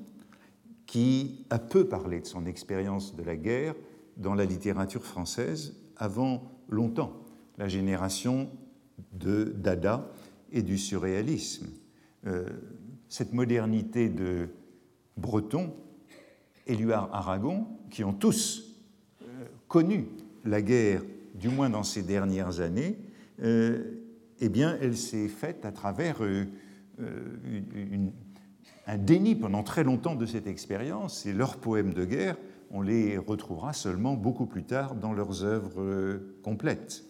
qui 0.87 1.45
a 1.51 1.59
peu 1.59 1.87
parlé 1.87 2.21
de 2.21 2.27
son 2.27 2.47
expérience 2.47 3.15
de 3.17 3.23
la 3.23 3.37
guerre 3.37 3.75
dans 4.17 4.35
la 4.35 4.45
littérature 4.45 5.05
française 5.05 5.75
avant 5.97 6.51
longtemps, 6.69 7.13
la 7.59 7.69
génération 7.69 8.49
de 9.13 9.53
Dada 9.57 10.11
et 10.53 10.63
du 10.63 10.79
surréalisme. 10.79 11.67
Euh, 12.27 12.49
cette 13.09 13.33
modernité 13.33 14.09
de 14.09 14.49
Breton, 15.17 15.73
Éluard 16.67 17.15
Aragon, 17.15 17.67
qui 17.91 18.05
ont 18.05 18.13
tous 18.13 18.75
euh, 19.23 19.27
connu 19.69 20.07
la 20.47 20.63
guerre, 20.63 21.03
du 21.35 21.49
moins 21.49 21.71
dans 21.71 21.83
ces 21.83 22.03
dernières 22.03 22.61
années, 22.61 22.99
euh, 23.43 24.03
eh 24.41 24.51
elle 24.81 24.97
s'est 24.97 25.29
faite 25.29 25.65
à 25.65 25.73
travers 25.73 26.19
un 28.87 28.99
déni 28.99 29.35
pendant 29.35 29.63
très 29.63 29.83
longtemps 29.83 30.15
de 30.15 30.27
cette 30.27 30.47
expérience, 30.47 31.27
et 31.27 31.33
leurs 31.33 31.57
poèmes 31.57 31.95
de 31.95 32.05
guerre, 32.05 32.37
on 32.71 32.83
les 32.83 33.17
retrouvera 33.17 33.73
seulement 33.73 34.15
beaucoup 34.15 34.47
plus 34.47 34.65
tard 34.65 34.95
dans 34.95 35.13
leurs 35.13 35.45
œuvres 35.45 36.21
complètes. 36.43 37.05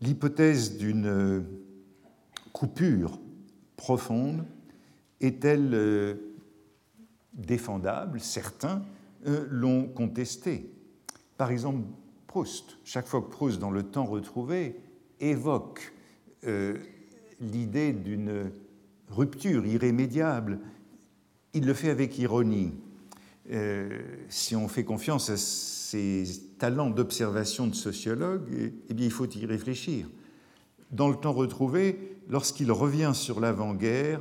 L'hypothèse 0.00 0.76
d'une 0.76 1.44
coupure 2.52 3.18
profonde 3.76 4.44
est-elle 5.20 5.70
euh, 5.74 6.14
défendable? 7.32 8.20
Certains 8.20 8.82
euh, 9.26 9.46
l'ont 9.50 9.86
contestée. 9.88 10.70
Par 11.36 11.50
exemple, 11.50 11.80
Chaque 12.84 13.06
fois 13.06 13.22
que 13.22 13.28
Proust, 13.30 13.60
dans 13.60 13.70
le 13.70 13.84
temps 13.84 14.06
retrouvé, 14.06 14.76
évoque 15.20 15.92
euh, 16.44 16.76
l'idée 17.40 17.92
d'une 17.92 18.50
rupture 19.08 19.64
irrémédiable, 19.64 20.58
il 21.52 21.64
le 21.64 21.74
fait 21.74 21.90
avec 21.90 22.18
ironie. 22.18 22.72
si 24.28 24.56
on 24.56 24.66
fait 24.66 24.84
confiance 24.84 25.30
à 25.30 25.36
ses 25.36 26.24
talents 26.58 26.90
d'observation 26.90 27.68
de 27.68 27.74
sociologue, 27.74 28.72
eh 28.88 28.94
bien, 28.94 29.06
il 29.06 29.12
faut 29.12 29.28
y 29.28 29.46
réfléchir. 29.46 30.08
Dans 30.90 31.08
le 31.08 31.16
temps 31.16 31.32
retrouvé, 31.32 32.16
lorsqu'il 32.28 32.72
revient 32.72 33.12
sur 33.14 33.38
l'avant-guerre, 33.38 34.20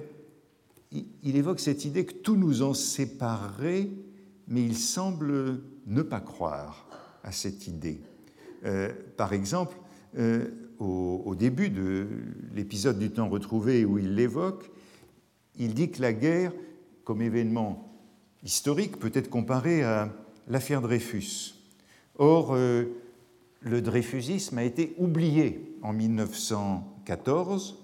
il 0.91 1.35
évoque 1.35 1.59
cette 1.59 1.85
idée 1.85 2.05
que 2.05 2.13
tout 2.13 2.35
nous 2.35 2.61
en 2.61 2.75
séparerait, 2.75 3.89
mais 4.47 4.63
il 4.63 4.75
semble 4.75 5.61
ne 5.87 6.01
pas 6.03 6.19
croire 6.19 6.85
à 7.23 7.31
cette 7.31 7.67
idée. 7.67 8.01
Euh, 8.65 8.91
par 9.17 9.33
exemple, 9.33 9.75
euh, 10.17 10.49
au, 10.79 11.35
début 11.35 11.69
de 11.69 12.07
l'épisode 12.53 12.99
du 12.99 13.09
temps 13.11 13.29
retrouvé 13.29 13.85
où 13.85 13.97
il 13.97 14.15
l'évoque, 14.15 14.69
il 15.57 15.73
dit 15.73 15.89
que 15.89 16.01
la 16.01 16.13
guerre, 16.13 16.53
comme 17.03 17.21
événement 17.21 17.91
historique, 18.43 18.99
peut 18.99 19.11
être 19.13 19.29
comparée 19.29 19.83
à 19.83 20.13
l'affaire 20.47 20.81
Dreyfus. 20.81 21.55
Or, 22.17 22.53
euh, 22.53 22.85
le 23.61 23.81
dreyfusisme 23.81 24.57
a 24.57 24.63
été 24.63 24.93
oublié 24.97 25.77
en 25.81 25.93
1914 25.93 27.83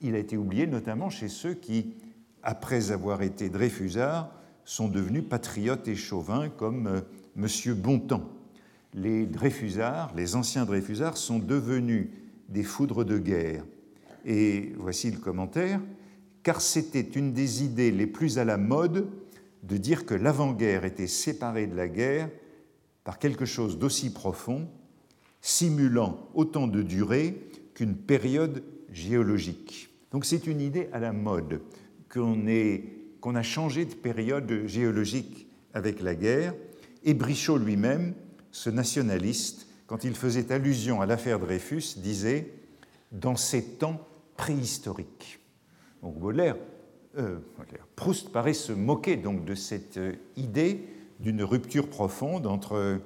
il 0.00 0.14
a 0.14 0.18
été 0.18 0.36
oublié 0.36 0.66
notamment 0.66 1.10
chez 1.10 1.28
ceux 1.28 1.54
qui, 1.54 1.94
après 2.42 2.90
avoir 2.92 3.22
été 3.22 3.48
Dreyfusards, 3.48 4.30
sont 4.64 4.88
devenus 4.88 5.24
patriotes 5.28 5.88
et 5.88 5.94
chauvins 5.94 6.48
comme 6.48 7.02
M. 7.36 7.74
Bontemps. 7.74 8.30
Les 8.94 9.26
Dreyfusards, 9.26 10.14
les 10.16 10.36
anciens 10.36 10.64
Dreyfusards, 10.64 11.16
sont 11.16 11.38
devenus 11.38 12.08
des 12.48 12.62
foudres 12.62 13.04
de 13.04 13.18
guerre. 13.18 13.64
Et 14.24 14.72
voici 14.78 15.10
le 15.10 15.18
commentaire 15.18 15.80
car 16.46 16.60
c'était 16.60 17.00
une 17.00 17.32
des 17.32 17.64
idées 17.64 17.90
les 17.90 18.06
plus 18.06 18.38
à 18.38 18.44
la 18.44 18.56
mode 18.56 19.08
de 19.64 19.76
dire 19.76 20.06
que 20.06 20.14
l'avant-guerre 20.14 20.84
était 20.84 21.08
séparée 21.08 21.66
de 21.66 21.74
la 21.74 21.88
guerre 21.88 22.30
par 23.02 23.18
quelque 23.18 23.44
chose 23.44 23.80
d'aussi 23.80 24.12
profond, 24.12 24.68
simulant 25.40 26.28
autant 26.34 26.68
de 26.68 26.82
durée 26.82 27.50
qu'une 27.74 27.96
période 27.96 28.62
géologique. 28.92 29.88
Donc 30.12 30.24
c'est 30.24 30.46
une 30.46 30.60
idée 30.60 30.88
à 30.92 31.00
la 31.00 31.12
mode 31.12 31.62
qu'on 32.08 33.34
a 33.34 33.42
changé 33.42 33.84
de 33.84 33.94
période 33.94 34.66
géologique 34.66 35.48
avec 35.74 36.00
la 36.00 36.14
guerre. 36.14 36.54
Et 37.04 37.14
Brichot 37.14 37.58
lui-même, 37.58 38.14
ce 38.50 38.70
nationaliste, 38.70 39.66
quand 39.86 40.04
il 40.04 40.14
faisait 40.14 40.52
allusion 40.52 41.00
à 41.00 41.06
l'affaire 41.06 41.38
Dreyfus, 41.38 41.98
disait 41.98 42.52
dans 43.12 43.36
ces 43.36 43.62
temps 43.62 44.06
préhistoriques. 44.36 45.40
Donc 46.02 46.16
euh, 47.16 47.38
Proust 47.94 48.30
paraît 48.30 48.54
se 48.54 48.72
moquer 48.72 49.16
donc 49.16 49.44
de 49.44 49.54
cette 49.54 49.96
euh, 49.96 50.12
idée 50.36 50.86
d'une 51.20 51.42
rupture 51.42 51.88
profonde 51.88 52.46
entre 52.46 52.74
euh, 52.76 52.98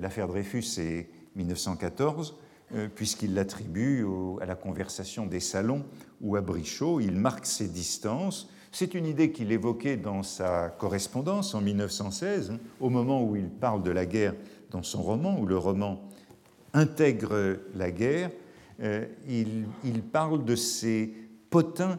l'affaire 0.00 0.26
Dreyfus 0.26 0.78
et 0.78 1.10
1914 1.36 2.36
euh, 2.74 2.88
puisqu'il 2.88 3.34
l'attribue 3.34 4.06
à 4.40 4.46
la 4.46 4.54
conversation 4.54 5.26
des 5.26 5.40
salons 5.40 5.84
ou 6.22 6.36
à 6.36 6.40
Brichot. 6.40 7.00
Il 7.00 7.16
marque 7.16 7.44
ses 7.44 7.68
distances. 7.68 8.48
C'est 8.74 8.94
une 8.94 9.04
idée 9.04 9.32
qu'il 9.32 9.52
évoquait 9.52 9.98
dans 9.98 10.22
sa 10.22 10.70
correspondance 10.70 11.54
en 11.54 11.60
1916, 11.60 12.52
hein, 12.52 12.58
au 12.80 12.88
moment 12.88 13.22
où 13.22 13.36
il 13.36 13.50
parle 13.50 13.82
de 13.82 13.90
la 13.90 14.06
guerre 14.06 14.34
dans 14.70 14.82
son 14.82 15.02
roman, 15.02 15.38
où 15.38 15.44
le 15.44 15.58
roman 15.58 16.08
intègre 16.72 17.58
la 17.74 17.90
guerre. 17.90 18.30
Euh, 18.80 19.04
il, 19.28 19.66
il 19.84 20.02
parle 20.02 20.46
de 20.46 20.56
ces 20.56 21.12
potins 21.50 21.98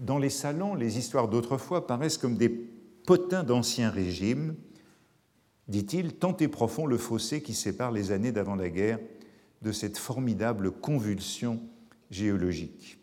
dans 0.00 0.18
les 0.18 0.30
salons. 0.30 0.74
Les 0.74 0.96
histoires 0.96 1.28
d'autrefois 1.28 1.86
paraissent 1.86 2.16
comme 2.16 2.38
des 2.38 2.48
potins 2.48 3.44
d'ancien 3.44 3.90
régime, 3.90 4.54
dit-il, 5.68 6.14
tant 6.14 6.34
est 6.38 6.48
profond 6.48 6.86
le 6.86 6.96
fossé 6.96 7.42
qui 7.42 7.52
sépare 7.52 7.92
les 7.92 8.12
années 8.12 8.32
d'avant 8.32 8.56
la 8.56 8.70
guerre 8.70 8.98
de 9.60 9.72
cette 9.72 9.98
formidable 9.98 10.70
convulsion 10.70 11.60
géologique. 12.10 12.98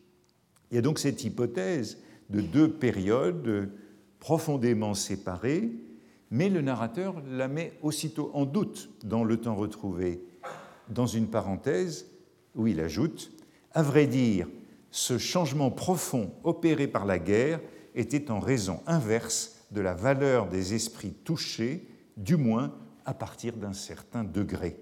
Il 0.72 0.76
y 0.76 0.78
a 0.80 0.82
donc 0.82 0.98
cette 0.98 1.24
hypothèse 1.24 2.00
de 2.30 2.42
deux 2.42 2.70
périodes 2.72 3.72
profondément 4.20 4.94
séparées, 4.94 5.72
mais 6.32 6.50
le 6.50 6.62
narrateur 6.62 7.22
la 7.30 7.48
met 7.48 7.74
aussitôt 7.82 8.32
en 8.34 8.46
doute 8.46 8.90
dans 9.04 9.24
le 9.24 9.38
temps 9.38 9.56
retrouvé, 9.56 10.24
dans 10.90 11.08
une 11.08 11.28
parenthèse 11.28 12.12
où 12.56 12.68
il 12.68 12.80
ajoute 12.80 13.32
À 13.74 13.82
vrai 13.82 14.08
dire, 14.08 14.48
ce 14.92 15.18
changement 15.18 15.72
profond 15.72 16.32
opéré 16.44 16.88
par 16.88 17.06
la 17.06 17.20
guerre 17.20 17.60
était 17.96 18.32
en 18.32 18.40
raison 18.40 18.82
inverse 18.86 19.66
de 19.72 19.82
la 19.82 19.94
valeur 19.94 20.48
des 20.48 20.74
esprits 20.74 21.14
touchés, 21.14 21.88
du 22.18 22.36
moins 22.36 22.76
à 23.06 23.14
partir 23.14 23.56
d'un 23.56 23.74
certain 23.74 24.24
degré. 24.24 24.78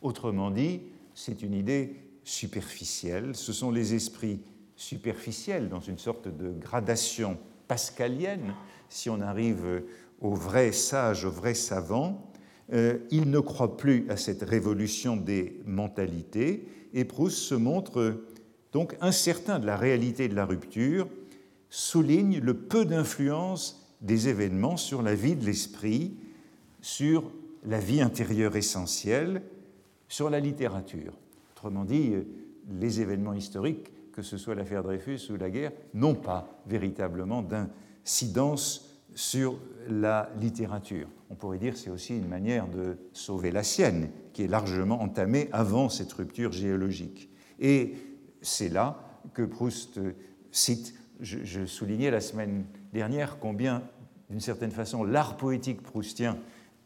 Autrement 0.00 0.50
dit, 0.50 0.80
c'est 1.14 1.42
une 1.42 1.54
idée 1.54 1.96
superficielle. 2.24 3.34
Ce 3.34 3.52
sont 3.52 3.70
les 3.70 3.94
esprits 3.94 4.40
superficiels 4.82 5.68
dans 5.68 5.80
une 5.80 5.98
sorte 5.98 6.28
de 6.28 6.52
gradation 6.52 7.38
pascalienne, 7.68 8.54
si 8.88 9.08
on 9.08 9.20
arrive 9.20 9.84
au 10.20 10.34
vrai 10.34 10.72
sage, 10.72 11.24
au 11.24 11.30
vrai 11.30 11.54
savant. 11.54 12.30
Euh, 12.72 12.98
il 13.10 13.30
ne 13.30 13.40
croit 13.40 13.76
plus 13.76 14.06
à 14.08 14.16
cette 14.16 14.42
révolution 14.42 15.16
des 15.16 15.60
mentalités 15.66 16.66
et 16.94 17.04
Proust 17.04 17.38
se 17.38 17.54
montre 17.54 18.22
donc 18.72 18.96
incertain 19.00 19.58
de 19.58 19.66
la 19.66 19.76
réalité 19.76 20.28
de 20.28 20.34
la 20.34 20.46
rupture, 20.46 21.08
souligne 21.70 22.38
le 22.38 22.54
peu 22.54 22.84
d'influence 22.84 23.96
des 24.00 24.28
événements 24.28 24.76
sur 24.76 25.02
la 25.02 25.14
vie 25.14 25.36
de 25.36 25.44
l'esprit, 25.44 26.16
sur 26.80 27.30
la 27.64 27.78
vie 27.78 28.00
intérieure 28.00 28.56
essentielle, 28.56 29.42
sur 30.08 30.28
la 30.28 30.40
littérature. 30.40 31.12
Autrement 31.52 31.84
dit, 31.84 32.14
les 32.80 33.00
événements 33.00 33.34
historiques, 33.34 33.90
que 34.12 34.22
ce 34.22 34.36
soit 34.36 34.54
l'affaire 34.54 34.82
Dreyfus 34.82 35.30
ou 35.30 35.36
la 35.36 35.50
guerre, 35.50 35.72
n'ont 35.94 36.14
pas 36.14 36.60
véritablement 36.66 37.42
d'incidence 37.42 39.00
sur 39.14 39.58
la 39.88 40.30
littérature. 40.40 41.08
On 41.30 41.34
pourrait 41.34 41.58
dire 41.58 41.72
que 41.74 41.78
c'est 41.78 41.90
aussi 41.90 42.16
une 42.16 42.28
manière 42.28 42.68
de 42.68 42.96
sauver 43.12 43.50
la 43.50 43.62
sienne, 43.62 44.10
qui 44.32 44.42
est 44.42 44.48
largement 44.48 45.00
entamée 45.02 45.48
avant 45.52 45.88
cette 45.88 46.12
rupture 46.12 46.52
géologique. 46.52 47.30
Et 47.58 47.94
c'est 48.40 48.68
là 48.68 48.98
que 49.34 49.42
Proust 49.42 50.00
cite, 50.50 50.94
je, 51.20 51.38
je 51.44 51.66
soulignais 51.66 52.10
la 52.10 52.20
semaine 52.20 52.64
dernière 52.92 53.38
combien, 53.38 53.82
d'une 54.30 54.40
certaine 54.40 54.70
façon, 54.70 55.04
l'art 55.04 55.36
poétique 55.36 55.82
proustien 55.82 56.36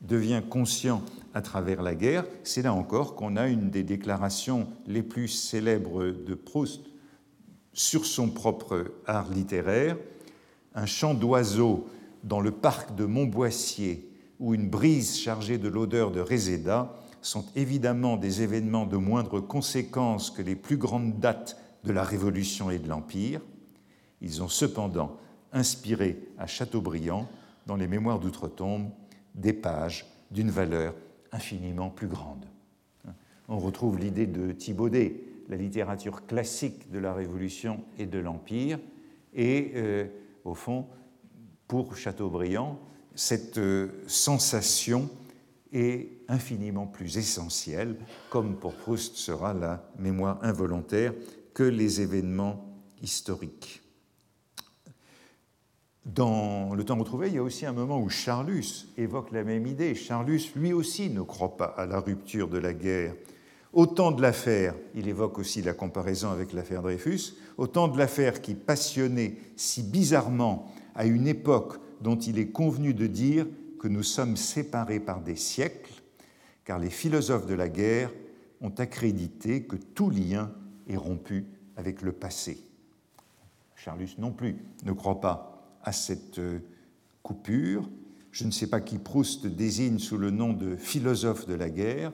devient 0.00 0.42
conscient 0.48 1.02
à 1.34 1.40
travers 1.40 1.82
la 1.82 1.94
guerre, 1.94 2.24
c'est 2.44 2.62
là 2.62 2.74
encore 2.74 3.14
qu'on 3.14 3.36
a 3.36 3.48
une 3.48 3.70
des 3.70 3.82
déclarations 3.82 4.68
les 4.86 5.02
plus 5.02 5.28
célèbres 5.28 6.06
de 6.06 6.34
Proust 6.34 6.86
sur 7.76 8.06
son 8.06 8.30
propre 8.30 8.86
art 9.06 9.30
littéraire, 9.30 9.96
un 10.74 10.86
chant 10.86 11.14
d'oiseau 11.14 11.86
dans 12.24 12.40
le 12.40 12.50
parc 12.50 12.96
de 12.96 13.04
Montboissier 13.04 14.10
ou 14.40 14.54
une 14.54 14.68
brise 14.68 15.18
chargée 15.18 15.58
de 15.58 15.68
l'odeur 15.68 16.10
de 16.10 16.20
Réséda 16.20 16.94
sont 17.20 17.44
évidemment 17.54 18.16
des 18.16 18.42
événements 18.42 18.86
de 18.86 18.96
moindre 18.96 19.40
conséquence 19.40 20.30
que 20.30 20.42
les 20.42 20.56
plus 20.56 20.78
grandes 20.78 21.20
dates 21.20 21.60
de 21.84 21.92
la 21.92 22.02
Révolution 22.02 22.70
et 22.70 22.78
de 22.78 22.88
l'Empire. 22.88 23.40
Ils 24.22 24.42
ont 24.42 24.48
cependant 24.48 25.18
inspiré 25.52 26.18
à 26.38 26.46
Chateaubriand, 26.46 27.28
dans 27.66 27.76
les 27.76 27.88
Mémoires 27.88 28.20
d'outre-tombe, 28.20 28.90
des 29.34 29.52
pages 29.52 30.06
d'une 30.30 30.50
valeur 30.50 30.94
infiniment 31.30 31.90
plus 31.90 32.08
grande. 32.08 32.46
On 33.48 33.58
retrouve 33.58 33.98
l'idée 33.98 34.26
de 34.26 34.52
Thibaudet, 34.52 35.20
la 35.48 35.56
littérature 35.56 36.26
classique 36.26 36.90
de 36.90 36.98
la 36.98 37.14
Révolution 37.14 37.84
et 37.98 38.06
de 38.06 38.18
l'Empire, 38.18 38.78
et 39.34 39.72
euh, 39.74 40.06
au 40.44 40.54
fond, 40.54 40.86
pour 41.68 41.96
Chateaubriand, 41.96 42.80
cette 43.14 43.58
euh, 43.58 43.88
sensation 44.06 45.10
est 45.72 46.08
infiniment 46.28 46.86
plus 46.86 47.18
essentielle, 47.18 47.96
comme 48.30 48.56
pour 48.56 48.74
Proust 48.74 49.16
sera 49.16 49.52
la 49.52 49.90
mémoire 49.98 50.38
involontaire, 50.42 51.12
que 51.54 51.62
les 51.62 52.00
événements 52.00 52.64
historiques. 53.02 53.82
Dans 56.04 56.74
Le 56.74 56.84
temps 56.84 56.96
retrouvé, 56.96 57.28
il 57.28 57.34
y 57.34 57.38
a 57.38 57.42
aussi 57.42 57.66
un 57.66 57.72
moment 57.72 58.00
où 58.00 58.08
Charlus 58.08 58.86
évoque 58.96 59.32
la 59.32 59.42
même 59.42 59.66
idée. 59.66 59.94
Charlus, 59.96 60.52
lui 60.54 60.72
aussi, 60.72 61.10
ne 61.10 61.20
croit 61.22 61.56
pas 61.56 61.64
à 61.64 61.84
la 61.84 61.98
rupture 61.98 62.48
de 62.48 62.58
la 62.58 62.72
guerre. 62.72 63.14
Autant 63.72 64.12
de 64.12 64.22
l'affaire, 64.22 64.74
il 64.94 65.08
évoque 65.08 65.38
aussi 65.38 65.62
la 65.62 65.74
comparaison 65.74 66.30
avec 66.30 66.52
l'affaire 66.52 66.82
Dreyfus, 66.82 67.34
autant 67.58 67.88
de 67.88 67.98
l'affaire 67.98 68.40
qui 68.40 68.54
passionnait 68.54 69.36
si 69.56 69.82
bizarrement 69.82 70.72
à 70.94 71.04
une 71.04 71.26
époque 71.26 71.78
dont 72.00 72.16
il 72.16 72.38
est 72.38 72.50
convenu 72.50 72.94
de 72.94 73.06
dire 73.06 73.46
que 73.78 73.88
nous 73.88 74.02
sommes 74.02 74.36
séparés 74.36 75.00
par 75.00 75.20
des 75.20 75.36
siècles, 75.36 76.02
car 76.64 76.78
les 76.78 76.90
philosophes 76.90 77.46
de 77.46 77.54
la 77.54 77.68
guerre 77.68 78.10
ont 78.60 78.72
accrédité 78.78 79.64
que 79.64 79.76
tout 79.76 80.10
lien 80.10 80.52
est 80.88 80.96
rompu 80.96 81.46
avec 81.76 82.02
le 82.02 82.12
passé. 82.12 82.58
Charlus 83.74 84.16
non 84.18 84.32
plus 84.32 84.56
ne 84.84 84.92
croit 84.92 85.20
pas 85.20 85.78
à 85.82 85.92
cette 85.92 86.38
euh, 86.38 86.60
coupure. 87.22 87.88
Je 88.32 88.44
ne 88.44 88.50
sais 88.50 88.66
pas 88.66 88.80
qui 88.80 88.98
Proust 88.98 89.46
désigne 89.46 89.98
sous 89.98 90.18
le 90.18 90.30
nom 90.30 90.52
de 90.52 90.76
philosophe 90.76 91.46
de 91.46 91.54
la 91.54 91.70
guerre. 91.70 92.12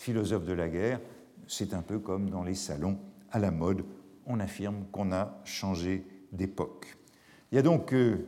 Philosophe 0.00 0.46
de 0.46 0.54
la 0.54 0.70
guerre, 0.70 0.98
c'est 1.46 1.74
un 1.74 1.82
peu 1.82 1.98
comme 1.98 2.30
dans 2.30 2.42
les 2.42 2.54
salons 2.54 2.96
à 3.30 3.38
la 3.38 3.50
mode, 3.50 3.84
on 4.24 4.40
affirme 4.40 4.86
qu'on 4.90 5.12
a 5.12 5.38
changé 5.44 6.06
d'époque. 6.32 6.96
Il 7.52 7.56
y 7.56 7.58
a 7.58 7.62
donc 7.62 7.92
euh, 7.92 8.26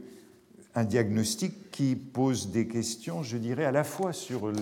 un 0.74 0.84
diagnostic 0.84 1.70
qui 1.70 1.96
pose 1.96 2.50
des 2.50 2.68
questions, 2.68 3.22
je 3.22 3.38
dirais, 3.38 3.64
à 3.64 3.72
la 3.72 3.84
fois 3.84 4.12
sur 4.12 4.52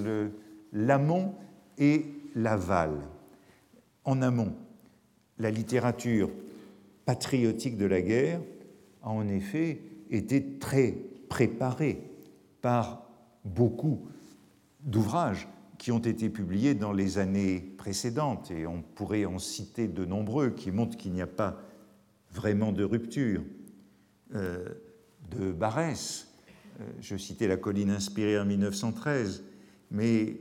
l'amont 0.73 1.35
et 1.79 2.07
l'aval. 2.37 2.93
En 4.05 4.23
amont, 4.23 4.55
la 5.41 5.51
littérature 5.51 6.31
patriotique 7.07 7.77
de 7.77 7.87
la 7.87 8.03
guerre 8.03 8.41
a 9.03 9.11
en 9.11 9.27
effet 9.27 9.81
été 10.11 10.59
très 10.61 10.95
préparée 11.29 12.05
par 12.63 13.03
beaucoup 13.45 14.07
d'ouvrages 14.85 15.49
qui 15.81 15.93
ont 15.93 15.99
été 15.99 16.29
publiés 16.29 16.75
dans 16.75 16.93
les 16.93 17.17
années 17.17 17.59
précédentes, 17.79 18.51
et 18.51 18.67
on 18.67 18.83
pourrait 18.83 19.25
en 19.25 19.39
citer 19.39 19.89
de 19.89 20.05
nombreux 20.05 20.51
qui 20.51 20.71
montrent 20.71 20.99
qu'il 20.99 21.13
n'y 21.13 21.23
a 21.23 21.27
pas 21.27 21.59
vraiment 22.33 22.71
de 22.71 22.85
rupture. 22.85 23.43
Euh, 24.35 24.69
de 25.31 25.53
Barès, 25.53 26.29
euh, 26.81 26.85
je 27.01 27.17
citais 27.17 27.49
La 27.49 27.57
colline 27.57 27.91
inspirée 27.91 28.39
en 28.39 28.45
1913, 28.45 29.43
mais 29.91 30.39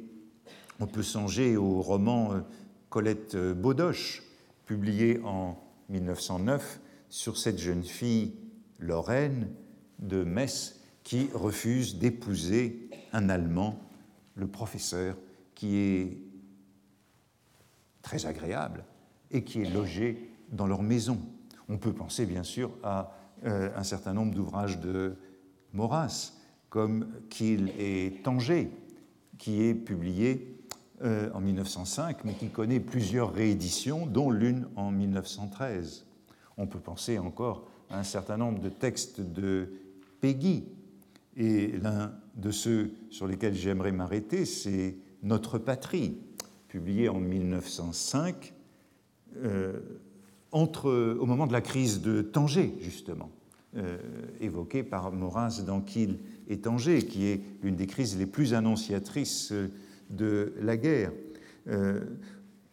on 0.82 0.88
peut 0.88 1.04
songer 1.04 1.56
au 1.56 1.82
roman 1.82 2.34
euh, 2.34 2.40
Colette 2.90 3.38
Baudoche, 3.38 4.24
publié 4.66 5.22
en 5.24 5.58
1909 5.88 6.82
sur 7.08 7.38
cette 7.38 7.60
jeune 7.60 7.86
fille 7.86 8.34
lorraine 8.78 9.48
de 10.00 10.26
Metz 10.26 10.82
qui 11.04 11.30
refuse 11.34 11.98
d'épouser 11.98 12.90
un 13.14 13.30
Allemand, 13.30 13.80
le 14.36 14.46
professeur, 14.46 15.16
qui 15.60 15.76
est 15.76 16.18
très 18.02 18.26
agréable 18.26 18.86
et 19.30 19.44
qui 19.44 19.62
est 19.62 19.70
logé 19.70 20.32
dans 20.54 20.68
leur 20.68 20.82
maison. 20.82 21.20
On 21.68 21.78
peut 21.78 21.92
penser 21.92 22.26
bien 22.26 22.44
sûr 22.44 22.72
à 22.82 23.14
euh, 23.44 23.70
un 23.76 23.84
certain 23.84 24.14
nombre 24.14 24.34
d'ouvrages 24.34 24.80
de 24.80 25.18
Maurras, 25.74 26.32
comme 26.70 27.10
Qu'il 27.30 27.74
et 27.78 28.22
Tanger, 28.24 28.72
qui 29.38 29.64
est 29.64 29.74
publié 29.74 30.64
euh, 31.02 31.30
en 31.34 31.42
1905, 31.42 32.24
mais 32.24 32.36
qui 32.36 32.48
connaît 32.48 32.80
plusieurs 32.80 33.34
rééditions, 33.34 34.06
dont 34.06 34.32
l'une 34.32 34.66
en 34.78 34.92
1913. 34.92 36.06
On 36.56 36.68
peut 36.68 36.80
penser 36.80 37.20
encore 37.20 37.68
à 37.90 38.00
un 38.00 38.04
certain 38.04 38.38
nombre 38.38 38.62
de 38.62 38.70
textes 38.70 39.20
de 39.20 39.74
Peggy, 40.22 40.70
et 41.36 41.68
l'un 41.84 42.14
de 42.36 42.50
ceux 42.50 42.94
sur 43.10 43.28
lesquels 43.28 43.56
j'aimerais 43.56 43.92
m'arrêter, 43.92 44.46
c'est 44.46 44.96
Notre 45.24 45.58
patrie, 45.58 46.18
publié 46.68 47.10
en 47.10 47.20
1905, 47.20 48.54
euh, 49.38 49.80
entre, 50.52 51.18
au 51.20 51.26
moment 51.26 51.48
de 51.48 51.54
la 51.54 51.62
crise 51.62 52.02
de 52.02 52.22
Tanger, 52.22 52.74
justement, 52.82 53.30
euh, 53.78 53.98
évoquée 54.40 54.84
par 54.84 55.12
Maurras 55.12 55.62
dans 55.66 55.82
Kiel 55.82 56.18
et 56.48 56.60
Tanger, 56.60 57.06
qui 57.06 57.26
est 57.28 57.42
l'une 57.62 57.76
des 57.76 57.86
crises 57.86 58.18
les 58.18 58.26
plus 58.26 58.54
annonciatrices 58.54 59.54
de 60.10 60.54
la 60.60 60.78
guerre. 60.78 61.12
Euh, 61.68 62.02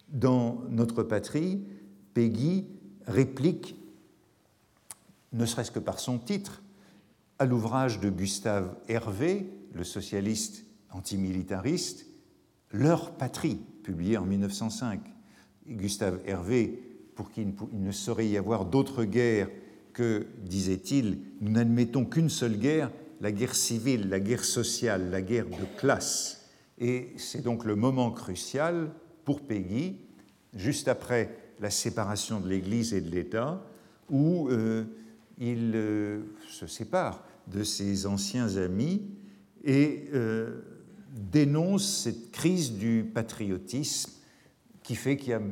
dans 0.09 0.63
Notre 0.71 1.03
patrie, 1.03 1.63
Peggy 2.15 2.67
réplique, 3.07 3.77
ne 5.33 5.45
serait-ce 5.45 5.71
que 5.71 5.79
par 5.79 5.99
son 5.99 6.19
titre, 6.19 6.63
à 7.39 7.45
l'ouvrage 7.45 8.01
de 8.01 8.09
Gustave 8.09 8.75
Hervé, 8.89 9.53
le 9.75 9.85
socialiste 9.85 10.65
antimilitariste, 10.91 12.06
Leur 12.77 13.13
patrie, 13.13 13.59
publié 13.83 14.19
en 14.19 14.27
1905. 14.27 15.01
Gustave 15.67 16.21
Hervé, 16.27 16.79
pour 17.15 17.31
qui 17.31 17.41
il 17.73 17.83
ne 17.83 17.91
saurait 17.91 18.29
y 18.29 18.37
avoir 18.37 18.67
d'autre 18.67 19.05
guerre 19.05 19.49
que, 19.95 20.27
disait-il, 20.45 21.21
nous 21.41 21.53
n'admettons 21.53 22.05
qu'une 22.05 22.29
seule 22.29 22.59
guerre, 22.59 22.91
la 23.23 23.33
guerre 23.33 23.55
civile, 23.55 24.11
la 24.11 24.21
guerre 24.21 24.45
sociale, 24.45 25.11
la 25.11 25.23
guerre 25.23 25.47
de 25.47 25.79
classe. 25.79 26.51
Et 26.79 27.15
c'est 27.17 27.43
donc 27.43 27.65
le 27.65 27.77
moment 27.77 28.11
crucial 28.11 28.91
pour 29.25 29.41
Peggy, 29.41 29.97
juste 30.55 30.87
après 30.87 31.35
la 31.61 31.71
séparation 31.71 32.41
de 32.41 32.49
l'Église 32.49 32.93
et 32.93 33.01
de 33.01 33.11
l'État, 33.11 33.65
où 34.11 34.51
euh, 34.51 34.85
il 35.39 35.73
euh, 35.75 36.21
se 36.51 36.67
sépare 36.67 37.25
de 37.47 37.63
ses 37.63 38.05
anciens 38.05 38.59
amis 38.59 39.01
et 39.65 40.11
euh, 40.13 40.76
dénonce 41.17 42.03
cette 42.03 42.31
crise 42.31 42.73
du 42.73 43.11
patriotisme 43.13 44.13
qui 44.83 44.95
fait 44.95 45.17
qu'il 45.17 45.31
y 45.31 45.33
a 45.33 45.43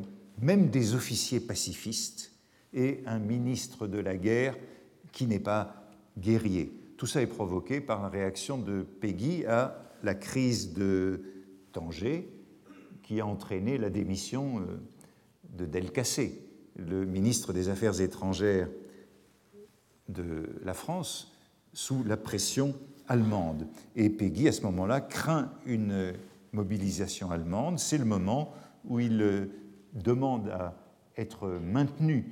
même 0.41 0.69
des 0.69 0.95
officiers 0.95 1.41
pacifistes 1.41 2.33
et 2.73 3.03
un 3.07 3.19
ministre 3.19 3.87
de 3.87 3.99
la 3.99 4.17
guerre 4.17 4.57
qui 5.13 5.27
n'est 5.27 5.41
pas 5.41 5.89
guerrier. 6.19 6.73
Tout 6.97 7.07
ça 7.07 7.23
est 7.23 7.27
provoqué 7.27 7.81
par 7.81 8.03
la 8.03 8.09
réaction 8.09 8.59
de 8.59 8.83
Peggy 8.83 9.45
à 9.47 9.93
la 10.03 10.15
crise 10.15 10.75
de 10.75 11.23
Tanger 11.73 12.29
qui 13.03 13.21
a 13.21 13.27
entraîné 13.27 13.79
la 13.79 13.91
démission 13.91 14.61
euh, 14.61 14.81
de 15.51 15.67
Delcassé, 15.67 16.47
le 16.77 17.05
ministre 17.05 17.53
des 17.53 17.69
Affaires 17.69 18.01
étrangères 18.01 18.69
de 20.09 20.49
la 20.63 20.75
France, 20.75 21.33
sous 21.73 22.03
la 22.05 22.17
pression 22.17 22.75
allemande. 23.09 23.67
Et 23.97 24.11
Peggy, 24.11 24.49
à 24.49 24.53
ce 24.53 24.63
moment-là, 24.63 25.01
craint 25.01 25.51
une 25.67 26.15
mobilisation 26.53 27.31
allemande. 27.31 27.79
C'est 27.79 27.99
le 27.99 28.05
moment 28.05 28.53
où 28.85 29.01
il 29.01 29.21
euh, 29.21 29.47
demande 29.95 30.49
à 30.49 30.75
être 31.17 31.49
maintenu 31.49 32.25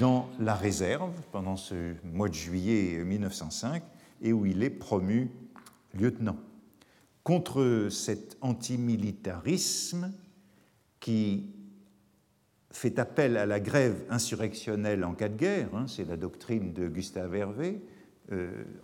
dans 0.00 0.28
la 0.40 0.54
réserve 0.54 1.12
pendant 1.32 1.56
ce 1.56 1.94
mois 2.04 2.28
de 2.28 2.34
juillet 2.34 3.02
1905 3.04 3.82
et 4.22 4.32
où 4.32 4.46
il 4.46 4.62
est 4.62 4.70
promu 4.70 5.30
lieutenant. 5.94 6.36
Contre 7.22 7.88
cet 7.90 8.36
antimilitarisme 8.40 10.12
qui 11.00 11.46
fait 12.70 12.98
appel 12.98 13.36
à 13.36 13.46
la 13.46 13.60
grève 13.60 14.04
insurrectionnelle 14.10 15.04
en 15.04 15.14
cas 15.14 15.28
de 15.28 15.36
guerre, 15.36 15.68
hein, 15.74 15.86
c'est 15.86 16.04
la 16.04 16.16
doctrine 16.16 16.72
de 16.72 16.88
Gustave 16.88 17.34
Hervé, 17.34 17.80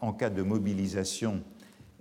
en 0.01 0.13
cas 0.13 0.31
de 0.31 0.43
mobilisation, 0.43 1.43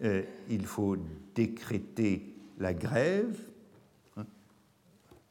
euh, 0.03 0.23
il 0.49 0.65
faut 0.65 0.97
décréter 1.35 2.35
la 2.57 2.73
grève. 2.73 3.37
Hein. 4.15 4.25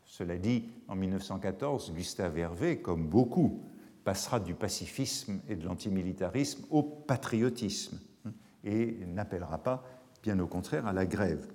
Cela 0.05 0.37
dit, 0.37 0.64
en 0.88 0.97
1914, 0.97 1.92
Gustave 1.94 2.38
Hervé, 2.38 2.79
comme 2.79 3.07
beaucoup, 3.07 3.62
passera 4.05 4.40
du 4.40 4.55
pacifisme 4.55 5.40
et 5.49 5.57
de 5.57 5.64
l'antimilitarisme 5.64 6.64
au 6.71 6.83
patriotisme 6.83 7.99
hein, 8.27 8.33
et 8.62 8.99
n'appellera 9.07 9.59
pas, 9.59 9.85
bien 10.23 10.38
au 10.38 10.47
contraire, 10.47 10.87
à 10.87 10.92
la 10.92 11.07
grève. 11.07 11.47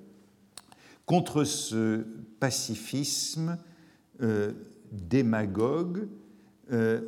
Contre 1.06 1.44
ce 1.44 2.06
pacifisme 2.40 3.58
euh, 4.22 4.54
démagogue, 4.92 6.08
euh, 6.72 7.02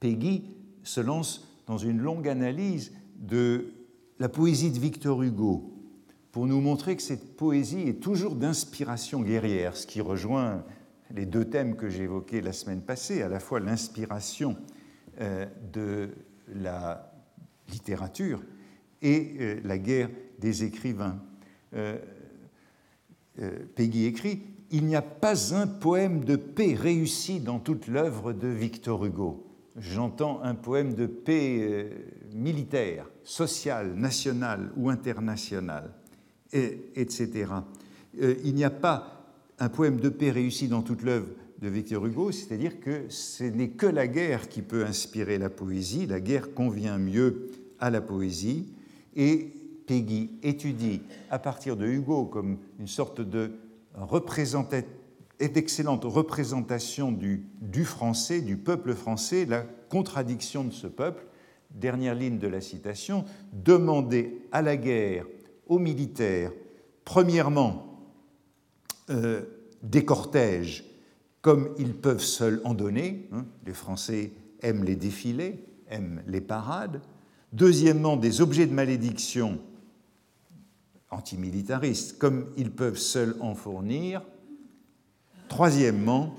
Peggy 0.00 0.44
se 0.84 1.00
lance 1.00 1.53
dans 1.66 1.78
une 1.78 1.98
longue 1.98 2.28
analyse 2.28 2.92
de 3.16 3.72
la 4.18 4.28
poésie 4.28 4.70
de 4.70 4.78
Victor 4.78 5.22
Hugo 5.22 5.74
pour 6.34 6.46
nous 6.46 6.60
montrer 6.60 6.96
que 6.96 7.02
cette 7.02 7.36
poésie 7.36 7.82
est 7.82 8.02
toujours 8.02 8.34
d'inspiration 8.34 9.22
guerrière, 9.22 9.76
ce 9.76 9.86
qui 9.86 10.00
rejoint 10.00 10.64
les 11.14 11.26
deux 11.26 11.44
thèmes 11.44 11.76
que 11.76 11.88
j'ai 11.88 12.02
évoqués 12.02 12.40
la 12.40 12.52
semaine 12.52 12.80
passée, 12.80 13.22
à 13.22 13.28
la 13.28 13.38
fois 13.38 13.60
l'inspiration 13.60 14.56
euh, 15.20 15.46
de 15.72 16.10
la 16.52 17.12
littérature 17.70 18.42
et 19.00 19.36
euh, 19.38 19.60
la 19.64 19.78
guerre 19.78 20.10
des 20.40 20.64
écrivains. 20.64 21.22
Euh, 21.74 21.98
Peggy 23.74 24.06
écrit 24.06 24.42
Il 24.70 24.86
n'y 24.86 24.96
a 24.96 25.02
pas 25.02 25.54
un 25.54 25.68
poème 25.68 26.24
de 26.24 26.36
paix 26.36 26.74
réussi 26.74 27.40
dans 27.40 27.60
toute 27.60 27.86
l'œuvre 27.86 28.32
de 28.32 28.48
Victor 28.48 29.04
Hugo. 29.04 29.53
J'entends 29.76 30.40
un 30.42 30.54
poème 30.54 30.94
de 30.94 31.06
paix 31.06 31.90
militaire, 32.32 33.10
sociale, 33.24 33.94
nationale 33.94 34.70
ou 34.76 34.88
internationale, 34.88 35.90
et, 36.52 36.90
etc. 36.94 37.46
il 38.16 38.54
n'y 38.54 38.64
a 38.64 38.70
pas 38.70 39.14
un 39.58 39.68
poème 39.68 39.98
de 39.98 40.08
paix 40.08 40.30
réussi 40.30 40.68
dans 40.68 40.82
toute 40.82 41.02
l'œuvre 41.02 41.28
de 41.60 41.68
Victor 41.68 42.06
Hugo, 42.06 42.30
c'est-à-dire 42.30 42.78
que 42.80 43.08
ce 43.08 43.44
n'est 43.44 43.70
que 43.70 43.86
la 43.86 44.06
guerre 44.06 44.48
qui 44.48 44.62
peut 44.62 44.84
inspirer 44.84 45.38
la 45.38 45.50
poésie, 45.50 46.06
la 46.06 46.20
guerre 46.20 46.54
convient 46.54 46.98
mieux 46.98 47.50
à 47.80 47.90
la 47.90 48.00
poésie, 48.00 48.72
et 49.16 49.52
Peggy 49.86 50.30
étudie 50.42 51.02
à 51.30 51.38
partir 51.38 51.76
de 51.76 51.86
Hugo 51.86 52.26
comme 52.26 52.58
une 52.78 52.86
sorte 52.86 53.20
de 53.20 53.52
d'excellente 55.40 56.04
représentation 56.04 57.12
du, 57.12 57.46
du 57.60 57.84
français, 57.84 58.40
du 58.40 58.56
peuple 58.56 58.94
français, 58.94 59.44
la 59.46 59.62
contradiction 59.62 60.64
de 60.64 60.72
ce 60.72 60.86
peuple. 60.86 61.26
Dernière 61.70 62.14
ligne 62.14 62.38
de 62.38 62.46
la 62.46 62.60
citation, 62.60 63.24
demander 63.52 64.42
à 64.52 64.62
la 64.62 64.76
guerre, 64.76 65.26
aux 65.66 65.78
militaires, 65.78 66.52
premièrement, 67.04 68.06
euh, 69.10 69.42
des 69.82 70.04
cortèges 70.04 70.84
comme 71.42 71.74
ils 71.78 71.94
peuvent 71.94 72.22
seuls 72.22 72.62
en 72.64 72.72
donner. 72.72 73.28
Hein, 73.32 73.44
les 73.66 73.74
Français 73.74 74.32
aiment 74.62 74.84
les 74.84 74.96
défilés, 74.96 75.62
aiment 75.90 76.22
les 76.26 76.40
parades. 76.40 77.02
Deuxièmement, 77.52 78.16
des 78.16 78.40
objets 78.40 78.66
de 78.66 78.72
malédiction 78.72 79.58
antimilitaristes, 81.10 82.18
comme 82.18 82.46
ils 82.56 82.70
peuvent 82.70 82.96
seuls 82.96 83.36
en 83.40 83.54
fournir. 83.54 84.22
Troisièmement, 85.54 86.34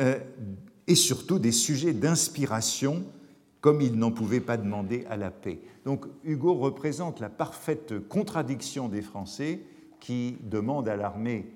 euh, 0.00 0.18
et 0.88 0.96
surtout 0.96 1.38
des 1.38 1.52
sujets 1.52 1.92
d'inspiration, 1.92 3.04
comme 3.60 3.80
ils 3.80 3.96
n'en 3.96 4.10
pouvaient 4.10 4.40
pas 4.40 4.56
demander 4.56 5.04
à 5.08 5.16
la 5.16 5.30
paix. 5.30 5.60
Donc 5.84 6.06
Hugo 6.24 6.52
représente 6.52 7.20
la 7.20 7.28
parfaite 7.28 7.94
contradiction 8.08 8.88
des 8.88 9.02
Français 9.02 9.60
qui 10.00 10.38
demandent 10.42 10.88
à 10.88 10.96
l'armée 10.96 11.46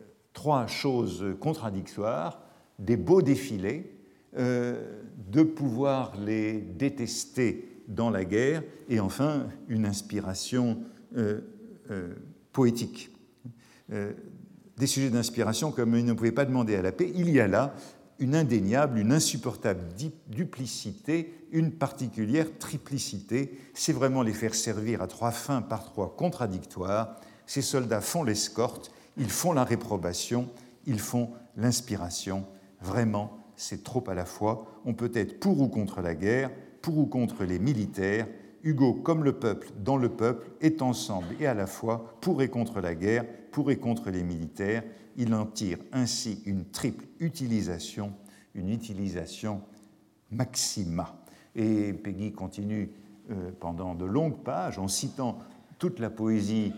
euh, 0.00 0.02
trois 0.32 0.66
choses 0.66 1.24
contradictoires 1.38 2.40
des 2.80 2.96
beaux 2.96 3.22
défilés, 3.22 3.92
euh, 4.36 5.04
de 5.30 5.44
pouvoir 5.44 6.18
les 6.18 6.54
détester 6.60 7.80
dans 7.86 8.10
la 8.10 8.24
guerre, 8.24 8.64
et 8.88 8.98
enfin 8.98 9.46
une 9.68 9.86
inspiration 9.86 10.78
poétique. 12.52 13.12
Des 14.76 14.86
sujets 14.86 15.10
d'inspiration 15.10 15.72
comme 15.72 15.96
il 15.96 16.04
ne 16.04 16.12
pouvait 16.12 16.32
pas 16.32 16.44
demander 16.44 16.76
à 16.76 16.82
la 16.82 16.92
paix, 16.92 17.10
il 17.14 17.30
y 17.30 17.40
a 17.40 17.48
là 17.48 17.74
une 18.18 18.34
indéniable, 18.34 18.98
une 18.98 19.12
insupportable 19.12 19.82
duplicité, 20.28 21.34
une 21.52 21.70
particulière 21.70 22.46
triplicité. 22.58 23.58
C'est 23.74 23.92
vraiment 23.92 24.22
les 24.22 24.32
faire 24.32 24.54
servir 24.54 25.02
à 25.02 25.06
trois 25.06 25.32
fins 25.32 25.60
par 25.60 25.84
trois 25.84 26.16
contradictoires. 26.16 27.16
Ces 27.46 27.62
soldats 27.62 28.00
font 28.00 28.22
l'escorte, 28.22 28.90
ils 29.18 29.30
font 29.30 29.52
la 29.52 29.64
réprobation, 29.64 30.48
ils 30.86 31.00
font 31.00 31.30
l'inspiration 31.56 32.46
Vraiment, 32.80 33.38
c'est 33.56 33.82
trop 33.82 34.04
à 34.08 34.14
la 34.14 34.24
fois. 34.24 34.66
On 34.84 34.94
peut 34.94 35.10
être 35.14 35.40
pour 35.40 35.60
ou 35.60 35.68
contre 35.68 36.00
la 36.00 36.14
guerre, 36.14 36.50
pour 36.82 36.98
ou 36.98 37.06
contre 37.06 37.44
les 37.44 37.58
militaires. 37.58 38.26
Hugo, 38.66 38.94
comme 38.94 39.22
le 39.22 39.32
peuple, 39.32 39.68
dans 39.84 39.96
le 39.96 40.08
peuple, 40.08 40.48
est 40.60 40.82
ensemble 40.82 41.28
et 41.38 41.46
à 41.46 41.54
la 41.54 41.68
fois 41.68 42.16
pour 42.20 42.42
et 42.42 42.48
contre 42.48 42.80
la 42.80 42.96
guerre, 42.96 43.24
pour 43.52 43.70
et 43.70 43.76
contre 43.76 44.10
les 44.10 44.24
militaires. 44.24 44.82
Il 45.16 45.32
en 45.34 45.46
tire 45.46 45.78
ainsi 45.92 46.42
une 46.46 46.64
triple 46.64 47.06
utilisation, 47.20 48.12
une 48.56 48.68
utilisation 48.68 49.62
maxima. 50.32 51.16
Et 51.54 51.92
Peggy 51.92 52.32
continue 52.32 52.90
euh, 53.30 53.52
pendant 53.60 53.94
de 53.94 54.04
longues 54.04 54.42
pages 54.42 54.80
en 54.80 54.88
citant 54.88 55.38
toute 55.78 56.00
la 56.00 56.10
poésie 56.10 56.72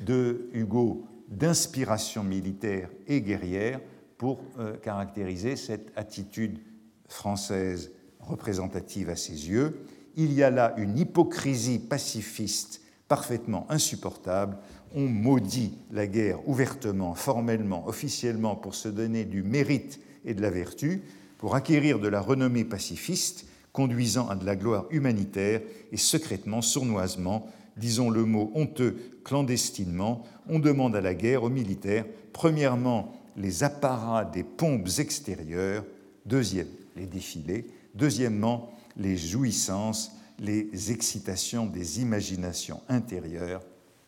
de 0.00 0.48
Hugo 0.52 1.04
d'inspiration 1.28 2.22
militaire 2.22 2.88
et 3.08 3.20
guerrière 3.20 3.80
pour 4.16 4.38
euh, 4.60 4.76
caractériser 4.76 5.56
cette 5.56 5.90
attitude 5.96 6.60
française 7.08 7.90
représentative 8.20 9.10
à 9.10 9.16
ses 9.16 9.48
yeux. 9.48 9.84
Il 10.16 10.32
y 10.32 10.42
a 10.42 10.50
là 10.50 10.74
une 10.76 10.98
hypocrisie 10.98 11.78
pacifiste 11.78 12.82
parfaitement 13.08 13.66
insupportable. 13.68 14.56
On 14.94 15.02
maudit 15.02 15.74
la 15.90 16.06
guerre 16.06 16.48
ouvertement, 16.48 17.14
formellement, 17.14 17.86
officiellement 17.86 18.56
pour 18.56 18.74
se 18.74 18.88
donner 18.88 19.24
du 19.24 19.42
mérite 19.42 20.00
et 20.24 20.34
de 20.34 20.42
la 20.42 20.50
vertu, 20.50 21.02
pour 21.38 21.54
acquérir 21.54 21.98
de 21.98 22.08
la 22.08 22.20
renommée 22.20 22.64
pacifiste, 22.64 23.46
conduisant 23.72 24.28
à 24.28 24.36
de 24.36 24.44
la 24.46 24.56
gloire 24.56 24.86
humanitaire 24.90 25.60
et 25.92 25.96
secrètement, 25.96 26.62
sournoisement, 26.62 27.48
disons 27.76 28.10
le 28.10 28.24
mot 28.24 28.50
honteux, 28.54 28.96
clandestinement, 29.24 30.24
on 30.48 30.58
demande 30.58 30.94
à 30.96 31.00
la 31.00 31.14
guerre 31.14 31.42
aux 31.42 31.50
militaires, 31.50 32.04
premièrement, 32.32 33.12
les 33.36 33.64
apparats 33.64 34.24
des 34.24 34.42
pompes 34.42 34.88
extérieures, 34.98 35.84
deuxième, 36.26 36.68
les 36.96 37.06
défilés, 37.06 37.66
deuxièmement, 37.94 38.70
les 38.96 39.16
jouissances, 39.16 40.12
les 40.38 40.90
excitations 40.90 41.66
des 41.66 42.00
imaginations 42.00 42.82
intérieures, 42.88 43.62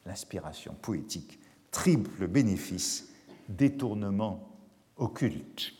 l'inspiration 0.07 0.75
poétique, 0.81 1.39
triple 1.71 2.27
bénéfice, 2.27 3.09
détournement 3.49 4.57
occulte. 4.97 5.73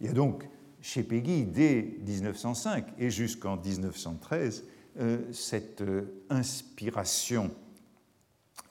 Il 0.00 0.06
y 0.06 0.10
a 0.10 0.12
donc 0.12 0.48
chez 0.80 1.02
Peggy, 1.02 1.44
dès 1.44 1.96
1905 2.04 2.86
et 2.98 3.10
jusqu'en 3.10 3.56
1913, 3.56 4.64
euh, 4.98 5.18
cette 5.32 5.80
euh, 5.80 6.24
inspiration 6.28 7.50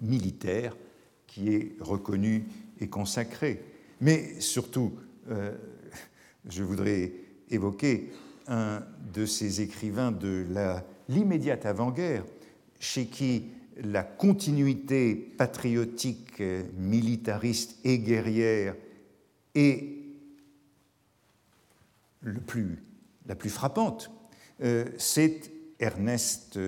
militaire 0.01 0.75
qui 1.25 1.49
est 1.49 1.75
reconnue 1.79 2.45
et 2.79 2.87
consacrée. 2.89 3.63
Mais 4.01 4.39
surtout, 4.41 4.93
euh, 5.29 5.55
je 6.49 6.63
voudrais 6.63 7.13
évoquer 7.49 8.11
un 8.51 8.83
de 9.13 9.25
ces 9.25 9.61
écrivains 9.61 10.11
de 10.11 10.45
l'immédiate 11.09 11.65
avant-guerre, 11.65 12.23
chez 12.79 13.07
qui 13.07 13.45
la 13.77 14.03
continuité 14.03 15.15
patriotique, 15.15 16.43
militariste 16.77 17.79
et 17.83 17.97
guerrière 17.99 18.75
est 19.55 19.97
la 22.23 23.35
plus 23.35 23.49
frappante, 23.49 24.11
euh, 24.61 24.85
c'est 24.97 25.51
Ernest 25.79 26.59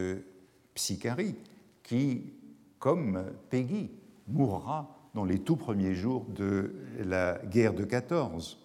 Psicari, 0.73 1.36
qui, 1.84 2.34
comme 2.79 3.23
Peggy, 3.49 3.91
mourra 4.27 5.09
dans 5.13 5.25
les 5.25 5.39
tout 5.39 5.57
premiers 5.57 5.93
jours 5.93 6.25
de 6.29 6.73
la 7.03 7.39
guerre 7.45 7.73
de 7.73 7.84
14. 7.84 8.62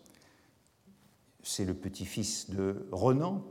C'est 1.51 1.65
le 1.65 1.73
petit-fils 1.73 2.51
de 2.51 2.87
Renan, 2.93 3.43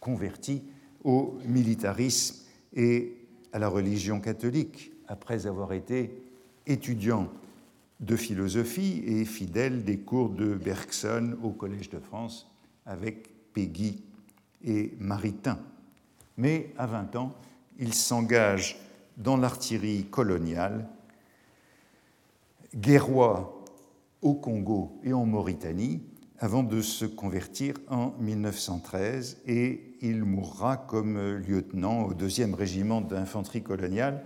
converti 0.00 0.62
au 1.04 1.36
militarisme 1.44 2.46
et 2.74 3.18
à 3.52 3.58
la 3.58 3.68
religion 3.68 4.18
catholique, 4.18 4.92
après 5.08 5.46
avoir 5.46 5.74
été 5.74 6.22
étudiant 6.66 7.28
de 8.00 8.16
philosophie 8.16 9.02
et 9.04 9.26
fidèle 9.26 9.84
des 9.84 9.98
cours 9.98 10.30
de 10.30 10.54
Bergson 10.54 11.36
au 11.42 11.50
Collège 11.50 11.90
de 11.90 11.98
France 11.98 12.50
avec 12.86 13.28
Peggy 13.52 14.02
et 14.64 14.94
Maritain. 14.98 15.58
Mais 16.38 16.72
à 16.78 16.86
20 16.86 17.14
ans, 17.16 17.34
il 17.78 17.92
s'engage 17.92 18.80
dans 19.18 19.36
l'artillerie 19.36 20.06
coloniale 20.06 20.88
guerrois 22.74 23.62
au 24.22 24.32
Congo 24.32 24.98
et 25.04 25.12
en 25.12 25.26
Mauritanie 25.26 26.00
avant 26.40 26.62
de 26.62 26.80
se 26.80 27.04
convertir 27.04 27.74
en 27.88 28.14
1913 28.20 29.38
et 29.46 29.96
il 30.00 30.24
mourra 30.24 30.76
comme 30.76 31.36
lieutenant 31.36 32.04
au 32.04 32.14
2e 32.14 32.54
régiment 32.54 33.00
d'infanterie 33.00 33.62
coloniale 33.62 34.22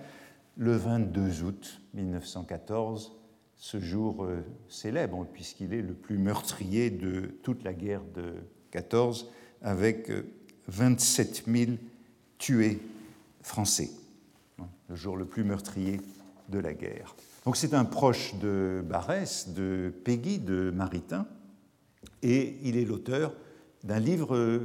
le 0.59 0.77
22 0.77 1.43
août 1.45 1.81
1914, 1.95 3.13
ce 3.57 3.81
jour 3.81 4.25
euh, 4.25 4.43
célèbre 4.69 5.27
puisqu'il 5.33 5.73
est 5.73 5.81
le 5.81 5.95
plus 5.95 6.19
meurtrier 6.19 6.91
de 6.91 7.35
toute 7.43 7.65
la 7.65 7.73
guerre 7.73 8.03
de 8.15 8.35
14 8.71 9.31
avec 9.63 10.11
27 10.69 11.45
euh, 11.49 11.67
000 11.67 11.73
tués 12.37 12.81
français, 13.41 13.91
le 14.89 14.97
jour 14.97 15.17
le 15.17 15.25
plus 15.25 15.45
meurtrier 15.45 16.01
de 16.51 16.59
la 16.59 16.75
guerre. 16.75 17.17
Donc 17.47 17.57
c'est 17.57 17.73
un 17.73 17.87
proche 17.87 18.35
de 18.35 18.85
Barès, 18.87 19.49
de 19.49 19.93
Peggy, 20.05 20.39
de 20.39 20.71
Maritain, 20.71 21.27
et 22.23 22.57
il 22.63 22.77
est 22.77 22.85
l'auteur 22.85 23.35
d'un 23.85 23.99
livre 23.99 24.61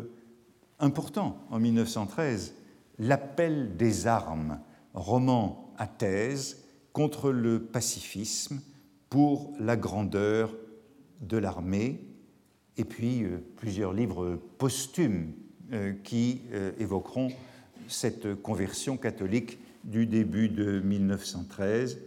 important 0.80 1.45
en 1.49 1.60
1913, 1.60 2.53
L'appel 2.99 3.78
des 3.78 4.08
armes, 4.08 4.60
roman 4.95 5.72
à 5.78 5.86
thèse 5.86 6.64
contre 6.93 7.32
le 7.32 7.62
pacifisme 7.62 8.60
pour 9.10 9.53
la 9.60 9.78
grandeur 9.78 10.55
de 11.22 11.38
l'armée, 11.38 12.01
et 12.78 12.84
puis 12.84 13.24
euh, 13.24 13.38
plusieurs 13.55 13.93
livres 13.93 14.39
posthumes 14.58 15.34
euh, 15.74 15.93
qui 16.03 16.41
euh, 16.53 16.72
évoqueront 16.80 17.30
cette 17.88 18.36
conversion 18.41 18.97
catholique 18.97 19.60
du 19.84 20.08
début 20.08 20.49
de 20.49 20.80
1913 20.80 21.99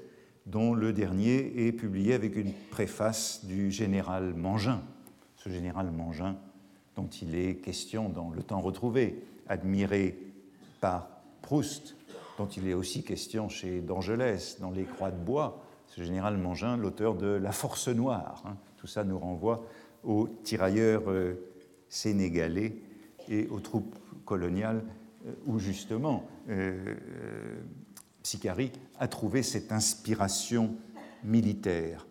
dont 0.47 0.75
le 0.75 0.93
dernier 0.93 1.67
est 1.67 1.73
publié 1.73 2.15
avec 2.15 2.35
une 2.37 2.53
préface 2.71 3.45
du 3.45 3.71
général 3.71 4.35
Mangin. 4.35 4.83
Ce 5.43 5.49
général 5.49 5.91
Mangin, 5.91 6.37
dont 6.97 7.09
il 7.23 7.35
est 7.35 7.57
question 7.57 8.11
dans 8.11 8.29
Le 8.29 8.43
temps 8.43 8.61
retrouvé, 8.61 9.25
admiré 9.49 10.19
par 10.83 11.09
Proust, 11.41 11.97
dont 12.37 12.47
il 12.47 12.69
est 12.69 12.75
aussi 12.75 13.03
question 13.03 13.49
chez 13.49 13.81
D'Angelès 13.81 14.61
dans 14.61 14.71
Les 14.71 14.85
Croix 14.85 15.11
de 15.11 15.17
bois, 15.17 15.65
ce 15.87 16.03
général 16.03 16.37
Mangin, 16.37 16.77
l'auteur 16.77 17.15
de 17.15 17.27
La 17.27 17.53
Force 17.53 17.89
Noire. 17.89 18.43
Hein. 18.47 18.57
Tout 18.77 18.87
ça 18.87 19.03
nous 19.03 19.19
renvoie 19.19 19.65
aux 20.05 20.29
tirailleurs 20.45 21.11
euh, 21.11 21.35
sénégalais 21.89 22.77
et 23.29 23.47
aux 23.49 23.61
troupes 23.61 23.97
coloniales 24.27 24.85
euh, 25.27 25.33
où 25.47 25.59
justement 25.59 26.29
euh, 26.51 26.97
Sicari 28.23 28.73
a 28.99 29.09
trouvé 29.09 29.43
cette 29.43 29.73
inspiration 29.73 30.75
militaire. 31.25 32.07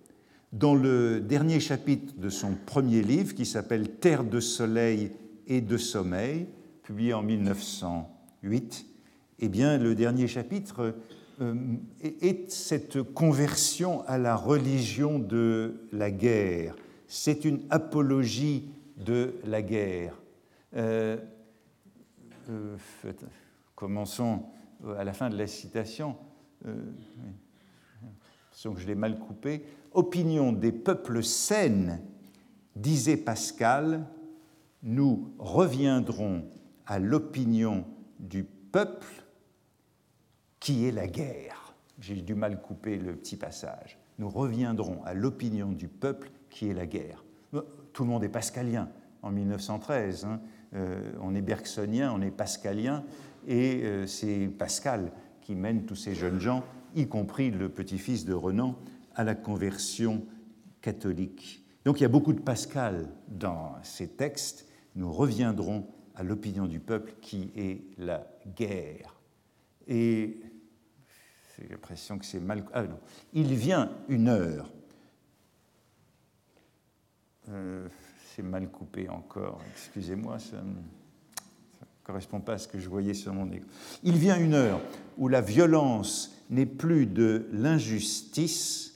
Dans 0.52 0.74
le 0.74 1.20
dernier 1.20 1.60
chapitre 1.60 2.14
de 2.18 2.30
son 2.30 2.56
premier 2.66 3.04
livre, 3.04 3.36
qui 3.36 3.46
s'appelle 3.46 3.90
Terre 3.90 4.24
de 4.24 4.40
soleil 4.40 5.12
et 5.46 5.62
de 5.62 5.78
sommeil, 5.78 6.48
publié 6.82 7.14
en 7.14 7.22
1908, 7.22 8.86
eh 9.40 9.48
bien, 9.48 9.78
le 9.78 9.94
dernier 9.94 10.28
chapitre 10.28 10.96
euh, 11.40 11.54
est 12.02 12.50
cette 12.50 13.04
conversion 13.04 14.04
à 14.08 14.18
la 14.18 14.36
religion 14.36 15.20
de 15.20 15.88
la 15.92 16.10
guerre. 16.10 16.76
C'est 17.08 17.46
une 17.46 17.62
apologie 17.70 18.70
de 18.98 19.36
la 19.46 19.62
guerre. 19.62 20.20
Euh, 20.76 21.18
euh, 22.50 22.76
commençons 23.76 24.46
à 24.98 25.04
la 25.04 25.14
fin 25.14 25.30
de 25.30 25.38
la 25.38 25.46
citation. 25.46 26.16
Euh, 26.66 26.74
que 28.62 28.80
je 28.80 28.88
l'ai 28.88 28.96
mal 28.96 29.18
coupé. 29.18 29.64
Opinion 29.94 30.52
des 30.52 30.72
peuples 30.72 31.24
saines, 31.24 32.02
disait 32.76 33.18
Pascal, 33.18 34.06
nous 34.84 35.34
reviendrons 35.40 36.46
à 36.86 37.00
l'opinion 37.00 37.86
du 38.20 38.44
peuple 38.44 39.08
qui 40.60 40.86
est 40.86 40.92
la 40.92 41.08
guerre. 41.08 41.74
J'ai 42.00 42.16
du 42.16 42.36
mal 42.36 42.62
couper 42.62 42.98
le 42.98 43.16
petit 43.16 43.36
passage. 43.36 43.98
Nous 44.20 44.30
reviendrons 44.30 45.02
à 45.04 45.14
l'opinion 45.14 45.72
du 45.72 45.88
peuple 45.88 46.32
qui 46.50 46.70
est 46.70 46.74
la 46.74 46.86
guerre. 46.86 47.24
Tout 47.94 48.04
le 48.04 48.10
monde 48.10 48.24
est 48.24 48.30
pascalien 48.30 48.90
en 49.22 49.32
1913. 49.32 50.26
Hein. 50.26 50.40
Euh, 50.76 51.12
on 51.22 51.36
est 51.36 51.42
bergsonien, 51.42 52.14
on 52.14 52.22
est 52.22 52.32
pascalien, 52.32 53.04
et 53.48 53.82
euh, 53.84 54.06
c'est 54.06 54.48
Pascal 54.48 55.12
qui 55.42 55.56
mène 55.56 55.86
tous 55.86 55.96
ces 55.96 56.14
jeunes 56.14 56.40
gens, 56.40 56.64
y 56.96 57.08
compris 57.08 57.50
le 57.50 57.70
petit-fils 57.70 58.26
de 58.26 58.34
Renan, 58.34 58.76
à 59.20 59.26
la 59.26 59.36
conversion 59.36 60.26
catholique. 60.80 61.66
Donc 61.84 62.00
il 62.00 62.04
y 62.04 62.06
a 62.06 62.10
beaucoup 62.10 62.32
de 62.32 62.40
Pascal 62.40 63.10
dans 63.28 63.76
ces 63.84 64.08
textes. 64.08 64.66
Nous 64.96 65.12
reviendrons 65.12 65.86
à 66.16 66.24
l'opinion 66.24 66.68
du 66.68 66.80
peuple 66.80 67.14
qui 67.20 67.52
est 67.54 67.82
la 67.98 68.26
guerre. 68.56 69.20
Et 69.90 70.40
j'ai 71.58 71.68
l'impression 71.68 72.18
que 72.18 72.26
c'est 72.26 72.40
mal. 72.40 72.64
Ah 72.72 72.84
non. 72.84 72.98
Il 73.34 73.54
vient 73.56 73.92
une 74.08 74.30
heure. 74.30 74.72
Euh, 77.50 77.90
c'est 78.34 78.42
mal 78.42 78.70
coupé 78.70 79.10
encore, 79.10 79.60
excusez-moi, 79.74 80.40
ça 80.40 80.62
ne 80.62 80.82
correspond 82.06 82.40
pas 82.40 82.54
à 82.54 82.58
ce 82.58 82.70
que 82.70 82.80
je 82.80 82.88
voyais 82.88 83.14
sur 83.14 83.34
mon 83.34 83.52
écran. 83.52 83.68
Il 84.02 84.16
vient 84.16 84.40
une 84.40 84.54
heure 84.54 84.80
où 85.18 85.28
la 85.28 85.42
violence 85.42 86.34
n'est 86.50 86.66
plus 86.66 87.06
de 87.06 87.50
l'injustice, 87.52 88.89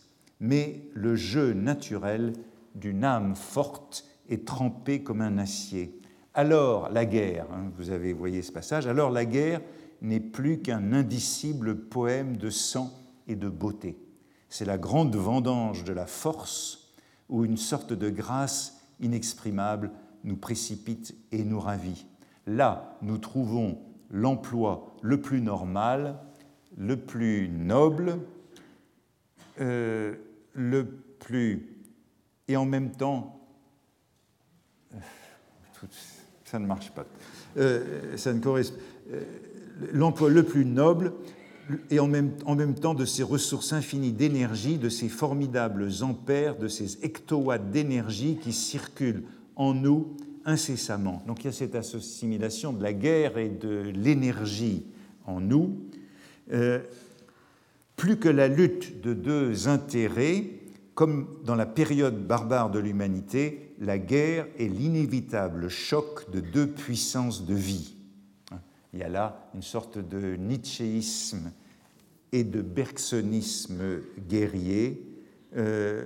mais 0.44 0.82
le 0.94 1.16
jeu 1.16 1.54
naturel 1.54 2.34
d'une 2.76 3.06
âme 3.06 3.34
forte 3.34 4.06
et 4.28 4.44
trempée 4.44 5.02
comme 5.02 5.22
un 5.22 5.38
acier. 5.38 5.98
Alors 6.34 6.90
la 6.90 7.06
guerre, 7.06 7.48
hein, 7.54 7.72
vous 7.78 7.92
avez 7.92 8.12
voyé 8.12 8.42
ce 8.42 8.52
passage, 8.52 8.86
alors 8.86 9.10
la 9.10 9.24
guerre 9.24 9.62
n'est 10.02 10.20
plus 10.20 10.60
qu'un 10.60 10.92
indicible 10.92 11.78
poème 11.78 12.36
de 12.36 12.50
sang 12.50 12.92
et 13.30 13.38
de 13.38 13.48
beauté. 13.48 13.98
C'est 14.50 14.66
la 14.66 14.78
grande 14.78 15.16
vendange 15.16 15.86
de 15.86 15.94
la 15.94 16.08
force 16.08 16.94
ou 17.30 17.46
une 17.46 17.56
sorte 17.56 17.94
de 17.94 18.10
grâce 18.10 18.82
inexprimable 19.00 19.92
nous 20.26 20.36
précipite 20.36 21.16
et 21.32 21.46
nous 21.46 21.60
ravit. 21.62 22.06
Là, 22.48 22.98
nous 23.02 23.18
trouvons 23.18 23.78
l'emploi 24.12 24.94
le 25.02 25.22
plus 25.22 25.40
normal, 25.40 26.20
le 26.76 26.98
plus 26.98 27.48
noble, 27.48 28.20
euh, 29.62 30.16
le 30.54 30.86
plus... 31.20 31.70
Et 32.48 32.58
en 32.58 32.66
même 32.66 32.92
temps, 32.92 33.40
euh, 34.94 34.98
ça 36.46 36.60
ne 36.60 36.66
marche 36.66 36.92
pas. 36.92 37.06
Euh, 37.58 38.18
ça 38.18 38.34
ne 38.34 38.40
correspond. 38.40 38.78
L'emploi 39.92 40.30
le 40.30 40.44
plus 40.44 40.66
noble 40.66 41.14
et 41.90 42.00
en 42.00 42.08
même, 42.08 42.32
en 42.46 42.56
même 42.56 42.76
temps 42.76 42.94
de 42.94 43.06
ces 43.06 43.24
ressources 43.24 43.74
infinies 43.74 44.12
d'énergie, 44.12 44.78
de 44.78 44.90
ces 44.90 45.10
formidables 45.10 45.90
ampères, 46.02 46.58
de 46.58 46.68
ces 46.68 47.04
hectowatts 47.04 47.72
d'énergie 47.72 48.38
qui 48.42 48.54
circulent 48.54 49.24
en 49.56 49.74
nous 49.74 50.16
incessamment. 50.46 51.24
Donc 51.26 51.44
il 51.44 51.46
y 51.46 51.50
a 51.50 51.54
cette 51.54 51.76
assimilation 51.76 52.74
de 52.74 52.84
la 52.84 52.94
guerre 52.94 53.38
et 53.38 53.50
de 53.50 53.92
l'énergie 53.96 54.86
en 55.26 55.40
nous. 55.40 55.78
Euh, 56.52 56.80
plus 57.96 58.18
que 58.18 58.30
la 58.30 58.48
lutte 58.48 59.02
de 59.02 59.14
deux 59.14 59.68
intérêts, 59.68 60.46
comme 60.96 61.28
dans 61.44 61.56
la 61.56 61.66
période 61.66 62.28
barbare 62.28 62.70
de 62.70 62.80
l'humanité, 62.80 63.74
la 63.80 63.98
guerre 63.98 64.48
est 64.60 64.68
l'inévitable 64.68 65.70
choc 65.70 66.30
de 66.32 66.40
deux 66.40 66.68
puissances 66.68 67.46
de 67.46 67.56
vie. 67.56 67.96
Il 68.94 69.00
y 69.00 69.04
a 69.04 69.10
là 69.10 69.50
une 69.56 69.64
sorte 69.64 69.98
de 69.98 70.36
nietzschéisme 70.36 71.52
et 72.32 72.44
de 72.44 72.62
bergsonisme 72.62 74.02
guerrier 74.28 75.04
euh, 75.56 76.04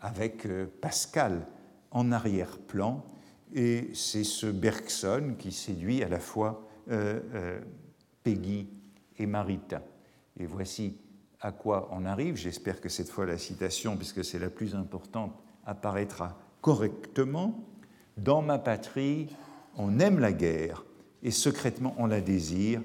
avec 0.00 0.46
euh, 0.46 0.66
Pascal 0.80 1.46
en 1.90 2.12
arrière-plan. 2.12 3.04
Et 3.54 3.90
c'est 3.94 4.24
ce 4.24 4.46
Bergson 4.46 5.34
qui 5.38 5.52
séduit 5.52 6.02
à 6.02 6.08
la 6.08 6.18
fois 6.18 6.66
euh, 6.90 7.60
Peggy 8.22 8.68
et 9.18 9.26
Marita. 9.26 9.82
Et 10.38 10.46
voici 10.46 10.98
à 11.40 11.52
quoi 11.52 11.88
on 11.92 12.04
arrive. 12.04 12.36
J'espère 12.36 12.80
que 12.80 12.88
cette 12.88 13.10
fois 13.10 13.26
la 13.26 13.38
citation, 13.38 13.96
puisque 13.96 14.24
c'est 14.24 14.38
la 14.38 14.50
plus 14.50 14.74
importante, 14.74 15.32
apparaîtra 15.64 16.38
correctement. 16.60 17.64
Dans 18.16 18.42
ma 18.42 18.58
patrie, 18.58 19.28
on 19.76 19.98
aime 19.98 20.18
la 20.18 20.32
guerre, 20.32 20.84
et 21.22 21.30
secrètement 21.30 21.94
on 21.98 22.06
la 22.06 22.20
désire. 22.20 22.80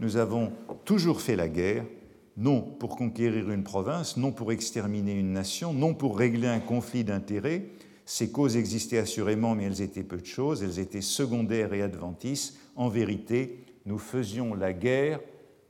Nous 0.00 0.16
avons 0.16 0.52
toujours 0.84 1.20
fait 1.20 1.36
la 1.36 1.48
guerre, 1.48 1.84
non 2.36 2.60
pour 2.60 2.96
conquérir 2.96 3.50
une 3.50 3.64
province, 3.64 4.16
non 4.16 4.32
pour 4.32 4.52
exterminer 4.52 5.14
une 5.14 5.32
nation, 5.32 5.72
non 5.72 5.94
pour 5.94 6.18
régler 6.18 6.48
un 6.48 6.60
conflit 6.60 7.04
d'intérêts. 7.04 7.66
Ces 8.04 8.30
causes 8.30 8.56
existaient 8.56 8.98
assurément, 8.98 9.54
mais 9.54 9.64
elles 9.64 9.80
étaient 9.80 10.02
peu 10.02 10.18
de 10.18 10.26
choses, 10.26 10.62
elles 10.62 10.78
étaient 10.78 11.00
secondaires 11.00 11.72
et 11.72 11.82
adventices. 11.82 12.58
En 12.76 12.88
vérité, 12.88 13.64
nous 13.86 13.98
faisions 13.98 14.54
la 14.54 14.72
guerre 14.72 15.20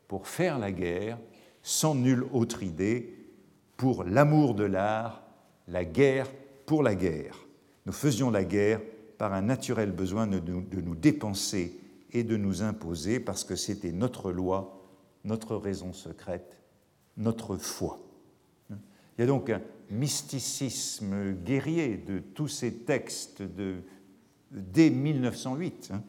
pour 0.08 0.28
faire 0.28 0.58
la 0.58 0.72
guerre, 0.72 1.18
sans 1.62 1.94
nulle 1.94 2.26
autre 2.32 2.62
idée, 2.62 3.14
pour 3.76 4.04
l'amour 4.04 4.54
de 4.54 4.64
l'art, 4.64 5.22
la 5.68 5.84
guerre 5.84 6.30
pour 6.66 6.82
la 6.82 6.94
guerre. 6.94 7.46
Nous 7.86 7.92
faisions 7.92 8.30
la 8.30 8.44
guerre 8.44 8.80
par 9.18 9.32
un 9.32 9.42
naturel 9.42 9.92
besoin 9.92 10.26
de 10.26 10.40
nous 10.40 10.94
dépenser 10.94 11.78
et 12.12 12.24
de 12.24 12.36
nous 12.36 12.62
imposer 12.62 13.20
parce 13.20 13.44
que 13.44 13.56
c'était 13.56 13.92
notre 13.92 14.32
loi, 14.32 14.82
notre 15.24 15.56
raison 15.56 15.92
secrète, 15.92 16.58
notre 17.16 17.56
foi. 17.56 18.00
Il 18.70 19.20
y 19.20 19.22
a 19.22 19.26
donc 19.26 19.50
un 19.50 19.60
mysticisme 19.90 21.32
guerrier 21.44 21.96
de 21.96 22.18
tous 22.18 22.48
ces 22.48 22.72
textes 22.72 23.42
de, 23.42 23.76
dès 24.50 24.90
1908 24.90 25.90
hein, 25.92 26.02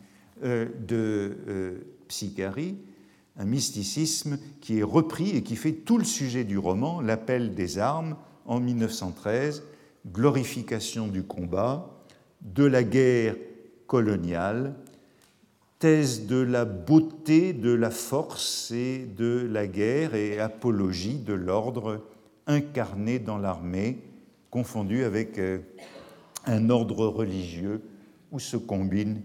euh, 0.44 0.70
de 0.88 1.38
euh, 1.48 1.80
Psychari, 2.08 2.78
un 3.38 3.46
mysticisme 3.46 4.38
qui 4.62 4.80
est 4.80 4.84
repris 4.84 5.32
et 5.32 5.44
qui 5.44 5.56
fait 5.56 5.74
tout 5.74 5.98
le 5.98 6.06
sujet 6.06 6.44
du 6.44 6.58
roman, 6.58 7.02
l'appel 7.02 7.54
des 7.54 7.78
armes 7.80 8.16
en 8.46 8.60
1913, 8.60 9.64
glorification 10.12 11.08
du 11.08 11.24
combat, 11.24 11.92
de 12.42 12.64
la 12.64 12.84
guerre 12.84 13.36
coloniale, 13.88 14.76
thèse 15.80 16.28
de 16.28 16.38
la 16.38 16.66
beauté, 16.66 17.54
de 17.54 17.72
la 17.72 17.92
force 17.92 18.72
et 18.72 19.06
de 19.18 19.48
la 19.52 19.68
guerre 19.68 20.16
et 20.16 20.40
apologie 20.40 21.20
de 21.20 21.34
l'ordre 21.34 22.06
incarné 22.48 23.20
dans 23.20 23.38
l'armée, 23.38 24.00
confondu 24.50 25.04
avec 25.04 25.38
euh, 25.40 25.60
un 26.46 26.70
ordre 26.70 27.08
religieux 27.08 27.82
où 28.32 28.40
se 28.40 28.58
combinent 28.58 29.22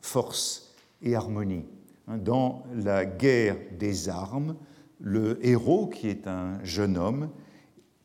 force 0.00 0.74
et 1.02 1.14
harmonie. 1.14 1.64
Hein, 2.08 2.18
dans 2.18 2.64
la 2.74 3.04
guerre 3.04 3.56
des 3.78 4.08
armes, 4.08 4.56
le 5.00 5.44
héros, 5.44 5.86
qui 5.86 6.08
est 6.08 6.26
un 6.26 6.62
jeune 6.64 6.96
homme, 6.96 7.30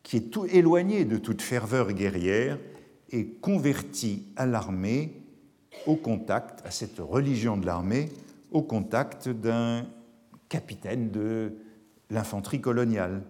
qui 0.04 0.18
est 0.18 0.32
tout 0.32 0.46
éloigné 0.46 1.06
de 1.06 1.18
toute 1.18 1.42
ferveur 1.42 1.92
guerrière, 1.94 2.58
et 3.10 3.26
converti 3.26 4.26
à 4.36 4.46
l'armée 4.46 5.22
au 5.86 5.96
contact, 5.96 6.66
à 6.66 6.72
cette 6.72 7.00
religion 7.00 7.58
de 7.58 7.66
l'armée, 7.66 8.10
au 8.52 8.62
contact 8.62 9.30
d'un 9.30 9.86
capitaine 10.50 11.12
de 11.12 11.54
l'infanterie 12.10 12.62
coloniale. 12.62 13.24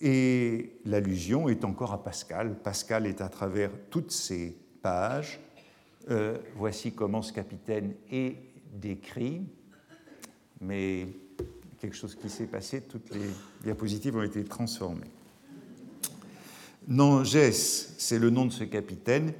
Et 0.00 0.78
l'allusion 0.84 1.48
est 1.48 1.64
encore 1.64 1.92
à 1.92 2.02
Pascal. 2.02 2.56
Pascal 2.62 3.06
est 3.06 3.20
à 3.20 3.28
travers 3.28 3.70
toutes 3.90 4.10
ces 4.10 4.56
pages. 4.82 5.40
Euh, 6.10 6.36
voici 6.56 6.92
comment 6.92 7.22
ce 7.22 7.32
capitaine 7.32 7.94
est 8.10 8.36
décrit. 8.74 9.46
Mais 10.64 11.06
quelque 11.80 11.96
chose 11.96 12.14
qui 12.14 12.30
s'est 12.30 12.46
passé, 12.46 12.80
toutes 12.80 13.14
les 13.14 13.28
diapositives 13.62 14.16
ont 14.16 14.22
été 14.22 14.42
transformées. 14.44 15.10
Nangès, 16.88 17.94
c'est 17.98 18.18
le 18.18 18.30
nom 18.30 18.46
de 18.46 18.52
ce 18.52 18.64
capitaine, 18.64 19.32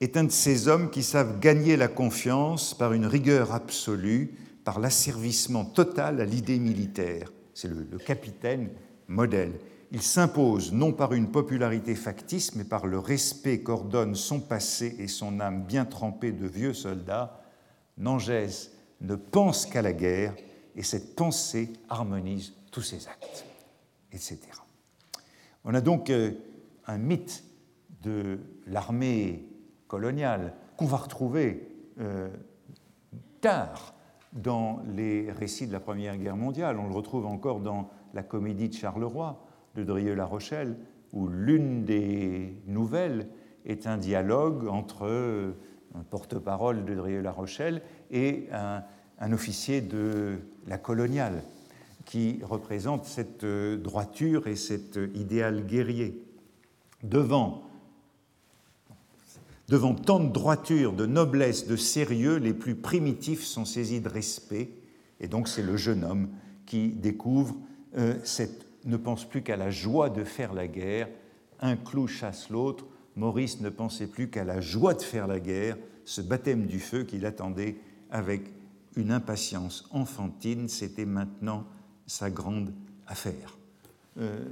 est 0.00 0.16
un 0.16 0.24
de 0.24 0.30
ces 0.30 0.68
hommes 0.68 0.90
qui 0.90 1.02
savent 1.02 1.40
gagner 1.40 1.76
la 1.76 1.88
confiance 1.88 2.74
par 2.74 2.92
une 2.92 3.06
rigueur 3.06 3.52
absolue, 3.52 4.34
par 4.64 4.80
l'asservissement 4.80 5.64
total 5.64 6.20
à 6.20 6.24
l'idée 6.24 6.58
militaire. 6.58 7.32
C'est 7.54 7.68
le, 7.68 7.98
capitaine 7.98 8.70
modèle. 9.08 9.52
Il 9.92 10.02
s'impose 10.02 10.72
non 10.72 10.92
par 10.92 11.12
une 11.12 11.30
popularité 11.30 11.94
factice, 11.94 12.54
mais 12.54 12.64
par 12.64 12.86
le 12.86 12.98
respect 12.98 13.60
qu'ordonne 13.60 14.14
son 14.14 14.40
passé 14.40 14.94
et 14.98 15.08
son 15.08 15.40
âme 15.40 15.64
bien 15.64 15.84
trempée 15.84 16.32
de 16.32 16.46
vieux 16.46 16.74
soldats. 16.74 17.42
Nangès 17.98 18.70
ne 19.00 19.16
pense 19.16 19.66
qu'à 19.66 19.82
la 19.82 19.92
guerre, 19.92 20.34
et 20.76 20.82
cette 20.82 21.14
pensée 21.16 21.72
harmonise 21.88 22.54
tous 22.70 22.82
ses 22.82 23.08
actes, 23.08 23.44
etc. 24.12 24.38
On 25.64 25.74
a 25.74 25.80
donc 25.80 26.10
euh, 26.10 26.32
un 26.86 26.98
mythe 26.98 27.44
de 28.02 28.38
l'armée 28.66 29.46
coloniale 29.88 30.54
qu'on 30.76 30.86
va 30.86 30.96
retrouver 30.96 31.68
euh, 32.00 32.30
tard 33.40 33.94
dans 34.32 34.80
les 34.94 35.30
récits 35.32 35.66
de 35.66 35.72
la 35.72 35.80
Première 35.80 36.16
Guerre 36.16 36.36
mondiale. 36.36 36.78
On 36.78 36.88
le 36.88 36.94
retrouve 36.94 37.26
encore 37.26 37.60
dans 37.60 37.90
la 38.14 38.22
comédie 38.22 38.68
de 38.68 38.74
Charleroi 38.74 39.44
de 39.74 39.84
Drieux-La 39.84 40.24
Rochelle, 40.24 40.76
où 41.12 41.26
l'une 41.28 41.84
des 41.84 42.56
nouvelles 42.66 43.28
est 43.66 43.86
un 43.86 43.98
dialogue 43.98 44.66
entre 44.68 45.06
euh, 45.06 45.52
un 45.94 46.02
porte-parole 46.02 46.84
de 46.84 46.94
Drieux-La 46.94 47.32
Rochelle 47.32 47.82
et 48.10 48.48
un, 48.52 48.84
un, 49.20 49.32
officier 49.32 49.80
de 49.80 50.38
la 50.66 50.78
coloniale, 50.78 51.42
qui 52.04 52.40
représente 52.42 53.04
cette 53.04 53.44
euh, 53.44 53.76
droiture 53.76 54.48
et 54.48 54.56
cet 54.56 54.98
idéal 55.14 55.64
guerrier 55.64 56.24
devant, 57.02 57.64
tant 60.04 60.20
de 60.20 60.32
droiture, 60.32 60.92
de 60.92 61.06
noblesse, 61.06 61.66
de 61.66 61.76
sérieux, 61.76 62.36
les 62.36 62.54
plus 62.54 62.74
primitifs 62.74 63.44
sont 63.44 63.64
saisis 63.64 64.00
de 64.00 64.08
respect. 64.08 64.70
Et 65.20 65.28
donc 65.28 65.48
c'est 65.48 65.62
le 65.62 65.76
jeune 65.76 66.04
homme 66.04 66.28
qui 66.66 66.88
découvre 66.88 67.56
euh, 67.96 68.14
ne 68.84 68.96
pense 68.96 69.28
plus 69.28 69.42
qu'à 69.42 69.56
la 69.56 69.70
joie 69.70 70.10
de 70.10 70.24
faire 70.24 70.54
la 70.54 70.66
guerre. 70.66 71.08
Un 71.60 71.76
clou 71.76 72.06
chasse 72.06 72.48
l'autre. 72.50 72.86
Maurice 73.16 73.60
ne 73.60 73.68
pensait 73.68 74.06
plus 74.06 74.30
qu'à 74.30 74.44
la 74.44 74.60
joie 74.60 74.94
de 74.94 75.02
faire 75.02 75.26
la 75.26 75.40
guerre, 75.40 75.76
ce 76.04 76.20
baptême 76.20 76.66
du 76.66 76.80
feu 76.80 77.02
qu'il 77.02 77.26
attendait 77.26 77.76
avec 78.10 78.44
une 78.96 79.10
impatience 79.10 79.86
enfantine. 79.90 80.68
C'était 80.68 81.06
maintenant 81.06 81.66
sa 82.06 82.30
grande 82.30 82.72
affaire. 83.06 83.58
Euh, 84.18 84.44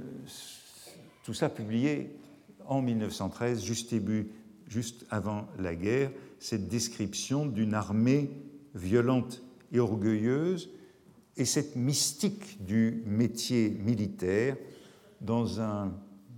tout 1.23 1.33
ça 1.33 1.49
publié 1.49 2.15
en 2.65 2.81
1913, 2.81 3.63
juste, 3.63 3.93
juste 4.67 5.05
avant 5.09 5.47
la 5.57 5.75
guerre, 5.75 6.11
cette 6.39 6.67
description 6.67 7.45
d'une 7.45 7.73
armée 7.73 8.31
violente 8.75 9.43
et 9.71 9.79
orgueilleuse 9.79 10.69
et 11.37 11.45
cette 11.45 11.75
mystique 11.75 12.65
du 12.65 13.03
métier 13.05 13.69
militaire 13.69 14.57
dans 15.21 15.61
un 15.61 15.93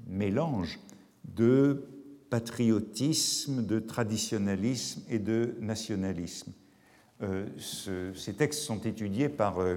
mélange 0.08 0.80
de 1.24 1.86
patriotisme, 2.30 3.66
de 3.66 3.80
traditionnalisme 3.80 5.02
et 5.10 5.20
de 5.20 5.56
nationalisme. 5.60 6.54
Euh, 7.24 7.46
ce, 7.58 8.14
ces 8.14 8.34
textes 8.34 8.62
sont 8.62 8.80
étudiés 8.82 9.30
par 9.30 9.62
euh, 9.62 9.76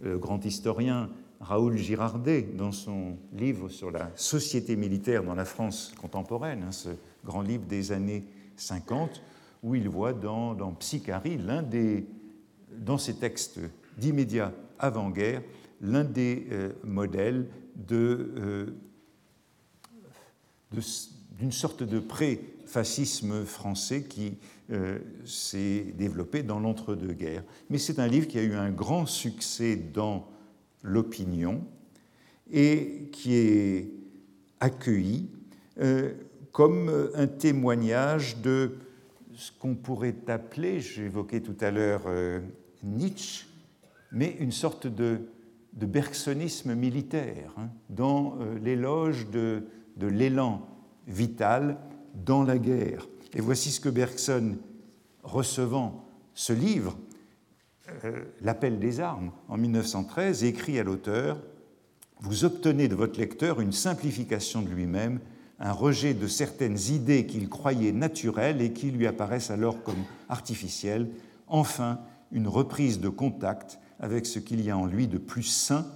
le 0.00 0.18
grand 0.18 0.44
historien 0.44 1.08
Raoul 1.40 1.76
Girardet, 1.76 2.42
dans 2.42 2.72
son 2.72 3.16
livre 3.32 3.68
sur 3.68 3.90
la 3.90 4.10
société 4.16 4.74
militaire 4.74 5.22
dans 5.22 5.34
la 5.34 5.44
France 5.44 5.94
contemporaine, 6.00 6.64
hein, 6.64 6.72
ce 6.72 6.88
grand 7.24 7.42
livre 7.42 7.64
des 7.66 7.92
années 7.92 8.24
50, 8.56 9.22
où 9.62 9.74
il 9.74 9.88
voit 9.88 10.12
dans, 10.12 10.54
dans 10.54 10.72
Psychari, 10.72 11.38
des, 11.70 12.06
dans 12.78 12.98
ses 12.98 13.14
textes 13.16 13.60
d'immédiat 13.98 14.52
avant-guerre, 14.78 15.42
l'un 15.80 16.04
des 16.04 16.46
euh, 16.50 16.72
modèles 16.82 17.46
de, 17.76 18.74
d'une 21.38 21.52
sorte 21.52 21.82
de 21.82 22.00
pré-fascisme 22.66 23.44
français 23.44 24.02
qui 24.02 24.38
euh, 24.70 24.98
s'est 25.24 25.94
développé 25.96 26.42
dans 26.42 26.58
l'entre-deux-guerres. 26.58 27.44
Mais 27.70 27.78
c'est 27.78 27.98
un 27.98 28.08
livre 28.08 28.26
qui 28.26 28.38
a 28.38 28.42
eu 28.42 28.54
un 28.54 28.70
grand 28.70 29.06
succès 29.06 29.76
dans 29.76 30.28
l'opinion 30.82 31.64
et 32.50 33.08
qui 33.12 33.34
est 33.34 33.90
accueilli 34.60 35.30
euh, 35.80 36.12
comme 36.52 37.10
un 37.14 37.26
témoignage 37.26 38.38
de 38.38 38.78
ce 39.34 39.52
qu'on 39.52 39.74
pourrait 39.74 40.16
appeler, 40.28 40.80
j'évoquais 40.80 41.40
tout 41.40 41.56
à 41.60 41.70
l'heure 41.70 42.04
euh, 42.06 42.40
Nietzsche, 42.82 43.46
mais 44.10 44.34
une 44.40 44.52
sorte 44.52 44.86
de, 44.86 45.20
de 45.74 45.86
bergsonisme 45.86 46.74
militaire, 46.74 47.52
hein, 47.58 47.68
dans 47.90 48.38
euh, 48.40 48.58
l'éloge 48.58 49.28
de, 49.28 49.64
de 49.98 50.06
l'élan 50.06 50.66
vital 51.06 51.76
dans 52.24 52.42
la 52.42 52.58
guerre. 52.58 53.06
Et 53.34 53.40
voici 53.40 53.70
ce 53.70 53.80
que 53.80 53.88
Bergson, 53.88 54.56
recevant 55.22 56.04
ce 56.34 56.52
livre, 56.52 56.96
euh, 58.04 58.24
L'appel 58.40 58.78
des 58.78 59.00
armes 59.00 59.30
en 59.48 59.56
1913, 59.56 60.44
écrit 60.44 60.78
à 60.78 60.82
l'auteur 60.82 61.38
Vous 62.20 62.44
obtenez 62.44 62.88
de 62.88 62.94
votre 62.94 63.18
lecteur 63.18 63.60
une 63.60 63.72
simplification 63.72 64.62
de 64.62 64.68
lui-même, 64.68 65.20
un 65.58 65.72
rejet 65.72 66.14
de 66.14 66.26
certaines 66.26 66.78
idées 66.90 67.26
qu'il 67.26 67.48
croyait 67.48 67.92
naturelles 67.92 68.60
et 68.60 68.72
qui 68.72 68.90
lui 68.90 69.06
apparaissent 69.06 69.50
alors 69.50 69.82
comme 69.82 70.04
artificielles, 70.28 71.08
enfin 71.46 72.00
une 72.32 72.48
reprise 72.48 73.00
de 73.00 73.08
contact 73.08 73.78
avec 74.00 74.26
ce 74.26 74.38
qu'il 74.38 74.60
y 74.60 74.70
a 74.70 74.76
en 74.76 74.86
lui 74.86 75.06
de 75.06 75.18
plus 75.18 75.44
sain 75.44 75.86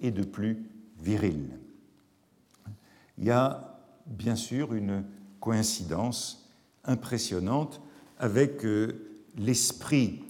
et 0.00 0.10
de 0.10 0.22
plus 0.22 0.64
viril. 1.00 1.58
Il 3.18 3.24
y 3.24 3.30
a 3.30 3.78
bien 4.06 4.36
sûr 4.36 4.74
une 4.74 5.04
coïncidence 5.42 6.48
impressionnante 6.84 7.82
avec 8.18 8.64
euh, 8.64 8.92
l'esprit 9.36 10.20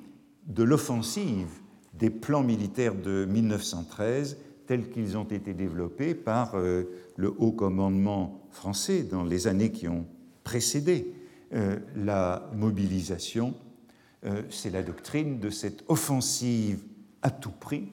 de 0.47 0.63
l'offensive 0.63 1.61
des 1.93 2.09
plans 2.09 2.43
militaires 2.43 2.95
de 2.95 3.27
1913 3.27 4.39
tels 4.67 4.89
qu'ils 4.89 5.19
ont 5.19 5.25
été 5.25 5.53
développés 5.53 6.15
par 6.15 6.55
euh, 6.55 6.85
le 7.17 7.33
haut 7.39 7.53
commandement 7.53 8.41
français 8.51 9.03
dans 9.03 9.23
les 9.23 9.47
années 9.47 9.71
qui 9.71 9.87
ont 9.87 10.07
précédé 10.45 11.13
euh, 11.53 11.79
la 11.95 12.51
mobilisation. 12.57 13.55
C'est 14.51 14.71
la 14.71 14.85
doctrine 14.85 15.41
de 15.41 15.51
cette 15.51 15.83
offensive 15.89 16.79
à 17.23 17.31
tout 17.33 17.51
prix, 17.51 17.89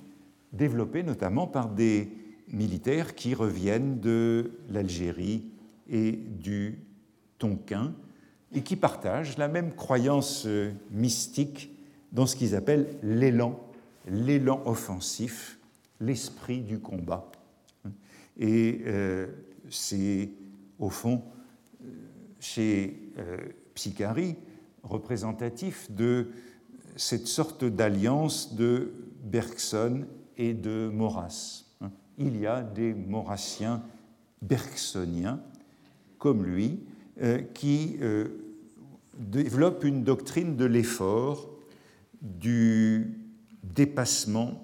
développée 0.54 1.02
notamment 1.02 1.48
par 1.48 1.70
des 1.70 2.16
militaires 2.50 3.16
qui 3.16 3.34
reviennent 3.34 4.00
de 4.00 4.52
l'Algérie 4.70 5.50
et 5.90 6.12
du 6.12 6.78
Tonkin 7.40 7.94
et 8.54 8.62
qui 8.62 8.76
partagent 8.76 9.38
la 9.38 9.48
même 9.48 9.74
croyance 9.74 10.48
mystique 10.92 11.72
dans 12.12 12.26
ce 12.26 12.36
qu'ils 12.36 12.56
appellent 12.56 12.88
l'élan, 13.04 13.60
l'élan 14.08 14.62
offensif, 14.66 15.60
l'esprit 16.00 16.62
du 16.62 16.80
combat. 16.80 17.32
Et 18.38 18.82
euh, 18.86 19.28
c'est 19.70 20.30
au 20.80 20.90
fond, 20.90 21.24
chez 22.40 23.12
euh, 23.18 23.38
Psychari, 23.74 24.36
représentatif 24.84 25.92
de 25.92 26.30
cette 26.96 27.28
sorte 27.28 27.64
d'alliance 27.66 28.56
de 28.56 28.94
Bergson 29.24 30.06
et 30.38 30.54
de 30.54 30.90
Maurras. 30.94 31.66
Il 32.18 32.38
y 32.38 32.48
a 32.48 32.62
des 32.62 32.94
Maurassiens 32.94 33.84
bergsoniens, 34.42 35.42
comme 36.18 36.46
lui, 36.46 36.80
euh, 36.82 36.99
qui 37.54 37.98
euh, 38.02 38.28
développent 39.18 39.84
une 39.84 40.04
doctrine 40.04 40.56
de 40.56 40.66
l'effort 40.66 41.50
du 42.22 43.20
dépassement 43.64 44.64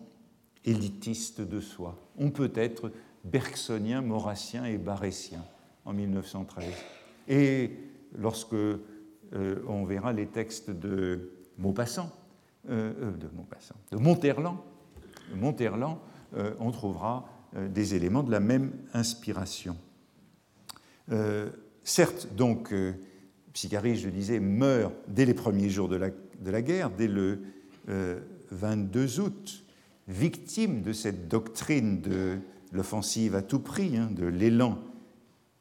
élitiste 0.63 1.41
de 1.41 1.59
soi. 1.59 1.97
On 2.17 2.31
peut 2.31 2.51
être 2.55 2.91
bergsonien, 3.23 4.01
maurassien 4.01 4.65
et 4.65 4.77
barétien 4.77 5.43
en 5.83 5.93
1913. 5.93 6.65
Et 7.27 7.71
lorsque 8.17 8.53
euh, 8.53 8.79
on 9.67 9.85
verra 9.85 10.13
les 10.13 10.27
textes 10.27 10.71
de 10.71 11.31
Maupassant, 11.57 12.11
euh, 12.69 12.93
euh, 13.01 13.11
de 13.11 13.27
Maupassant, 13.35 13.75
de 13.91 13.97
Monterland 13.97 14.57
on 16.59 16.71
trouvera 16.71 17.29
des 17.53 17.95
éléments 17.95 18.23
de 18.23 18.31
la 18.31 18.41
même 18.41 18.73
inspiration. 18.93 19.77
Certes, 21.85 22.27
donc, 22.35 22.73
Psycharis, 23.53 23.95
je 23.95 24.09
disais, 24.09 24.41
meurt 24.41 24.93
dès 25.07 25.25
les 25.25 25.33
premiers 25.33 25.69
jours 25.69 25.87
de 25.87 25.95
la, 25.95 26.61
guerre, 26.61 26.89
dès 26.89 27.07
le 27.07 27.39
22 28.51 29.21
août, 29.21 29.63
victime 30.07 30.81
de 30.81 30.91
cette 30.91 31.27
doctrine 31.27 32.01
de 32.01 32.37
l'offensive 32.71 33.35
à 33.35 33.41
tout 33.41 33.59
prix, 33.59 33.97
hein, 33.97 34.09
de 34.11 34.25
l'élan 34.25 34.77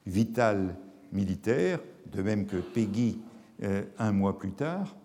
vital 0.07 0.77
militaire, 1.13 1.81
de 2.13 2.23
même 2.23 2.47
que 2.47 2.57
Peggy 2.57 3.19
euh, 3.63 3.83
un 3.99 4.13
mois 4.13 4.39
plus 4.39 4.53
tard. 4.53 4.97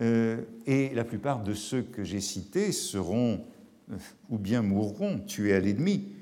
Euh, 0.00 0.42
et 0.66 0.90
la 0.94 1.04
plupart 1.04 1.42
de 1.42 1.54
ceux 1.54 1.82
que 1.82 2.04
j'ai 2.04 2.20
cités 2.20 2.72
seront 2.72 3.44
euh, 3.90 3.96
ou 4.30 4.38
bien 4.38 4.62
mourront 4.62 5.18
tués 5.18 5.54
à 5.54 5.60
l'ennemi, 5.60 6.12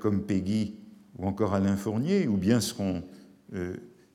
comme 0.00 0.24
Peggy 0.24 0.74
ou 1.16 1.26
encore 1.28 1.54
Alain 1.54 1.76
Fournier, 1.76 2.26
ou 2.26 2.36
bien 2.36 2.60
seront 2.60 3.04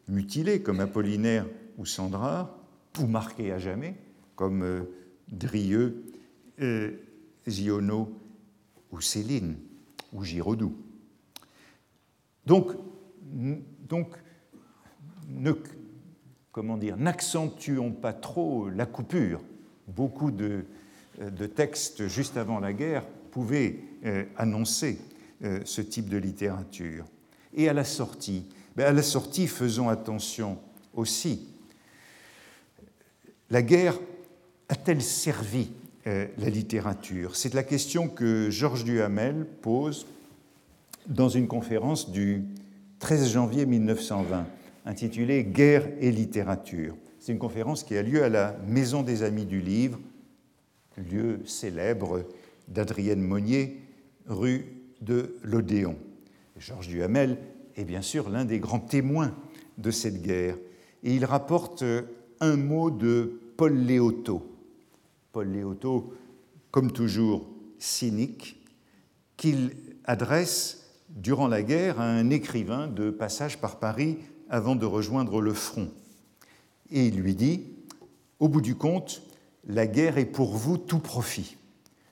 mutilés 0.08 0.62
comme 0.62 0.80
Apollinaire 0.80 1.46
ou 1.78 1.86
Sandra, 1.86 2.58
ou 3.00 3.08
marqués 3.08 3.52
à 3.52 3.60
jamais, 3.60 3.96
comme 4.36 4.86
Drieux, 5.28 6.06
Giono 7.48 8.22
ou 8.92 9.02
Céline 9.02 9.58
ou 10.14 10.24
Giraudoux. 10.24 10.76
Donc, 12.46 12.72
comment 16.52 16.78
dire, 16.78 16.98
n'accentuons 16.98 17.92
pas 17.92 18.14
trop 18.14 18.70
la 18.70 18.86
coupure. 18.86 19.42
Beaucoup 19.88 20.32
de, 20.32 20.66
textes 21.56 22.08
juste 22.08 22.38
avant 22.38 22.60
la 22.60 22.74
guerre 22.74 23.06
pouvaient 23.32 23.80
euh, 24.06 24.24
annoncer 24.38 25.00
euh, 25.44 25.60
ce 25.66 25.82
type 25.82 26.10
de 26.10 26.18
littérature. 26.18 27.06
Et 27.54 27.68
à 27.70 27.74
la 27.74 27.84
sortie, 27.84 28.46
ben, 28.76 28.86
à 28.86 28.92
la 28.92 29.04
sortie, 29.04 29.48
faisons 29.48 29.90
attention 29.90 30.58
aussi. 30.94 31.48
La 33.50 33.62
guerre 33.62 34.00
a-t-elle 34.70 35.02
servi 35.02 35.70
euh, 36.08 36.28
la 36.38 36.50
littérature? 36.50 37.36
C'est 37.36 37.54
la 37.54 37.64
question 37.64 38.08
que 38.08 38.50
Georges 38.50 38.84
Duhamel 38.84 39.46
pose 39.62 40.06
dans 41.08 41.30
une 41.30 41.48
conférence 41.48 42.12
du 42.12 42.44
13 43.00 43.32
janvier 43.32 43.66
1920 43.66 44.48
intitulée 44.86 45.44
Guerre 45.44 45.88
et 46.00 46.12
littérature. 46.12 46.96
C'est 47.20 47.32
une 47.32 47.40
conférence 47.40 47.84
qui 47.84 47.98
a 47.98 48.04
lieu 48.04 48.24
à 48.24 48.30
la 48.30 48.56
Maison 48.68 49.02
des 49.02 49.24
Amis 49.24 49.46
du 49.46 49.60
Livre, 49.60 50.00
lieu 50.98 51.40
célèbre 51.46 52.24
d'Adrienne 52.68 53.22
Monnier, 53.22 53.82
rue 54.28 54.66
de 55.02 55.36
l'Odéon. 55.44 55.96
Georges 56.58 56.88
Duhamel 56.88 57.38
est 57.76 57.86
bien 57.86 58.02
sûr 58.02 58.30
l'un 58.30 58.46
des 58.46 58.60
grands 58.60 58.80
témoins 58.80 59.34
de 59.78 59.92
cette 59.92 60.22
guerre. 60.22 60.58
Et 61.04 61.16
il 61.16 61.26
rapporte 61.26 61.84
un 62.40 62.56
mot 62.56 62.90
de 62.90 63.40
Paul 63.58 63.74
Léoto, 63.74 64.44
Paul 65.32 65.50
Léoto, 65.50 66.14
comme 66.72 66.92
toujours 66.92 67.48
cynique, 67.78 68.62
qu'il 69.38 69.72
adresse 70.06 70.90
durant 71.10 71.48
la 71.48 71.64
guerre 71.64 72.00
à 72.00 72.06
un 72.06 72.30
écrivain 72.30 72.88
de 72.88 73.10
passage 73.10 73.60
par 73.60 73.80
Paris 73.80 74.18
avant 74.50 74.76
de 74.76 74.86
rejoindre 74.86 75.42
le 75.42 75.54
front. 75.54 75.90
Et 76.92 77.08
il 77.08 77.18
lui 77.20 77.36
dit, 77.36 77.64
au 78.40 78.48
bout 78.48 78.62
du 78.62 78.76
compte, 78.76 79.22
la 79.68 79.88
guerre 79.88 80.18
est 80.18 80.26
pour 80.26 80.56
vous 80.56 80.78
tout 80.78 81.00
profit. 81.00 81.58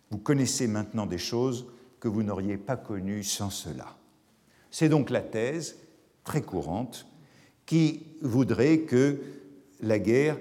Vous 0.09 0.17
connaissez 0.17 0.67
maintenant 0.67 1.05
des 1.05 1.17
choses 1.17 1.65
que 1.99 2.07
vous 2.07 2.23
n'auriez 2.23 2.57
pas 2.57 2.77
connues 2.77 3.23
sans 3.23 3.49
cela. 3.49 3.97
C'est 4.73 4.89
donc 4.89 5.11
la 5.11 5.21
thèse 5.21 5.77
très 6.23 6.41
courante 6.41 7.05
qui 7.67 8.07
voudrait 8.23 8.79
que 8.79 9.19
la 9.81 9.99
guerre 9.99 10.39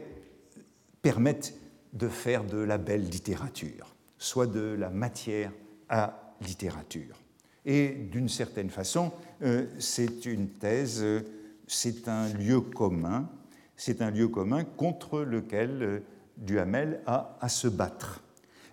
permette 1.02 1.54
de 1.92 2.08
faire 2.08 2.42
de 2.42 2.56
la 2.56 2.78
belle 2.78 3.06
littérature, 3.06 3.94
soit 4.16 4.46
de 4.46 4.74
la 4.78 4.88
matière 4.88 5.52
à 5.90 6.34
littérature. 6.40 7.20
Et 7.66 7.90
d'une 7.90 8.30
certaine 8.30 8.70
façon, 8.70 9.12
euh, 9.42 9.66
c'est 9.78 10.24
une 10.24 10.48
thèse, 10.48 11.02
euh, 11.02 11.20
c'est 11.66 12.08
un 12.08 12.32
lieu 12.32 12.62
commun, 12.62 13.28
c'est 13.76 14.00
un 14.00 14.10
lieu 14.10 14.28
commun 14.28 14.64
contre 14.64 15.20
lequel 15.20 15.82
euh, 15.82 16.00
Duhamel 16.38 17.02
a 17.04 17.36
à 17.38 17.50
se 17.50 17.68
battre. 17.68 18.21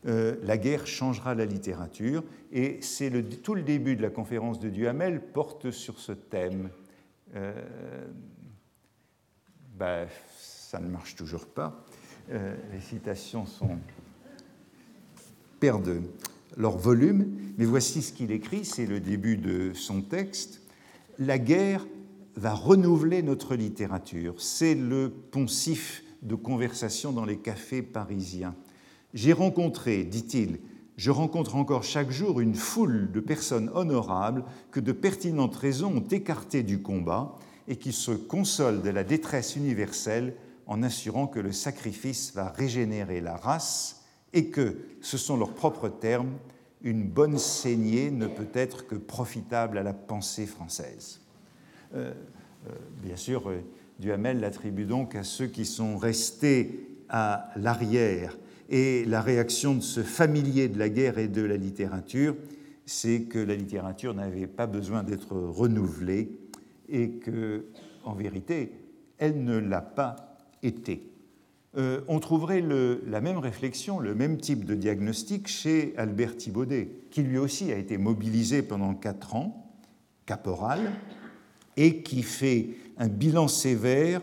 La 0.03 0.57
guerre 0.57 0.87
changera 0.87 1.35
la 1.35 1.45
littérature, 1.45 2.23
et 2.51 2.79
c'est 2.81 3.11
tout 3.41 3.55
le 3.55 3.63
début 3.63 3.95
de 3.95 4.01
la 4.01 4.09
conférence 4.09 4.59
de 4.59 4.69
Duhamel 4.69 5.21
porte 5.21 5.71
sur 5.71 5.99
ce 5.99 6.13
thème. 6.13 6.69
Ben, 9.79 10.07
ça 10.37 10.79
ne 10.79 10.89
marche 10.89 11.15
toujours 11.15 11.45
pas. 11.47 11.85
Euh, 12.31 12.55
les 12.73 12.81
citations 12.81 13.45
sont, 13.45 13.79
perdent 15.59 16.01
leur 16.57 16.77
volume, 16.77 17.53
mais 17.57 17.65
voici 17.65 18.01
ce 18.01 18.13
qu'il 18.13 18.31
écrit, 18.31 18.65
c'est 18.65 18.85
le 18.85 18.99
début 18.99 19.37
de 19.37 19.71
son 19.73 20.01
texte. 20.01 20.61
La 21.17 21.39
guerre 21.39 21.87
va 22.35 22.53
renouveler 22.53 23.23
notre 23.23 23.55
littérature. 23.55 24.41
C'est 24.41 24.75
le 24.75 25.09
poncif 25.09 26.03
de 26.21 26.35
conversation 26.35 27.13
dans 27.13 27.25
les 27.25 27.37
cafés 27.37 27.81
parisiens. 27.81 28.53
J'ai 29.13 29.33
rencontré, 29.33 30.03
dit-il, 30.03 30.59
je 30.97 31.11
rencontre 31.11 31.55
encore 31.55 31.83
chaque 31.83 32.11
jour 32.11 32.41
une 32.41 32.55
foule 32.55 33.11
de 33.11 33.19
personnes 33.19 33.71
honorables 33.73 34.43
que 34.71 34.79
de 34.79 34.91
pertinentes 34.91 35.55
raisons 35.55 35.97
ont 35.97 36.07
écartées 36.07 36.63
du 36.63 36.81
combat 36.81 37.35
et 37.67 37.77
qui 37.77 37.93
se 37.93 38.11
consolent 38.11 38.81
de 38.81 38.89
la 38.89 39.03
détresse 39.03 39.55
universelle 39.55 40.35
en 40.67 40.83
assurant 40.83 41.25
que 41.25 41.39
le 41.39 41.51
sacrifice 41.51 42.33
va 42.33 42.49
régénérer 42.49 43.21
la 43.21 43.35
race 43.35 44.03
et 44.33 44.49
que, 44.49 44.77
ce 45.01 45.17
sont 45.17 45.37
leurs 45.37 45.53
propres 45.53 45.89
termes, 45.89 46.33
une 46.81 47.03
bonne 47.03 47.37
saignée 47.37 48.11
ne 48.11 48.27
peut 48.27 48.49
être 48.53 48.85
que 48.85 48.95
profitable 48.95 49.77
à 49.77 49.83
la 49.83 49.93
pensée 49.93 50.45
française. 50.45 51.21
Euh, 51.95 52.13
euh, 52.67 52.71
bien 53.01 53.15
sûr, 53.15 53.49
euh, 53.49 53.63
Duhamel 53.99 54.39
l'attribue 54.39 54.85
donc 54.85 55.15
à 55.15 55.23
ceux 55.23 55.47
qui 55.47 55.65
sont 55.65 55.97
restés 55.97 56.87
à 57.09 57.49
l'arrière. 57.55 58.37
Et 58.69 59.03
la 59.05 59.21
réaction 59.21 59.75
de 59.75 59.81
ce 59.81 60.03
familier 60.03 60.67
de 60.67 60.77
la 60.77 60.89
guerre 60.89 61.17
et 61.17 61.27
de 61.27 61.41
la 61.41 61.57
littérature, 61.57 62.35
c'est 62.85 63.23
que 63.23 63.39
la 63.39 63.55
littérature 63.55 64.13
n'avait 64.13 64.47
pas 64.47 64.67
besoin 64.67 65.03
d'être 65.03 65.35
renouvelée 65.35 66.31
et 66.87 67.11
que, 67.11 67.65
en 68.03 68.13
vérité, 68.13 68.71
elle 69.17 69.43
ne 69.43 69.57
l'a 69.57 69.81
pas 69.81 70.37
été. 70.61 71.03
Euh, 71.77 72.01
on 72.07 72.19
trouverait 72.19 72.63
la 73.05 73.21
même 73.21 73.37
réflexion, 73.37 73.99
le 73.99 74.15
même 74.15 74.37
type 74.37 74.65
de 74.65 74.75
diagnostic 74.75 75.47
chez 75.47 75.93
Albert 75.97 76.37
Thibaudet, 76.37 76.89
qui 77.11 77.21
lui 77.21 77.37
aussi 77.37 77.71
a 77.71 77.77
été 77.77 77.97
mobilisé 77.97 78.61
pendant 78.61 78.93
quatre 78.95 79.35
ans, 79.35 79.71
caporal, 80.25 80.91
et 81.77 82.01
qui 82.01 82.23
fait 82.23 82.69
un 82.97 83.07
bilan 83.07 83.47
sévère 83.47 84.21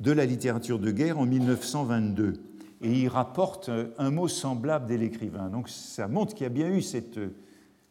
de 0.00 0.12
la 0.12 0.24
littérature 0.24 0.78
de 0.78 0.90
guerre 0.90 1.18
en 1.18 1.26
1922. 1.26 2.49
Et 2.82 2.92
il 2.92 3.08
rapporte 3.08 3.70
un 3.98 4.10
mot 4.10 4.28
semblable 4.28 4.86
dès 4.86 4.96
l'écrivain. 4.96 5.48
Donc 5.48 5.68
ça 5.68 6.08
montre 6.08 6.34
qu'il 6.34 6.44
y 6.44 6.46
a 6.46 6.50
bien 6.50 6.70
eu 6.70 6.82
cette, 6.82 7.20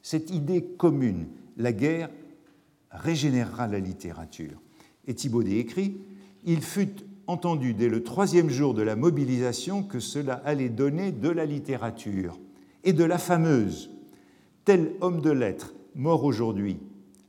cette 0.02 0.32
idée 0.32 0.64
commune. 0.64 1.28
La 1.58 1.74
guerre 1.74 2.10
régénérera 2.92 3.68
la 3.68 3.80
littérature. 3.80 4.60
Et 5.08 5.14
Thibaudet 5.14 5.58
écrit 5.58 5.98
Il 6.44 6.62
fut 6.62 6.96
entendu 7.28 7.74
dès 7.74 7.90
le 7.90 8.02
troisième 8.04 8.50
jour 8.50 8.74
de 8.74 8.82
la 8.82 8.96
mobilisation 8.96 9.84
que 9.84 10.00
cela 10.00 10.42
allait 10.46 10.70
donner 10.70 11.12
de 11.12 11.30
la 11.30 11.46
littérature 11.46 12.40
et 12.84 12.94
de 12.94 13.04
la 13.04 13.20
fameuse. 13.20 13.92
Tel 14.66 14.94
homme 15.02 15.22
de 15.22 15.30
lettres, 15.30 15.74
mort 15.96 16.24
aujourd'hui, 16.24 16.80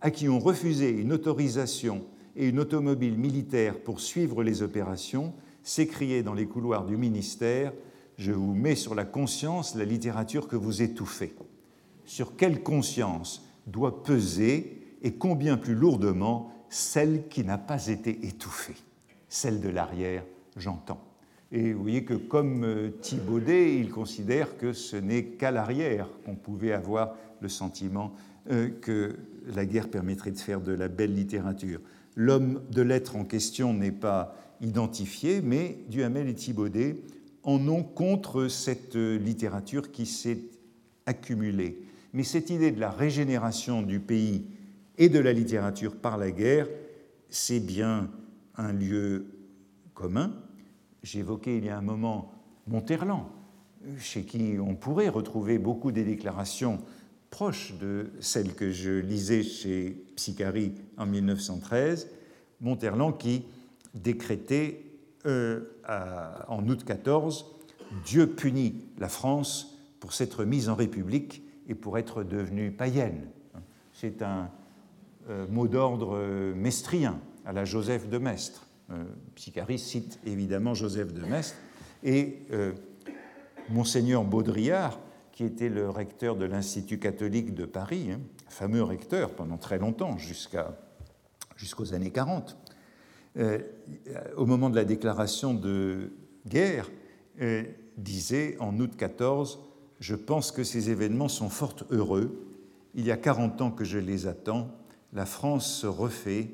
à 0.01 0.11
qui 0.11 0.29
on 0.29 0.39
refusait 0.39 0.91
une 0.91 1.13
autorisation 1.13 2.05
et 2.37 2.49
une 2.49 2.61
automobile 2.61 3.19
militaire 3.19 3.79
pour 3.79 4.01
suivre 4.01 4.43
les 4.43 4.63
opérations, 4.63 5.35
s'écriait 5.63 6.23
dans 6.23 6.35
les 6.35 6.47
couloirs 6.47 6.87
du 6.87 6.97
ministère 6.97 7.73
Je 8.17 8.33
vous 8.33 8.55
mets 8.55 8.77
sur 8.77 8.95
la 8.95 9.05
conscience 9.05 9.75
la 9.75 9.85
littérature 9.85 10.49
que 10.49 10.57
vous 10.57 10.83
étouffez. 10.83 11.35
Sur 12.05 12.37
quelle 12.37 12.63
conscience 12.63 13.47
doit 13.67 14.03
peser 14.03 14.97
et 15.03 15.15
combien 15.15 15.57
plus 15.57 15.75
lourdement 15.75 16.53
celle 16.69 17.29
qui 17.29 17.45
n'a 17.45 17.59
pas 17.59 17.89
été 17.89 18.27
étouffée? 18.27 18.77
Celle 19.29 19.61
de 19.61 19.69
l'arrière, 19.69 20.25
j'entends. 20.57 21.01
Et 21.53 21.73
vous 21.73 21.83
voyez 21.83 22.05
que 22.05 22.15
comme 22.15 22.65
euh, 22.65 22.91
Thibaudet, 23.01 23.77
il 23.77 23.91
considère 23.91 24.57
que 24.57 24.73
ce 24.73 24.97
n'est 24.97 25.25
qu'à 25.25 25.51
l'arrière 25.51 26.09
qu'on 26.25 26.37
pouvait 26.37 26.73
avoir 26.73 27.17
le 27.41 27.49
sentiment 27.49 28.13
euh, 28.51 28.69
que 28.81 29.17
la 29.47 29.67
guerre 29.67 29.89
permettrait 29.89 30.31
de 30.31 30.39
faire 30.39 30.61
de 30.61 30.73
la 30.73 30.89
belle 30.89 31.15
littérature. 31.15 31.81
L'homme 32.15 32.63
de 32.71 32.83
lettres 32.83 33.17
en 33.17 33.25
question 33.25 33.75
n'est 33.75 33.93
pas 33.93 34.35
identifié, 34.61 35.41
mais 35.41 35.79
Duhamel 35.89 36.29
et 36.29 36.35
Thibaudet 36.35 36.97
en 37.43 37.67
ont 37.69 37.83
contre 37.83 38.49
cette 38.49 38.97
littérature 38.97 39.91
qui 39.91 40.07
s'est 40.07 40.41
accumulée. 41.07 41.83
Mais 42.13 42.25
cette 42.25 42.51
idée 42.51 42.71
de 42.71 42.81
la 42.81 42.91
régénération 42.91 43.83
du 43.83 44.01
pays 44.01 44.45
et 44.99 45.09
de 45.09 45.19
la 45.19 45.33
littérature 45.33 45.97
par 45.97 46.19
la 46.19 46.31
guerre, 46.31 46.69
c'est 47.29 47.61
bien 47.61 48.11
un 48.57 48.73
lieu 48.73 49.27
commun, 49.95 50.33
J'évoquais 51.03 51.57
il 51.57 51.65
y 51.65 51.71
a 51.71 51.79
un 51.79 51.83
moment 51.83 52.33
Monterland, 52.67 53.25
chez 53.99 54.25
qui 54.25 54.57
on 54.61 54.75
pourrait 54.75 55.09
retrouver 55.09 55.59
beaucoup 55.59 55.93
des 55.93 56.05
déclarations 56.05 56.79
proches 57.31 57.75
de 57.81 58.11
celles 58.21 58.55
que 58.55 58.71
je 58.71 58.91
lisais 58.91 59.43
chez 59.43 60.05
Psychari 60.17 60.73
en 60.99 61.07
1913. 61.07 62.09
Monterland 62.61 63.17
qui 63.17 63.45
décrétait 63.95 64.85
euh, 65.27 65.61
en 66.49 66.67
août 66.69 66.85
14 66.85 67.61
Dieu 68.05 68.29
punit 68.29 68.85
la 68.99 69.09
France 69.09 69.79
pour 69.99 70.13
s'être 70.13 70.45
mise 70.45 70.69
en 70.69 70.75
république 70.75 71.43
et 71.69 71.75
pour 71.75 71.99
être 71.99 72.23
devenue 72.23 72.71
païenne. 72.71 73.29
C'est 73.93 74.23
un 74.23 74.51
euh, 75.29 75.47
mot 75.49 75.69
d'ordre 75.69 76.17
euh, 76.17 76.55
mestrien 76.55 77.21
à 77.45 77.53
la 77.53 77.65
Joseph 77.65 78.09
de 78.09 78.19
Maistre. 78.19 78.67
Euh, 78.91 79.05
Psychari 79.35 79.79
cite 79.79 80.19
évidemment 80.25 80.75
Joseph 80.75 81.13
de 81.13 81.25
Maistre, 81.25 81.57
et 82.03 82.39
Monseigneur 83.69 84.25
Baudrillard, 84.25 84.99
qui 85.33 85.45
était 85.45 85.69
le 85.69 85.91
recteur 85.91 86.35
de 86.35 86.47
l'Institut 86.47 86.99
catholique 86.99 87.55
de 87.55 87.67
Paris, 87.67 88.11
hein, 88.11 88.21
fameux 88.49 88.83
recteur 88.83 89.35
pendant 89.35 89.59
très 89.59 89.79
longtemps, 89.79 90.17
jusqu'aux 90.17 91.95
années 91.95 92.11
40, 92.11 92.57
euh, 92.57 92.60
au 93.37 94.47
moment 94.47 94.71
de 94.71 94.77
la 94.77 94.85
déclaration 94.85 95.55
de 95.55 96.11
guerre, 96.47 96.91
disait 97.97 98.57
en 98.59 98.79
août 98.81 98.93
14 98.97 99.61
Je 100.01 100.15
pense 100.15 100.53
que 100.53 100.65
ces 100.65 100.91
événements 100.91 101.29
sont 101.29 101.49
fort 101.49 101.77
heureux. 101.91 102.47
Il 102.95 103.07
y 103.07 103.13
a 103.13 103.17
40 103.17 103.61
ans 103.61 103.71
que 103.71 103.85
je 103.85 103.99
les 103.99 104.27
attends. 104.27 104.69
La 105.13 105.27
France 105.27 105.73
se 105.73 105.87
refait 105.87 106.51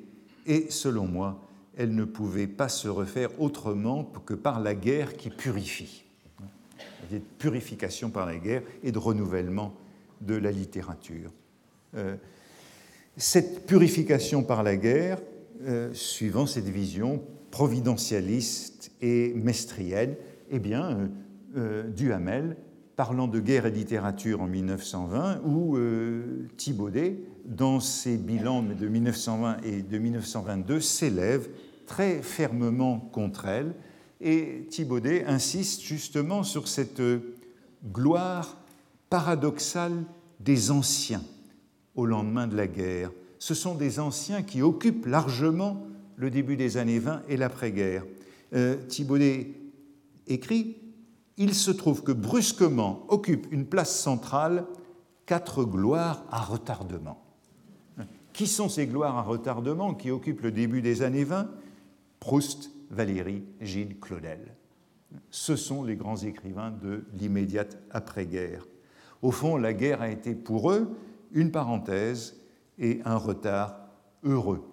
et, 0.47 0.67
selon 0.71 1.07
moi, 1.07 1.41
elle 1.77 1.95
ne 1.95 2.05
pouvait 2.05 2.47
pas 2.47 2.69
se 2.69 2.89
refaire 2.89 3.31
autrement 3.41 4.05
que 4.05 4.35
par 4.35 4.61
la 4.61 4.75
guerre 4.75 5.17
qui 5.17 5.31
purifie. 5.31 6.05
Il 7.11 7.17
y 7.17 7.21
de 7.21 7.25
purification 7.39 8.11
par 8.11 8.27
la 8.27 8.37
guerre 8.37 8.63
et 8.83 8.91
de 8.91 8.99
renouvellement 8.99 9.75
de 10.21 10.35
la 10.35 10.51
littérature. 10.51 11.31
Euh, 11.95 12.17
cette 13.17 13.67
purification 13.67 14.43
par 14.43 14.63
la 14.63 14.77
guerre, 14.77 15.19
euh, 15.63 15.93
suivant 15.93 16.47
cette 16.47 16.69
vision 16.69 17.23
providentialiste 17.51 18.91
et 19.01 19.33
mestrienne, 19.35 20.15
eh 20.51 20.59
bien, 20.59 21.11
euh, 21.57 21.89
Duhamel, 21.91 22.57
parlant 22.97 23.29
de 23.29 23.41
guerre 23.41 23.67
et 23.67 23.71
littérature 23.71 24.41
en 24.41 24.47
1920, 24.47 25.43
ou 25.45 25.79
Thibaudet, 26.57 27.19
dans 27.45 27.79
ses 27.79 28.17
bilans 28.17 28.63
de 28.63 28.89
1920 28.89 29.59
et 29.65 29.83
de 29.83 29.99
1922, 29.99 30.81
s'élève 30.81 31.49
très 31.87 32.23
fermement 32.23 32.99
contre 32.99 33.47
elle. 33.47 33.75
Et 34.21 34.67
Thibaudet 34.71 35.25
insiste 35.27 35.83
justement 35.83 36.43
sur 36.43 36.69
cette 36.69 37.03
gloire 37.93 38.57
paradoxale 39.11 40.05
des 40.41 40.71
anciens 40.71 41.23
au 41.95 42.07
lendemain 42.07 42.47
de 42.47 42.57
la 42.57 42.67
guerre. 42.67 43.11
Ce 43.47 43.55
sont 43.55 43.77
des 43.77 44.01
anciens 44.01 44.43
qui 44.43 44.61
occupent 44.61 45.07
largement 45.07 45.87
le 46.17 46.31
début 46.31 46.57
des 46.57 46.79
années 46.79 46.99
20 46.99 47.23
et 47.29 47.37
l'après-guerre. 47.37 48.05
Euh, 48.55 48.75
Thibaudet 48.89 49.53
écrit 50.27 50.79
Il 51.37 51.55
se 51.55 51.71
trouve 51.71 52.03
que 52.03 52.11
brusquement 52.11 53.05
occupent 53.07 53.47
une 53.53 53.65
place 53.65 53.97
centrale 53.97 54.67
quatre 55.27 55.63
gloires 55.63 56.25
à 56.29 56.41
retardement. 56.41 57.23
Qui 58.33 58.49
sont 58.49 58.69
ces 58.69 58.89
gloires 58.89 59.17
à 59.17 59.23
retardement 59.23 59.95
qui 59.95 60.11
occupent 60.11 60.43
le 60.43 60.51
début 60.51 60.83
des 60.83 61.03
années 61.03 61.23
20 61.23 61.49
Proust, 62.19 62.73
Valéry, 62.91 63.45
Gilles, 63.61 64.01
Claudel. 64.01 64.57
Ce 65.31 65.55
sont 65.55 65.85
les 65.85 65.95
grands 65.95 66.17
écrivains 66.17 66.73
de 66.73 67.05
l'immédiate 67.15 67.79
après-guerre. 67.93 68.67
Au 69.23 69.31
fond, 69.31 69.57
la 69.57 69.73
guerre 69.73 70.03
a 70.03 70.11
été 70.11 70.35
pour 70.35 70.73
eux 70.73 70.97
une 71.31 71.53
parenthèse 71.53 72.41
et 72.79 73.01
un 73.05 73.17
retard 73.17 73.89
heureux, 74.23 74.65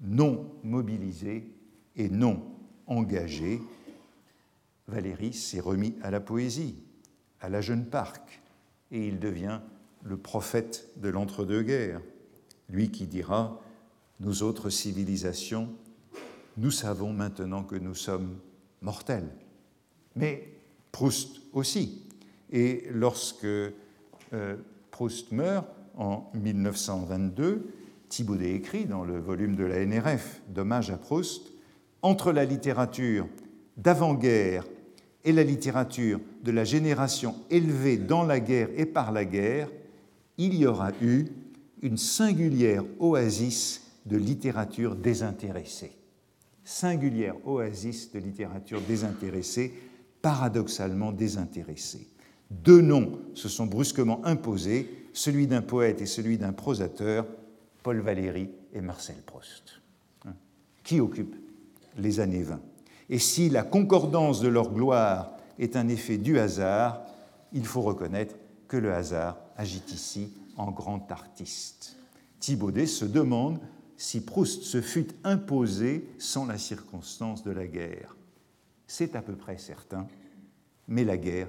non 0.00 0.50
mobilisé 0.62 1.52
et 1.96 2.08
non 2.08 2.42
engagé. 2.86 3.60
Valéry 4.88 5.32
s'est 5.32 5.60
remis 5.60 5.94
à 6.02 6.10
la 6.10 6.20
poésie, 6.20 6.76
à 7.40 7.48
la 7.48 7.60
jeune 7.60 7.86
Parc, 7.86 8.40
et 8.90 9.06
il 9.06 9.20
devient 9.20 9.60
le 10.02 10.16
prophète 10.16 10.88
de 10.96 11.08
l'entre-deux-guerres, 11.08 12.00
lui 12.68 12.90
qui 12.90 13.06
dira 13.06 13.60
Nous 14.20 14.42
autres 14.42 14.70
civilisations, 14.70 15.68
nous 16.56 16.70
savons 16.70 17.12
maintenant 17.12 17.62
que 17.62 17.76
nous 17.76 17.94
sommes 17.94 18.38
mortels. 18.82 19.30
Mais 20.16 20.52
Proust 20.92 21.40
aussi. 21.52 22.02
Et 22.50 22.88
lorsque 22.90 23.44
euh, 23.44 24.56
Proust 24.90 25.30
meurt 25.32 25.68
en 25.96 26.30
1922, 26.34 27.72
Thibaudet 28.08 28.54
écrit 28.54 28.86
dans 28.86 29.04
le 29.04 29.18
volume 29.18 29.56
de 29.56 29.64
la 29.64 29.84
NRF 29.84 30.42
d'hommage 30.48 30.90
à 30.90 30.96
Proust, 30.96 31.52
entre 32.02 32.32
la 32.32 32.44
littérature 32.44 33.28
d'avant-guerre 33.76 34.64
et 35.24 35.32
la 35.32 35.44
littérature 35.44 36.20
de 36.42 36.50
la 36.50 36.64
génération 36.64 37.34
élevée 37.50 37.98
dans 37.98 38.24
la 38.24 38.40
guerre 38.40 38.68
et 38.76 38.86
par 38.86 39.12
la 39.12 39.24
guerre, 39.24 39.68
il 40.38 40.54
y 40.54 40.66
aura 40.66 40.92
eu 41.02 41.26
une 41.82 41.98
singulière 41.98 42.84
oasis 42.98 43.82
de 44.06 44.16
littérature 44.16 44.96
désintéressée 44.96 46.00
singulière 46.70 47.34
oasis 47.46 48.12
de 48.12 48.18
littérature 48.20 48.80
désintéressée, 48.80 49.74
paradoxalement 50.22 51.12
désintéressée. 51.12 52.06
Deux 52.50 52.80
noms 52.80 53.18
se 53.34 53.48
sont 53.48 53.66
brusquement 53.66 54.24
imposés, 54.24 54.99
celui 55.12 55.46
d'un 55.46 55.62
poète 55.62 56.00
et 56.00 56.06
celui 56.06 56.38
d'un 56.38 56.52
prosateur, 56.52 57.26
Paul 57.82 58.00
Valéry 58.00 58.50
et 58.72 58.80
Marcel 58.80 59.16
Proust, 59.26 59.80
hein, 60.26 60.34
qui 60.82 61.00
occupent 61.00 61.36
les 61.96 62.20
années 62.20 62.42
20. 62.42 62.60
Et 63.08 63.18
si 63.18 63.50
la 63.50 63.62
concordance 63.62 64.40
de 64.40 64.48
leur 64.48 64.72
gloire 64.72 65.32
est 65.58 65.76
un 65.76 65.88
effet 65.88 66.18
du 66.18 66.38
hasard, 66.38 67.02
il 67.52 67.66
faut 67.66 67.82
reconnaître 67.82 68.36
que 68.68 68.76
le 68.76 68.92
hasard 68.92 69.38
agit 69.56 69.82
ici 69.88 70.32
en 70.56 70.70
grand 70.70 71.10
artiste. 71.10 71.96
Thibaudet 72.38 72.86
se 72.86 73.04
demande 73.04 73.58
si 73.96 74.24
Proust 74.24 74.62
se 74.62 74.80
fût 74.80 75.08
imposé 75.24 76.08
sans 76.18 76.46
la 76.46 76.56
circonstance 76.56 77.42
de 77.42 77.50
la 77.50 77.66
guerre. 77.66 78.16
C'est 78.86 79.14
à 79.16 79.22
peu 79.22 79.34
près 79.34 79.58
certain, 79.58 80.06
mais 80.88 81.04
la 81.04 81.16
guerre 81.16 81.48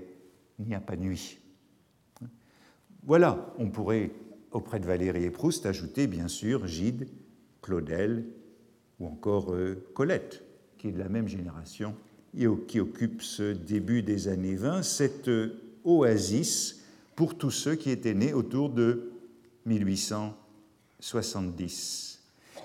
n'y 0.60 0.76
a 0.76 0.80
pas 0.80 0.98
nuit. 0.98 1.41
Voilà, 3.04 3.54
on 3.58 3.70
pourrait, 3.70 4.12
auprès 4.52 4.80
de 4.80 4.86
Valérie 4.86 5.24
et 5.24 5.32
Proust, 5.32 5.66
ajouter 5.66 6.08
bien 6.08 6.28
sûr 6.28 6.68
Gide, 6.68 7.08
Claudel 7.62 8.26
ou 9.00 9.08
encore 9.08 9.54
euh, 9.54 9.88
Colette, 9.94 10.44
qui 10.78 10.90
est 10.90 10.92
de 10.92 11.00
la 11.00 11.10
même 11.10 11.28
génération 11.28 11.96
et 12.38 12.46
qui 12.68 12.80
occupe 12.80 13.22
ce 13.22 13.54
début 13.54 14.04
des 14.04 14.28
années 14.28 14.56
20, 14.56 14.84
cette 14.84 15.28
euh, 15.28 15.60
oasis 15.84 16.82
pour 17.16 17.38
tous 17.38 17.52
ceux 17.52 17.76
qui 17.76 17.90
étaient 17.90 18.14
nés 18.14 18.34
autour 18.34 18.70
de 18.70 19.12
1870. 19.66 22.20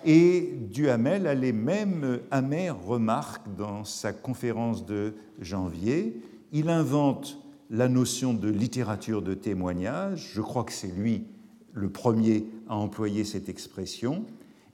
Et 0.04 0.52
Duhamel 0.70 1.26
a 1.26 1.34
les 1.34 1.52
mêmes 1.52 2.20
amères 2.30 2.80
remarques 2.80 3.48
dans 3.56 3.82
sa 3.84 4.12
conférence 4.12 4.86
de 4.86 5.14
janvier. 5.40 6.22
Il 6.52 6.68
invente 6.68 7.38
la 7.70 7.88
notion 7.88 8.34
de 8.34 8.48
littérature 8.48 9.22
de 9.22 9.34
témoignage, 9.34 10.30
je 10.34 10.40
crois 10.40 10.64
que 10.64 10.72
c'est 10.72 10.94
lui 10.94 11.24
le 11.72 11.88
premier 11.90 12.46
à 12.68 12.76
employer 12.76 13.24
cette 13.24 13.48
expression, 13.48 14.24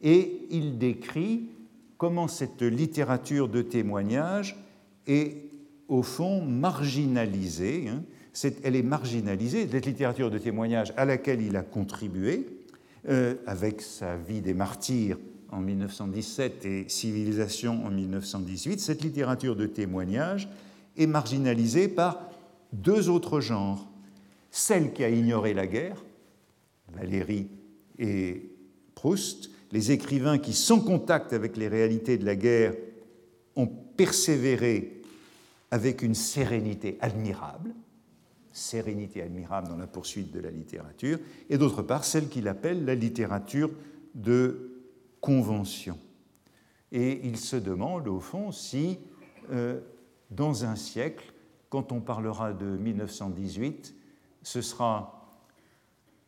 et 0.02 0.46
il 0.50 0.78
décrit 0.78 1.48
comment 1.96 2.28
cette 2.28 2.62
littérature 2.62 3.48
de 3.48 3.62
témoignage 3.62 4.56
est 5.06 5.36
au 5.88 6.02
fond 6.02 6.44
marginalisée. 6.44 7.88
Hein. 7.88 8.02
elle 8.62 8.76
est 8.76 8.82
marginalisée, 8.82 9.68
cette 9.70 9.86
littérature 9.86 10.30
de 10.30 10.38
témoignage 10.38 10.92
à 10.96 11.04
laquelle 11.04 11.42
il 11.42 11.56
a 11.56 11.62
contribué, 11.62 12.46
euh, 13.08 13.34
avec 13.46 13.80
sa 13.80 14.16
vie 14.16 14.40
des 14.40 14.54
martyrs 14.54 15.18
en 15.50 15.60
1917 15.60 16.64
et 16.64 16.84
Civilisation 16.88 17.84
en 17.84 17.90
1918, 17.90 18.80
cette 18.80 19.02
littérature 19.02 19.54
de 19.56 19.66
témoignage 19.66 20.48
est 20.96 21.06
marginalisée 21.06 21.88
par 21.88 22.31
deux 22.72 23.08
autres 23.08 23.40
genres. 23.40 23.88
Celle 24.50 24.92
qui 24.92 25.04
a 25.04 25.08
ignoré 25.08 25.54
la 25.54 25.66
guerre, 25.66 26.02
Valéry 26.94 27.48
et 27.98 28.50
Proust, 28.94 29.50
les 29.70 29.90
écrivains 29.90 30.38
qui, 30.38 30.52
sans 30.52 30.80
contact 30.80 31.32
avec 31.32 31.56
les 31.56 31.68
réalités 31.68 32.18
de 32.18 32.26
la 32.26 32.36
guerre, 32.36 32.74
ont 33.56 33.66
persévéré 33.66 35.02
avec 35.70 36.02
une 36.02 36.14
sérénité 36.14 36.98
admirable, 37.00 37.74
sérénité 38.52 39.22
admirable 39.22 39.68
dans 39.68 39.76
la 39.76 39.86
poursuite 39.86 40.30
de 40.30 40.40
la 40.40 40.50
littérature, 40.50 41.18
et 41.48 41.56
d'autre 41.56 41.82
part 41.82 42.04
celle 42.04 42.28
qu'il 42.28 42.48
appelle 42.48 42.84
la 42.84 42.94
littérature 42.94 43.70
de 44.14 44.72
convention. 45.22 45.98
Et 46.90 47.20
il 47.24 47.38
se 47.38 47.56
demande 47.56 48.08
au 48.08 48.20
fond 48.20 48.52
si, 48.52 48.98
euh, 49.50 49.80
dans 50.30 50.66
un 50.66 50.76
siècle, 50.76 51.31
quand 51.72 51.90
on 51.90 52.00
parlera 52.00 52.52
de 52.52 52.66
1918, 52.66 53.94
ce 54.42 54.60
sera 54.60 55.38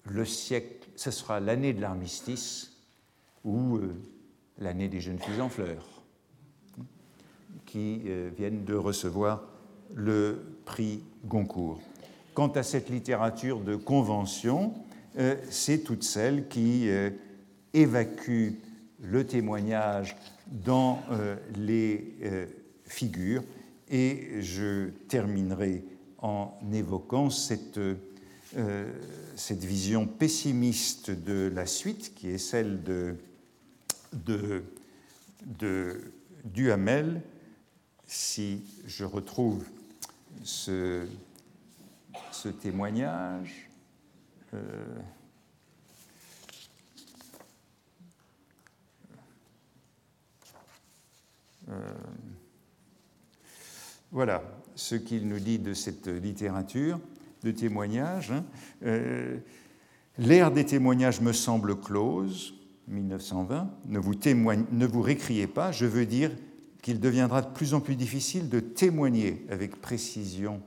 le 0.07 0.25
siècle, 0.25 0.89
ce 0.97 1.11
sera 1.11 1.39
l'année 1.39 1.75
de 1.75 1.83
l'armistice 1.83 2.73
ou 3.45 3.77
euh, 3.77 3.95
l'année 4.57 4.89
des 4.89 5.03
jeunes 5.03 5.19
filles 5.19 5.43
en 5.43 5.51
fleurs 5.51 5.87
qui 7.67 8.05
euh, 8.07 8.31
viennent 8.35 8.65
de 8.65 8.75
recevoir 8.75 9.43
le 9.95 10.57
prix 10.65 11.03
Goncourt. 11.27 11.83
Quant 12.33 12.49
à 12.49 12.63
cette 12.63 12.89
littérature 12.89 13.61
de 13.61 13.77
convention, 13.77 14.73
euh, 15.19 15.37
c'est 15.51 15.81
toute 15.85 16.05
celle 16.05 16.49
qui 16.49 16.89
évacue 17.75 18.53
le 19.03 19.27
témoignage 19.27 20.17
dans 20.47 21.03
les 21.55 22.15
figures. 22.87 23.43
Et 23.97 24.43
je 24.43 24.89
terminerai 25.07 25.85
en 26.19 26.59
évoquant 26.73 27.31
cette, 27.31 27.79
cette 29.37 29.65
vision 29.65 30.09
pessimiste 30.09 31.13
de 31.13 31.49
la 31.55 31.65
suite, 31.65 32.13
qui 32.13 32.31
est 32.31 32.39
celle 32.39 32.83
de, 32.83 33.15
Duhamel, 36.45 37.23
si 38.05 38.65
je 38.85 39.05
retrouve 39.05 39.65
ce, 40.43 41.07
ce 42.33 42.49
témoignage. 42.49 43.71
Euh, 44.55 44.59
euh, 51.69 51.95
voilà 54.15 54.45
ce 54.77 54.95
qu'il 54.95 55.27
nous 55.27 55.41
dit 55.41 55.59
de 55.59 55.75
cette 55.75 56.07
littérature 56.07 57.01
de 57.43 57.51
témoignage. 57.51 58.31
Hein. 58.31 58.45
Euh, 58.85 59.39
l'ère 60.19 60.53
des 60.53 60.65
témoignages 60.65 61.21
me 61.21 61.33
semble 61.33 61.81
close, 61.81 62.55
1920. 62.87 63.69
Ne 63.87 63.99
vous, 63.99 64.15
témoigne, 64.15 64.67
récriez 64.95 65.49
pas, 65.49 65.73
je 65.73 65.85
veux 65.85 66.07
dire 66.07 66.31
qu'il 66.81 67.01
deviendra 67.01 67.43
de 67.43 67.53
plus 67.53 67.75
en 67.75 67.81
plus 67.81 67.97
difficile 67.97 68.49
de 68.49 68.61
témoigner 68.61 69.45
avec 69.51 69.81
précision 69.81 70.63